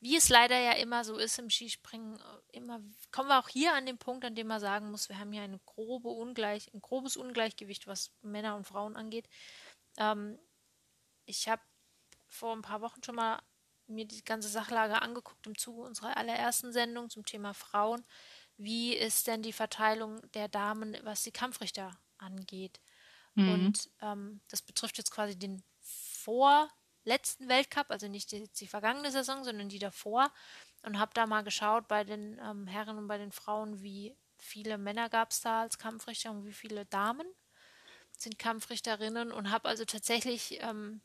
wie 0.00 0.16
es 0.16 0.28
leider 0.28 0.58
ja 0.58 0.72
immer 0.72 1.04
so 1.04 1.16
ist 1.16 1.38
im 1.38 1.50
Skispringen, 1.50 2.16
äh, 2.16 2.56
immer 2.56 2.80
kommen 3.10 3.28
wir 3.28 3.38
auch 3.38 3.48
hier 3.48 3.74
an 3.74 3.86
den 3.86 3.98
Punkt, 3.98 4.24
an 4.24 4.34
dem 4.34 4.46
man 4.46 4.60
sagen 4.60 4.90
muss, 4.90 5.08
wir 5.08 5.18
haben 5.18 5.32
hier 5.32 5.42
eine 5.42 5.60
grobe 5.66 6.08
Ungleich, 6.08 6.72
ein 6.72 6.80
grobes 6.80 7.16
Ungleichgewicht, 7.16 7.86
was 7.86 8.12
Männer 8.22 8.56
und 8.56 8.66
Frauen 8.66 8.96
angeht. 8.96 9.28
Ähm, 9.96 10.38
ich 11.24 11.48
habe 11.48 11.62
vor 12.28 12.54
ein 12.54 12.62
paar 12.62 12.80
Wochen 12.80 13.02
schon 13.02 13.16
mal 13.16 13.42
mir 13.88 14.04
die 14.04 14.24
ganze 14.24 14.48
Sachlage 14.48 15.00
angeguckt 15.00 15.46
im 15.46 15.56
Zuge 15.56 15.82
unserer 15.82 16.16
allerersten 16.16 16.72
Sendung 16.72 17.10
zum 17.10 17.24
Thema 17.24 17.54
Frauen. 17.54 18.04
Wie 18.56 18.94
ist 18.94 19.26
denn 19.26 19.42
die 19.42 19.52
Verteilung 19.52 20.20
der 20.32 20.48
Damen, 20.48 20.96
was 21.02 21.22
die 21.22 21.32
Kampfrichter 21.32 21.98
angeht? 22.18 22.80
Mhm. 23.34 23.52
Und 23.52 23.90
ähm, 24.00 24.40
das 24.48 24.62
betrifft 24.62 24.98
jetzt 24.98 25.10
quasi 25.10 25.38
den 25.38 25.62
Vor- 25.80 26.68
letzten 27.06 27.48
Weltcup, 27.48 27.90
also 27.90 28.08
nicht 28.08 28.32
die, 28.32 28.48
die 28.48 28.66
vergangene 28.66 29.10
Saison, 29.10 29.44
sondern 29.44 29.68
die 29.68 29.78
davor. 29.78 30.30
Und 30.82 30.98
habe 30.98 31.12
da 31.14 31.26
mal 31.26 31.42
geschaut 31.42 31.88
bei 31.88 32.04
den 32.04 32.38
ähm, 32.38 32.66
Herren 32.66 32.98
und 32.98 33.08
bei 33.08 33.18
den 33.18 33.32
Frauen, 33.32 33.82
wie 33.82 34.14
viele 34.38 34.78
Männer 34.78 35.08
gab 35.08 35.30
es 35.30 35.40
da 35.40 35.62
als 35.62 35.78
Kampfrichter 35.78 36.30
und 36.30 36.44
wie 36.44 36.52
viele 36.52 36.84
Damen 36.86 37.26
sind 38.18 38.38
Kampfrichterinnen 38.38 39.32
und 39.32 39.50
habe 39.50 39.68
also 39.68 39.84
tatsächlich 39.84 40.62
ähm, 40.62 41.00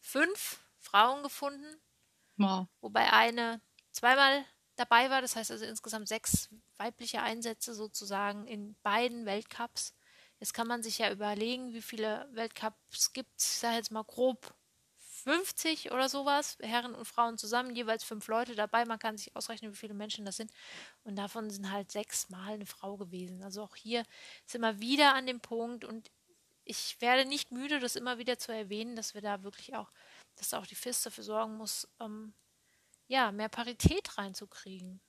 fünf 0.00 0.60
Frauen 0.78 1.22
gefunden, 1.22 1.80
wow. 2.36 2.66
wobei 2.80 3.12
eine 3.12 3.60
zweimal 3.92 4.44
dabei 4.76 5.10
war, 5.10 5.22
das 5.22 5.36
heißt 5.36 5.50
also 5.50 5.64
insgesamt 5.64 6.08
sechs 6.08 6.48
weibliche 6.76 7.22
Einsätze 7.22 7.74
sozusagen 7.74 8.46
in 8.46 8.76
beiden 8.82 9.26
Weltcups. 9.26 9.94
Jetzt 10.40 10.54
kann 10.54 10.66
man 10.66 10.82
sich 10.82 10.98
ja 10.98 11.10
überlegen, 11.12 11.72
wie 11.72 11.82
viele 11.82 12.28
Weltcups 12.32 13.12
gibt 13.12 13.38
es, 13.38 13.52
ich 13.52 13.58
sage 13.58 13.76
jetzt 13.76 13.92
mal 13.92 14.04
grob 14.04 14.54
50 15.22 15.92
oder 15.92 16.08
sowas, 16.08 16.58
Herren 16.60 16.94
und 16.94 17.06
Frauen 17.06 17.38
zusammen, 17.38 17.74
jeweils 17.74 18.04
fünf 18.04 18.26
Leute 18.28 18.54
dabei. 18.54 18.84
Man 18.84 18.98
kann 18.98 19.16
sich 19.16 19.34
ausrechnen, 19.36 19.72
wie 19.72 19.76
viele 19.76 19.94
Menschen 19.94 20.24
das 20.24 20.36
sind. 20.36 20.50
Und 21.04 21.16
davon 21.16 21.50
sind 21.50 21.70
halt 21.70 21.92
sechs 21.92 22.28
Mal 22.28 22.54
eine 22.54 22.66
Frau 22.66 22.96
gewesen. 22.96 23.42
Also 23.42 23.62
auch 23.62 23.76
hier 23.76 24.04
sind 24.46 24.62
wir 24.62 24.80
wieder 24.80 25.14
an 25.14 25.26
dem 25.26 25.40
Punkt 25.40 25.84
und 25.84 26.10
ich 26.64 27.00
werde 27.00 27.28
nicht 27.28 27.50
müde, 27.50 27.80
das 27.80 27.96
immer 27.96 28.18
wieder 28.18 28.38
zu 28.38 28.52
erwähnen, 28.52 28.96
dass 28.96 29.14
wir 29.14 29.20
da 29.20 29.42
wirklich 29.42 29.74
auch, 29.74 29.90
dass 30.36 30.50
da 30.50 30.58
auch 30.58 30.66
die 30.66 30.74
FIS 30.74 31.02
dafür 31.02 31.24
sorgen 31.24 31.56
muss, 31.56 31.88
ähm, 32.00 32.34
ja, 33.08 33.32
mehr 33.32 33.48
Parität 33.48 34.16
reinzukriegen. 34.18 35.00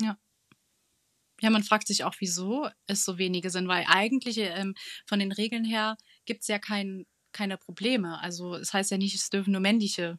Ja. 0.00 0.18
Ja, 1.40 1.50
man 1.50 1.64
fragt 1.64 1.86
sich 1.86 2.04
auch, 2.04 2.14
wieso 2.18 2.68
es 2.86 3.04
so 3.04 3.16
wenige 3.18 3.50
sind, 3.50 3.66
weil 3.66 3.84
eigentlich 3.88 4.38
ähm, 4.38 4.74
von 5.06 5.18
den 5.18 5.32
Regeln 5.32 5.64
her 5.64 5.96
gibt 6.26 6.42
es 6.42 6.48
ja 6.48 6.58
keinen 6.58 7.06
keine 7.32 7.58
Probleme. 7.58 8.20
Also 8.20 8.54
es 8.54 8.72
heißt 8.72 8.90
ja 8.90 8.98
nicht, 8.98 9.14
es 9.14 9.30
dürfen 9.30 9.52
nur 9.52 9.60
männliche 9.60 10.18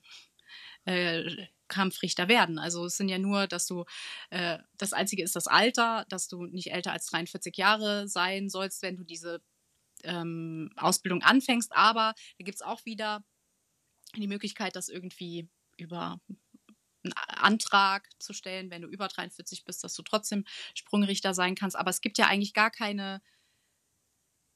äh, 0.86 1.48
Kampfrichter 1.68 2.28
werden. 2.28 2.60
Also 2.60 2.86
es 2.86 2.98
sind 2.98 3.10
ja 3.10 3.18
nur, 3.18 3.48
dass 3.48 3.66
du, 3.66 3.86
äh, 4.30 4.60
das 4.78 4.94
Einzige 4.94 5.24
ist 5.24 5.36
das 5.36 5.48
Alter, 5.48 6.06
dass 6.10 6.28
du 6.28 6.46
nicht 6.46 6.72
älter 6.72 6.92
als 6.92 7.08
43 7.08 7.56
Jahre 7.58 8.08
sein 8.08 8.50
sollst, 8.50 8.82
wenn 8.82 8.98
du 8.98 9.04
diese 9.04 9.42
ähm, 10.04 10.72
Ausbildung 10.76 11.22
anfängst. 11.22 11.72
Aber 11.74 12.14
da 12.38 12.44
gibt 12.44 12.56
es 12.56 12.62
auch 12.62 12.86
wieder 12.86 13.24
die 14.16 14.28
Möglichkeit, 14.28 14.76
das 14.76 14.90
irgendwie 14.90 15.48
über 15.78 16.20
einen 17.04 17.14
Antrag 17.14 18.08
zu 18.20 18.34
stellen, 18.34 18.70
wenn 18.70 18.84
du 18.84 18.88
über 18.88 19.08
43 19.08 19.64
bist, 19.64 19.84
dass 19.84 19.96
du 19.96 20.04
trotzdem 20.04 20.46
Sprungrichter 20.76 21.34
sein 21.34 21.56
kannst. 21.56 21.76
Aber 21.76 21.90
es 21.90 22.02
gibt 22.02 22.18
ja 22.18 22.28
eigentlich 22.28 22.54
gar 22.54 22.70
keine 22.70 23.22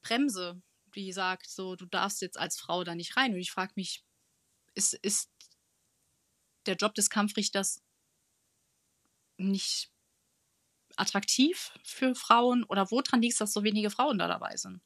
Bremse 0.02 0.62
die 0.96 1.12
sagt, 1.12 1.48
so, 1.48 1.76
du 1.76 1.86
darfst 1.86 2.22
jetzt 2.22 2.38
als 2.38 2.58
Frau 2.58 2.84
da 2.84 2.94
nicht 2.94 3.16
rein. 3.16 3.32
Und 3.34 3.40
ich 3.40 3.52
frage 3.52 3.72
mich, 3.76 4.04
ist, 4.74 4.94
ist 4.94 5.30
der 6.66 6.76
Job 6.76 6.94
des 6.94 7.10
Kampfrichters 7.10 7.82
nicht 9.38 9.90
attraktiv 10.96 11.72
für 11.82 12.14
Frauen 12.14 12.64
oder 12.64 12.90
woran 12.90 13.20
liegt 13.20 13.34
es, 13.34 13.38
dass 13.38 13.52
so 13.52 13.62
wenige 13.62 13.90
Frauen 13.90 14.18
da 14.18 14.28
dabei 14.28 14.56
sind? 14.56 14.80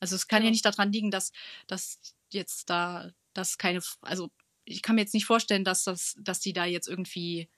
Also 0.00 0.16
es 0.16 0.28
kann 0.28 0.42
ja, 0.42 0.46
ja 0.46 0.50
nicht 0.50 0.64
daran 0.64 0.92
liegen, 0.92 1.10
dass, 1.10 1.32
dass 1.66 1.98
jetzt 2.30 2.68
da, 2.68 3.10
dass 3.32 3.58
keine, 3.58 3.80
also 4.02 4.30
ich 4.64 4.82
kann 4.82 4.96
mir 4.96 5.02
jetzt 5.02 5.14
nicht 5.14 5.26
vorstellen, 5.26 5.64
dass 5.64 5.84
das, 5.84 6.16
dass 6.18 6.40
die 6.40 6.52
da 6.52 6.64
jetzt 6.64 6.88
irgendwie 6.88 7.48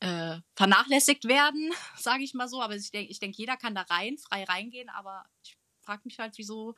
äh, 0.00 0.40
vernachlässigt 0.54 1.24
werden, 1.24 1.72
sage 1.96 2.22
ich 2.22 2.34
mal 2.34 2.48
so. 2.48 2.62
Aber 2.62 2.76
ich 2.76 2.90
denke, 2.90 3.10
ich 3.10 3.18
denk, 3.18 3.36
jeder 3.36 3.56
kann 3.56 3.74
da 3.74 3.82
rein, 3.82 4.18
frei 4.18 4.44
reingehen, 4.44 4.88
aber 4.88 5.24
ich 5.42 5.57
frage 5.88 6.02
mich 6.04 6.18
halt, 6.18 6.36
wieso, 6.36 6.74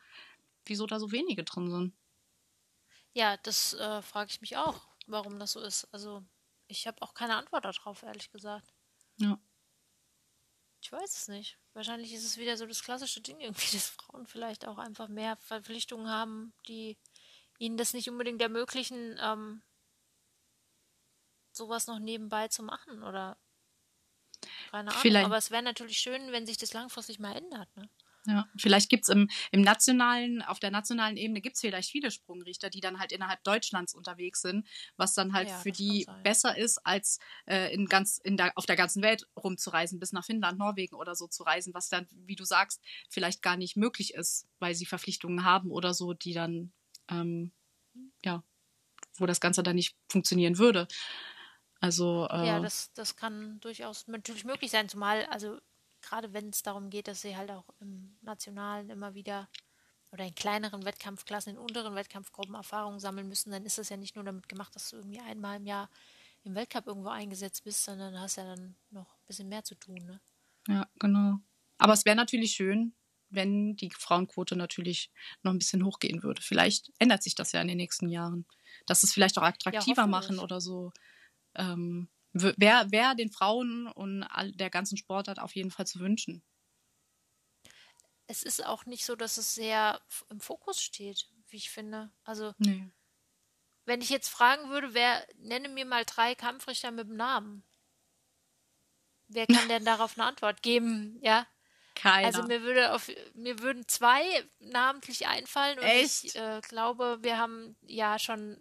wieso 0.66 0.86
da 0.86 1.00
so 1.00 1.10
wenige 1.10 1.42
drin 1.42 1.68
sind. 1.68 1.96
Ja, 3.12 3.36
das 3.38 3.74
äh, 3.74 4.02
frage 4.02 4.30
ich 4.30 4.40
mich 4.40 4.56
auch, 4.56 4.86
warum 5.08 5.40
das 5.40 5.52
so 5.52 5.60
ist. 5.60 5.92
Also 5.92 6.22
ich 6.68 6.86
habe 6.86 7.02
auch 7.02 7.12
keine 7.12 7.34
Antwort 7.34 7.64
darauf, 7.64 8.04
ehrlich 8.04 8.30
gesagt. 8.30 8.72
Ja. 9.16 9.36
Ich 10.80 10.92
weiß 10.92 11.16
es 11.16 11.26
nicht. 11.26 11.58
Wahrscheinlich 11.72 12.12
ist 12.14 12.24
es 12.24 12.36
wieder 12.36 12.56
so 12.56 12.66
das 12.66 12.84
klassische 12.84 13.20
Ding 13.20 13.40
irgendwie, 13.40 13.76
dass 13.76 13.88
Frauen 13.88 14.28
vielleicht 14.28 14.64
auch 14.64 14.78
einfach 14.78 15.08
mehr 15.08 15.36
Verpflichtungen 15.38 16.08
haben, 16.08 16.54
die 16.68 16.96
ihnen 17.58 17.76
das 17.76 17.94
nicht 17.94 18.08
unbedingt 18.08 18.40
ermöglichen, 18.40 19.18
ähm, 19.20 19.60
sowas 21.50 21.88
noch 21.88 21.98
nebenbei 21.98 22.46
zu 22.46 22.62
machen 22.62 23.02
oder 23.02 23.36
keine 24.70 24.90
Ahnung. 24.90 25.02
Vielleicht. 25.02 25.26
Aber 25.26 25.36
es 25.36 25.50
wäre 25.50 25.64
natürlich 25.64 25.98
schön, 25.98 26.30
wenn 26.30 26.46
sich 26.46 26.58
das 26.58 26.72
langfristig 26.72 27.18
mal 27.18 27.34
ändert. 27.36 27.76
Ne? 27.76 27.90
Ja, 28.26 28.46
vielleicht 28.58 28.90
gibt 28.90 29.04
es 29.04 29.08
im, 29.08 29.30
im 29.50 29.62
nationalen, 29.62 30.42
auf 30.42 30.60
der 30.60 30.70
nationalen 30.70 31.16
Ebene 31.16 31.40
gibt 31.40 31.56
es 31.56 31.60
vielleicht 31.60 31.90
viele 31.90 32.10
Sprungrichter, 32.10 32.68
die 32.68 32.80
dann 32.80 32.98
halt 32.98 33.12
innerhalb 33.12 33.42
Deutschlands 33.44 33.94
unterwegs 33.94 34.42
sind, 34.42 34.68
was 34.96 35.14
dann 35.14 35.32
halt 35.32 35.48
ja, 35.48 35.56
für 35.56 35.72
die 35.72 36.06
besser 36.22 36.56
ist, 36.56 36.84
als 36.84 37.18
äh, 37.46 37.72
in 37.72 37.86
ganz, 37.86 38.18
in 38.22 38.36
der, 38.36 38.52
auf 38.56 38.66
der 38.66 38.76
ganzen 38.76 39.02
Welt 39.02 39.26
rumzureisen, 39.42 39.98
bis 39.98 40.12
nach 40.12 40.24
Finnland, 40.24 40.58
Norwegen 40.58 40.96
oder 40.96 41.14
so 41.14 41.28
zu 41.28 41.44
reisen, 41.44 41.72
was 41.72 41.88
dann, 41.88 42.06
wie 42.10 42.36
du 42.36 42.44
sagst, 42.44 42.82
vielleicht 43.08 43.40
gar 43.40 43.56
nicht 43.56 43.76
möglich 43.76 44.12
ist, 44.12 44.46
weil 44.58 44.74
sie 44.74 44.86
Verpflichtungen 44.86 45.44
haben 45.44 45.70
oder 45.70 45.94
so, 45.94 46.12
die 46.12 46.34
dann, 46.34 46.72
ähm, 47.10 47.52
ja, 48.22 48.44
wo 49.16 49.26
das 49.26 49.40
Ganze 49.40 49.62
dann 49.62 49.76
nicht 49.76 49.96
funktionieren 50.10 50.58
würde. 50.58 50.88
Also, 51.80 52.28
äh, 52.30 52.46
ja, 52.46 52.60
das, 52.60 52.92
das 52.92 53.16
kann 53.16 53.58
durchaus 53.60 54.06
natürlich 54.06 54.44
möglich 54.44 54.70
sein, 54.70 54.88
zumal, 54.88 55.24
also 55.26 55.58
gerade 56.02 56.32
wenn 56.32 56.50
es 56.50 56.62
darum 56.62 56.90
geht, 56.90 57.08
dass 57.08 57.22
sie 57.22 57.36
halt 57.36 57.50
auch 57.50 57.68
im 57.80 58.16
Nationalen 58.22 58.90
immer 58.90 59.14
wieder 59.14 59.48
oder 60.12 60.24
in 60.24 60.34
kleineren 60.34 60.84
Wettkampfklassen, 60.84 61.52
in 61.52 61.58
unteren 61.58 61.94
Wettkampfgruppen 61.94 62.54
Erfahrungen 62.54 62.98
sammeln 62.98 63.28
müssen, 63.28 63.50
dann 63.50 63.64
ist 63.64 63.78
das 63.78 63.90
ja 63.90 63.96
nicht 63.96 64.16
nur 64.16 64.24
damit 64.24 64.48
gemacht, 64.48 64.74
dass 64.74 64.90
du 64.90 64.96
irgendwie 64.96 65.20
einmal 65.20 65.58
im 65.58 65.66
Jahr 65.66 65.88
im 66.42 66.54
Weltcup 66.54 66.86
irgendwo 66.86 67.10
eingesetzt 67.10 67.64
bist, 67.64 67.84
sondern 67.84 68.18
hast 68.18 68.36
ja 68.36 68.44
dann 68.44 68.74
noch 68.90 69.14
ein 69.14 69.26
bisschen 69.26 69.48
mehr 69.48 69.62
zu 69.62 69.74
tun. 69.74 69.98
Ne? 70.06 70.20
Ja, 70.68 70.88
genau. 70.98 71.38
Aber 71.78 71.92
es 71.92 72.04
wäre 72.04 72.16
natürlich 72.16 72.52
schön, 72.52 72.94
wenn 73.28 73.76
die 73.76 73.90
Frauenquote 73.90 74.56
natürlich 74.56 75.10
noch 75.42 75.52
ein 75.52 75.58
bisschen 75.58 75.84
hochgehen 75.84 76.22
würde. 76.22 76.42
Vielleicht 76.42 76.90
ändert 76.98 77.22
sich 77.22 77.34
das 77.34 77.52
ja 77.52 77.60
in 77.60 77.68
den 77.68 77.76
nächsten 77.76 78.08
Jahren. 78.08 78.46
Dass 78.86 79.02
es 79.02 79.12
vielleicht 79.12 79.38
auch 79.38 79.42
attraktiver 79.42 80.02
ja, 80.02 80.06
machen 80.06 80.38
oder 80.38 80.60
so. 80.60 80.92
Ähm, 81.54 82.08
wäre 82.32 82.90
wär 82.90 83.14
den 83.14 83.30
Frauen 83.30 83.86
und 83.88 84.26
der 84.54 84.70
ganzen 84.70 84.96
Sportart 84.96 85.38
auf 85.38 85.54
jeden 85.54 85.70
Fall 85.70 85.86
zu 85.86 86.00
wünschen. 86.00 86.42
Es 88.26 88.42
ist 88.42 88.64
auch 88.64 88.86
nicht 88.86 89.04
so, 89.04 89.16
dass 89.16 89.38
es 89.38 89.54
sehr 89.54 90.00
im 90.28 90.40
Fokus 90.40 90.80
steht, 90.80 91.28
wie 91.48 91.56
ich 91.56 91.70
finde. 91.70 92.12
Also, 92.22 92.54
nee. 92.58 92.88
wenn 93.84 94.00
ich 94.00 94.10
jetzt 94.10 94.28
fragen 94.28 94.70
würde, 94.70 94.94
wer 94.94 95.26
nenne 95.36 95.68
mir 95.68 95.84
mal 95.84 96.04
drei 96.04 96.36
Kampfrichter 96.36 96.92
mit 96.92 97.08
dem 97.08 97.16
Namen? 97.16 97.64
Wer 99.26 99.46
kann 99.46 99.68
denn 99.68 99.84
darauf 99.84 100.16
eine 100.16 100.26
Antwort 100.26 100.62
geben? 100.62 101.18
Ja. 101.22 101.46
Keiner. 101.94 102.26
Also 102.26 102.44
mir 102.44 102.62
würde 102.62 102.94
auf 102.94 103.10
mir 103.34 103.58
würden 103.58 103.86
zwei 103.86 104.22
namentlich 104.60 105.26
einfallen 105.26 105.78
und 105.78 105.84
Echt? 105.84 106.24
ich 106.24 106.36
äh, 106.36 106.60
glaube, 106.62 107.18
wir 107.20 107.36
haben 107.36 107.76
ja 107.82 108.18
schon 108.18 108.58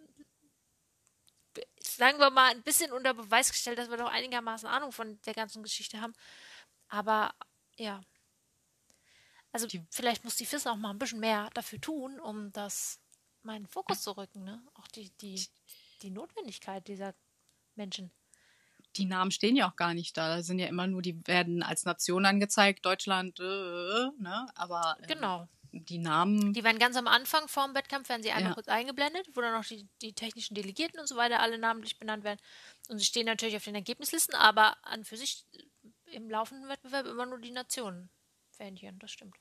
sagen 1.79 2.19
wir 2.19 2.29
mal, 2.29 2.51
ein 2.51 2.63
bisschen 2.63 2.91
unter 2.91 3.13
Beweis 3.13 3.51
gestellt, 3.51 3.77
dass 3.77 3.89
wir 3.89 3.97
doch 3.97 4.11
einigermaßen 4.11 4.67
Ahnung 4.67 4.91
von 4.91 5.19
der 5.25 5.33
ganzen 5.33 5.63
Geschichte 5.63 6.01
haben. 6.01 6.13
Aber 6.87 7.33
ja. 7.77 8.01
Also 9.51 9.65
die, 9.67 9.83
vielleicht 9.89 10.23
muss 10.23 10.35
die 10.35 10.45
FIS 10.45 10.67
auch 10.67 10.75
mal 10.75 10.91
ein 10.91 10.99
bisschen 10.99 11.19
mehr 11.19 11.49
dafür 11.53 11.81
tun, 11.81 12.19
um 12.19 12.51
das 12.51 12.99
meinen 13.41 13.67
Fokus 13.67 14.01
zu 14.01 14.15
rücken, 14.15 14.43
ne? 14.43 14.61
Auch 14.75 14.87
die, 14.89 15.09
die, 15.21 15.41
die 16.01 16.11
Notwendigkeit 16.11 16.87
dieser 16.87 17.15
Menschen. 17.75 18.11
Die 18.95 19.05
Namen 19.05 19.31
stehen 19.31 19.55
ja 19.55 19.69
auch 19.69 19.75
gar 19.75 19.93
nicht 19.93 20.17
da. 20.17 20.35
Da 20.35 20.43
sind 20.43 20.59
ja 20.59 20.67
immer 20.67 20.87
nur, 20.87 21.01
die 21.01 21.25
werden 21.27 21.63
als 21.63 21.85
Nation 21.85 22.25
angezeigt, 22.25 22.85
Deutschland, 22.85 23.39
äh, 23.39 23.43
ne? 23.43 24.47
Aber. 24.55 24.97
Äh, 25.01 25.07
genau 25.07 25.47
die 25.71 25.97
Namen. 25.97 26.53
Die 26.53 26.63
werden 26.63 26.79
ganz 26.79 26.95
am 26.95 27.07
Anfang 27.07 27.47
vorm 27.47 27.75
Wettkampf 27.75 28.09
werden 28.09 28.23
sie 28.23 28.31
einmal 28.31 28.51
ja. 28.51 28.53
kurz 28.55 28.67
eingeblendet, 28.67 29.27
wo 29.33 29.41
dann 29.41 29.55
auch 29.55 29.65
die, 29.65 29.87
die 30.01 30.13
technischen 30.13 30.55
Delegierten 30.55 30.99
und 30.99 31.07
so 31.07 31.15
weiter 31.15 31.39
alle 31.39 31.57
namentlich 31.57 31.99
benannt 31.99 32.23
werden. 32.23 32.39
Und 32.87 32.99
sie 32.99 33.05
stehen 33.05 33.25
natürlich 33.25 33.55
auf 33.55 33.63
den 33.63 33.75
Ergebnislisten, 33.75 34.35
aber 34.35 34.77
an 34.83 35.03
für 35.05 35.17
sich 35.17 35.45
im 36.05 36.29
laufenden 36.29 36.69
Wettbewerb 36.69 37.05
immer 37.05 37.25
nur 37.25 37.39
die 37.39 37.51
Nationen 37.51 38.09
Fähnchen, 38.51 38.99
das 38.99 39.11
stimmt. 39.11 39.35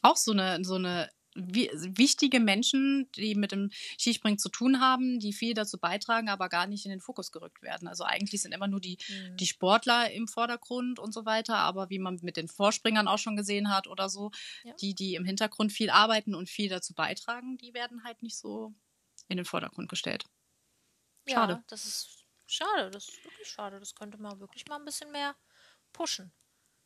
Auch 0.00 0.16
so 0.16 0.32
eine, 0.32 0.64
so 0.64 0.76
eine 0.76 1.10
wichtige 1.34 2.40
Menschen, 2.40 3.10
die 3.12 3.34
mit 3.34 3.52
dem 3.52 3.70
Skispringen 3.98 4.38
zu 4.38 4.48
tun 4.48 4.80
haben, 4.80 5.18
die 5.18 5.32
viel 5.32 5.54
dazu 5.54 5.78
beitragen, 5.78 6.28
aber 6.28 6.48
gar 6.48 6.66
nicht 6.66 6.84
in 6.84 6.90
den 6.90 7.00
Fokus 7.00 7.32
gerückt 7.32 7.62
werden. 7.62 7.88
Also 7.88 8.04
eigentlich 8.04 8.42
sind 8.42 8.52
immer 8.52 8.68
nur 8.68 8.80
die, 8.80 8.98
mhm. 9.08 9.36
die 9.36 9.46
Sportler 9.46 10.10
im 10.10 10.28
Vordergrund 10.28 10.98
und 10.98 11.12
so 11.12 11.24
weiter, 11.24 11.56
aber 11.56 11.90
wie 11.90 11.98
man 11.98 12.18
mit 12.22 12.36
den 12.36 12.48
Vorspringern 12.48 13.08
auch 13.08 13.18
schon 13.18 13.36
gesehen 13.36 13.70
hat 13.70 13.86
oder 13.86 14.08
so, 14.08 14.30
ja. 14.64 14.74
die, 14.74 14.94
die 14.94 15.14
im 15.14 15.24
Hintergrund 15.24 15.72
viel 15.72 15.90
arbeiten 15.90 16.34
und 16.34 16.48
viel 16.48 16.68
dazu 16.68 16.94
beitragen, 16.94 17.56
die 17.56 17.74
werden 17.74 18.04
halt 18.04 18.22
nicht 18.22 18.36
so 18.36 18.74
in 19.28 19.36
den 19.36 19.46
Vordergrund 19.46 19.88
gestellt. 19.88 20.24
Schade. 21.26 21.54
Ja, 21.54 21.64
das 21.68 21.86
ist 21.86 22.24
schade, 22.46 22.90
das 22.90 23.08
ist 23.08 23.24
wirklich 23.24 23.48
schade. 23.48 23.78
Das 23.78 23.94
könnte 23.94 24.18
man 24.18 24.40
wirklich 24.40 24.66
mal 24.68 24.76
ein 24.76 24.84
bisschen 24.84 25.10
mehr 25.12 25.36
pushen. 25.92 26.32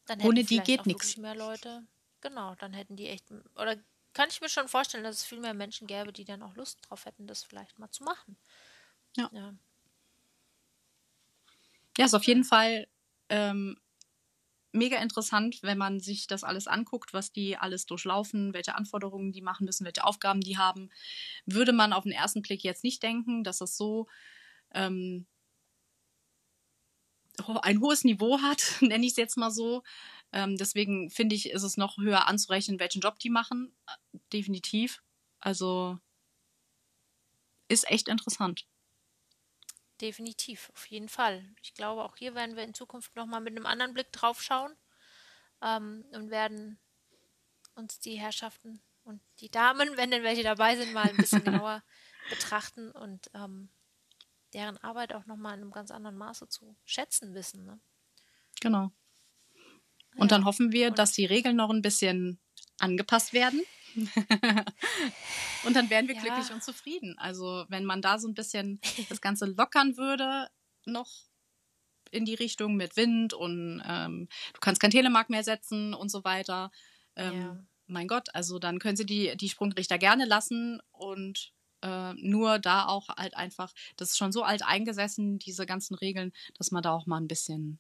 Dann 0.06 0.20
Ohne 0.20 0.44
die 0.44 0.60
geht 0.60 0.86
nichts. 0.86 1.16
mehr 1.16 1.34
Leute. 1.34 1.86
Genau, 2.20 2.54
dann 2.56 2.72
hätten 2.72 2.96
die 2.96 3.08
echt 3.08 3.30
oder 3.54 3.76
kann 4.16 4.30
ich 4.30 4.40
mir 4.40 4.48
schon 4.48 4.66
vorstellen, 4.66 5.04
dass 5.04 5.16
es 5.16 5.24
viel 5.26 5.40
mehr 5.40 5.52
Menschen 5.52 5.86
gäbe, 5.86 6.10
die 6.10 6.24
dann 6.24 6.42
auch 6.42 6.56
Lust 6.56 6.78
drauf 6.88 7.04
hätten, 7.04 7.26
das 7.26 7.44
vielleicht 7.44 7.78
mal 7.78 7.90
zu 7.90 8.02
machen. 8.02 8.38
Ja. 9.14 9.28
Ja, 9.30 9.54
ja 11.98 12.04
ist 12.06 12.14
auf 12.14 12.24
jeden 12.24 12.44
Fall 12.44 12.86
ähm, 13.28 13.76
mega 14.72 14.96
interessant, 15.02 15.58
wenn 15.62 15.76
man 15.76 16.00
sich 16.00 16.26
das 16.26 16.44
alles 16.44 16.66
anguckt, 16.66 17.12
was 17.12 17.30
die 17.30 17.58
alles 17.58 17.84
durchlaufen, 17.84 18.54
welche 18.54 18.74
Anforderungen 18.74 19.32
die 19.32 19.42
machen 19.42 19.66
müssen, 19.66 19.84
welche 19.84 20.04
Aufgaben 20.04 20.40
die 20.40 20.56
haben. 20.56 20.88
Würde 21.44 21.74
man 21.74 21.92
auf 21.92 22.04
den 22.04 22.12
ersten 22.12 22.40
Blick 22.40 22.64
jetzt 22.64 22.84
nicht 22.84 23.02
denken, 23.02 23.44
dass 23.44 23.58
das 23.58 23.76
so 23.76 24.06
ähm, 24.72 25.26
ein 27.60 27.82
hohes 27.82 28.04
Niveau 28.04 28.40
hat, 28.40 28.62
nenne 28.80 29.04
ich 29.04 29.12
es 29.12 29.18
jetzt 29.18 29.36
mal 29.36 29.50
so. 29.50 29.82
Ähm, 30.36 30.58
deswegen 30.58 31.08
finde 31.08 31.34
ich, 31.34 31.48
ist 31.48 31.62
es 31.62 31.78
noch 31.78 31.96
höher 31.96 32.26
anzurechnen, 32.26 32.78
welchen 32.78 33.00
Job 33.00 33.18
die 33.18 33.30
machen. 33.30 33.74
Äh, 33.86 34.18
definitiv. 34.34 35.02
Also 35.40 35.98
ist 37.68 37.90
echt 37.90 38.06
interessant. 38.06 38.66
Definitiv, 40.02 40.70
auf 40.74 40.84
jeden 40.88 41.08
Fall. 41.08 41.42
Ich 41.62 41.72
glaube, 41.72 42.04
auch 42.04 42.16
hier 42.16 42.34
werden 42.34 42.54
wir 42.54 42.64
in 42.64 42.74
Zukunft 42.74 43.16
nochmal 43.16 43.40
mit 43.40 43.56
einem 43.56 43.64
anderen 43.64 43.94
Blick 43.94 44.12
drauf 44.12 44.42
schauen 44.42 44.76
ähm, 45.62 46.04
und 46.12 46.28
werden 46.28 46.78
uns 47.74 47.98
die 47.98 48.20
Herrschaften 48.20 48.82
und 49.04 49.22
die 49.40 49.50
Damen, 49.50 49.88
wenn 49.96 50.10
denn 50.10 50.22
welche 50.22 50.42
dabei 50.42 50.76
sind, 50.76 50.92
mal 50.92 51.08
ein 51.08 51.16
bisschen 51.16 51.44
genauer 51.44 51.82
betrachten 52.28 52.90
und 52.90 53.30
ähm, 53.32 53.70
deren 54.52 54.76
Arbeit 54.84 55.14
auch 55.14 55.24
nochmal 55.24 55.54
in 55.54 55.62
einem 55.62 55.70
ganz 55.70 55.90
anderen 55.90 56.18
Maße 56.18 56.46
zu 56.46 56.76
schätzen 56.84 57.32
wissen. 57.32 57.64
Ne? 57.64 57.80
Genau. 58.60 58.92
Und 60.16 60.30
ja. 60.30 60.36
dann 60.36 60.44
hoffen 60.44 60.72
wir, 60.72 60.90
dass 60.90 61.12
die 61.12 61.26
Regeln 61.26 61.56
noch 61.56 61.70
ein 61.70 61.82
bisschen 61.82 62.38
angepasst 62.78 63.32
werden. 63.32 63.62
und 65.64 65.74
dann 65.74 65.88
wären 65.88 66.08
wir 66.08 66.14
ja. 66.14 66.20
glücklich 66.20 66.52
und 66.52 66.62
zufrieden. 66.62 67.16
Also 67.18 67.64
wenn 67.68 67.84
man 67.84 68.02
da 68.02 68.18
so 68.18 68.28
ein 68.28 68.34
bisschen 68.34 68.80
das 69.08 69.20
Ganze 69.20 69.46
lockern 69.46 69.96
würde, 69.96 70.48
noch 70.84 71.10
in 72.10 72.24
die 72.24 72.34
Richtung 72.34 72.76
mit 72.76 72.96
Wind 72.96 73.34
und 73.34 73.82
ähm, 73.86 74.28
du 74.54 74.60
kannst 74.60 74.80
kein 74.80 74.90
Telemark 74.90 75.28
mehr 75.30 75.42
setzen 75.42 75.94
und 75.94 76.10
so 76.10 76.24
weiter. 76.24 76.70
Ähm, 77.16 77.40
ja. 77.40 77.64
Mein 77.86 78.08
Gott, 78.08 78.34
also 78.34 78.58
dann 78.58 78.78
können 78.78 78.96
sie 78.96 79.06
die, 79.06 79.36
die 79.36 79.48
Sprungrichter 79.48 79.98
gerne 79.98 80.24
lassen 80.24 80.80
und 80.92 81.52
äh, 81.82 82.14
nur 82.14 82.58
da 82.58 82.86
auch 82.86 83.08
halt 83.08 83.36
einfach, 83.36 83.72
das 83.96 84.10
ist 84.10 84.18
schon 84.18 84.32
so 84.32 84.42
alt 84.42 84.64
eingesessen, 84.64 85.38
diese 85.38 85.66
ganzen 85.66 85.94
Regeln, 85.94 86.32
dass 86.56 86.70
man 86.70 86.82
da 86.82 86.92
auch 86.92 87.06
mal 87.06 87.18
ein 87.18 87.28
bisschen 87.28 87.78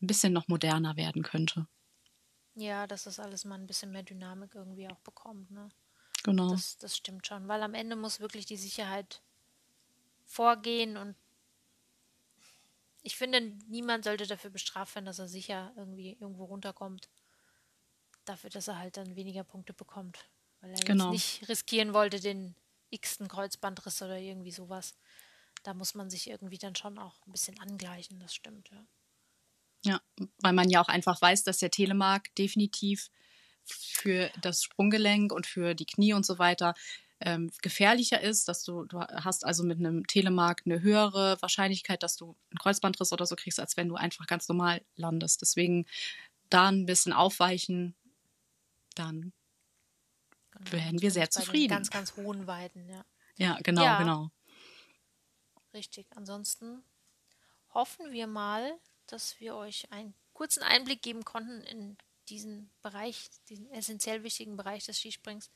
ein 0.00 0.06
bisschen 0.06 0.32
noch 0.32 0.48
moderner 0.48 0.96
werden 0.96 1.22
könnte. 1.22 1.66
Ja, 2.54 2.86
dass 2.86 3.04
das 3.04 3.18
alles 3.18 3.44
mal 3.44 3.58
ein 3.58 3.66
bisschen 3.66 3.92
mehr 3.92 4.02
Dynamik 4.02 4.54
irgendwie 4.54 4.88
auch 4.88 5.00
bekommt, 5.00 5.50
ne? 5.50 5.68
Genau. 6.22 6.50
Das, 6.50 6.78
das 6.78 6.96
stimmt 6.96 7.26
schon, 7.26 7.46
weil 7.48 7.62
am 7.62 7.74
Ende 7.74 7.94
muss 7.96 8.20
wirklich 8.20 8.46
die 8.46 8.56
Sicherheit 8.56 9.22
vorgehen 10.24 10.96
und 10.96 11.14
ich 13.02 13.16
finde, 13.16 13.40
niemand 13.68 14.02
sollte 14.02 14.26
dafür 14.26 14.50
bestraft 14.50 14.96
werden, 14.96 15.04
dass 15.04 15.20
er 15.20 15.28
sicher 15.28 15.72
irgendwie 15.76 16.16
irgendwo 16.18 16.46
runterkommt. 16.46 17.08
Dafür, 18.24 18.50
dass 18.50 18.66
er 18.66 18.78
halt 18.78 18.96
dann 18.96 19.14
weniger 19.14 19.44
Punkte 19.44 19.72
bekommt. 19.72 20.28
weil 20.60 20.70
er 20.70 20.80
genau. 20.80 21.12
jetzt 21.12 21.40
nicht 21.40 21.48
riskieren 21.48 21.94
wollte, 21.94 22.18
den 22.18 22.56
x-ten 22.90 23.28
Kreuzbandriss 23.28 24.02
oder 24.02 24.18
irgendwie 24.18 24.50
sowas. 24.50 24.96
Da 25.62 25.72
muss 25.72 25.94
man 25.94 26.10
sich 26.10 26.28
irgendwie 26.28 26.58
dann 26.58 26.74
schon 26.74 26.98
auch 26.98 27.24
ein 27.26 27.32
bisschen 27.32 27.60
angleichen, 27.60 28.18
das 28.18 28.34
stimmt, 28.34 28.70
ja. 28.70 28.84
Ja, 29.86 30.00
weil 30.40 30.52
man 30.52 30.68
ja 30.68 30.80
auch 30.80 30.88
einfach 30.88 31.20
weiß, 31.20 31.44
dass 31.44 31.58
der 31.58 31.70
Telemark 31.70 32.34
definitiv 32.34 33.10
für 33.64 34.30
das 34.40 34.62
Sprunggelenk 34.62 35.32
und 35.32 35.46
für 35.46 35.74
die 35.74 35.86
Knie 35.86 36.12
und 36.12 36.26
so 36.26 36.38
weiter 36.38 36.74
ähm, 37.20 37.50
gefährlicher 37.62 38.20
ist, 38.20 38.48
dass 38.48 38.62
du, 38.62 38.84
du 38.84 39.00
hast 39.00 39.44
also 39.44 39.64
mit 39.64 39.78
einem 39.78 40.06
Telemark 40.06 40.62
eine 40.66 40.82
höhere 40.82 41.40
Wahrscheinlichkeit, 41.40 42.02
dass 42.02 42.16
du 42.16 42.36
einen 42.50 42.58
Kreuzbandriss 42.58 43.12
oder 43.12 43.26
so 43.26 43.36
kriegst, 43.36 43.58
als 43.58 43.76
wenn 43.76 43.88
du 43.88 43.94
einfach 43.94 44.26
ganz 44.26 44.48
normal 44.48 44.82
landest. 44.96 45.40
Deswegen 45.40 45.86
da 46.50 46.68
ein 46.68 46.84
bisschen 46.84 47.12
aufweichen, 47.12 47.94
dann 48.94 49.32
genau, 50.50 50.72
werden 50.72 51.00
wir 51.00 51.10
sehr 51.10 51.30
zufrieden. 51.30 51.70
ganz, 51.70 51.90
ganz 51.90 52.16
hohen 52.16 52.46
Weiten, 52.46 52.88
ja. 52.88 53.04
Ja, 53.38 53.58
genau, 53.62 53.84
ja, 53.84 53.98
genau. 53.98 54.30
Richtig. 55.72 56.06
Ansonsten 56.14 56.82
hoffen 57.74 58.12
wir 58.12 58.26
mal, 58.26 58.78
dass 59.06 59.40
wir 59.40 59.56
euch 59.56 59.90
einen 59.92 60.14
kurzen 60.32 60.62
Einblick 60.62 61.02
geben 61.02 61.24
konnten 61.24 61.62
in 61.62 61.96
diesen 62.28 62.70
Bereich, 62.82 63.28
diesen 63.48 63.70
essentiell 63.70 64.22
wichtigen 64.22 64.56
Bereich 64.56 64.84
des 64.84 64.98
Skisprings, 64.98 65.50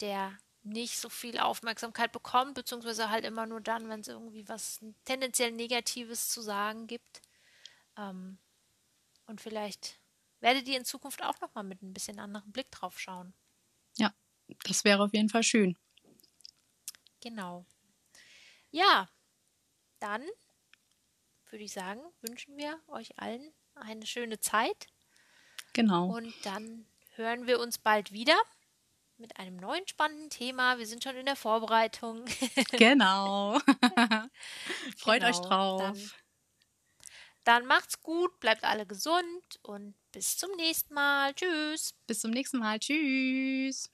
der 0.00 0.36
nicht 0.62 0.98
so 0.98 1.08
viel 1.08 1.38
Aufmerksamkeit 1.38 2.12
bekommt, 2.12 2.54
beziehungsweise 2.54 3.10
halt 3.10 3.24
immer 3.24 3.46
nur 3.46 3.60
dann, 3.60 3.88
wenn 3.88 4.00
es 4.00 4.08
irgendwie 4.08 4.48
was 4.48 4.80
tendenziell 5.04 5.52
Negatives 5.52 6.28
zu 6.28 6.40
sagen 6.40 6.86
gibt. 6.86 7.22
Ähm, 7.96 8.38
und 9.26 9.40
vielleicht 9.40 9.98
werdet 10.40 10.66
ihr 10.68 10.78
in 10.78 10.84
Zukunft 10.84 11.22
auch 11.22 11.40
nochmal 11.40 11.64
mit 11.64 11.82
ein 11.82 11.94
bisschen 11.94 12.18
anderen 12.18 12.52
Blick 12.52 12.70
drauf 12.70 12.98
schauen. 12.98 13.34
Ja, 13.96 14.14
das 14.64 14.84
wäre 14.84 15.02
auf 15.02 15.12
jeden 15.12 15.28
Fall 15.28 15.42
schön. 15.42 15.76
Genau. 17.20 17.66
Ja, 18.70 19.08
dann 19.98 20.24
würde 21.50 21.64
ich 21.64 21.72
sagen, 21.72 22.00
wünschen 22.22 22.56
wir 22.56 22.78
euch 22.88 23.18
allen 23.18 23.52
eine 23.74 24.06
schöne 24.06 24.40
Zeit. 24.40 24.86
Genau. 25.72 26.06
Und 26.16 26.34
dann 26.44 26.86
hören 27.14 27.46
wir 27.46 27.60
uns 27.60 27.78
bald 27.78 28.12
wieder 28.12 28.36
mit 29.16 29.38
einem 29.38 29.56
neuen 29.56 29.86
spannenden 29.86 30.30
Thema. 30.30 30.78
Wir 30.78 30.86
sind 30.86 31.02
schon 31.02 31.16
in 31.16 31.26
der 31.26 31.36
Vorbereitung. 31.36 32.24
Genau. 32.72 33.58
Freut 34.96 35.20
genau, 35.20 35.28
euch 35.28 35.38
drauf. 35.40 35.80
Dann, 35.82 36.10
dann 37.44 37.66
macht's 37.66 38.00
gut, 38.02 38.38
bleibt 38.40 38.64
alle 38.64 38.86
gesund 38.86 39.58
und 39.62 39.94
bis 40.12 40.36
zum 40.36 40.50
nächsten 40.56 40.94
Mal. 40.94 41.34
Tschüss. 41.34 41.94
Bis 42.06 42.20
zum 42.20 42.30
nächsten 42.30 42.58
Mal. 42.58 42.78
Tschüss. 42.78 43.90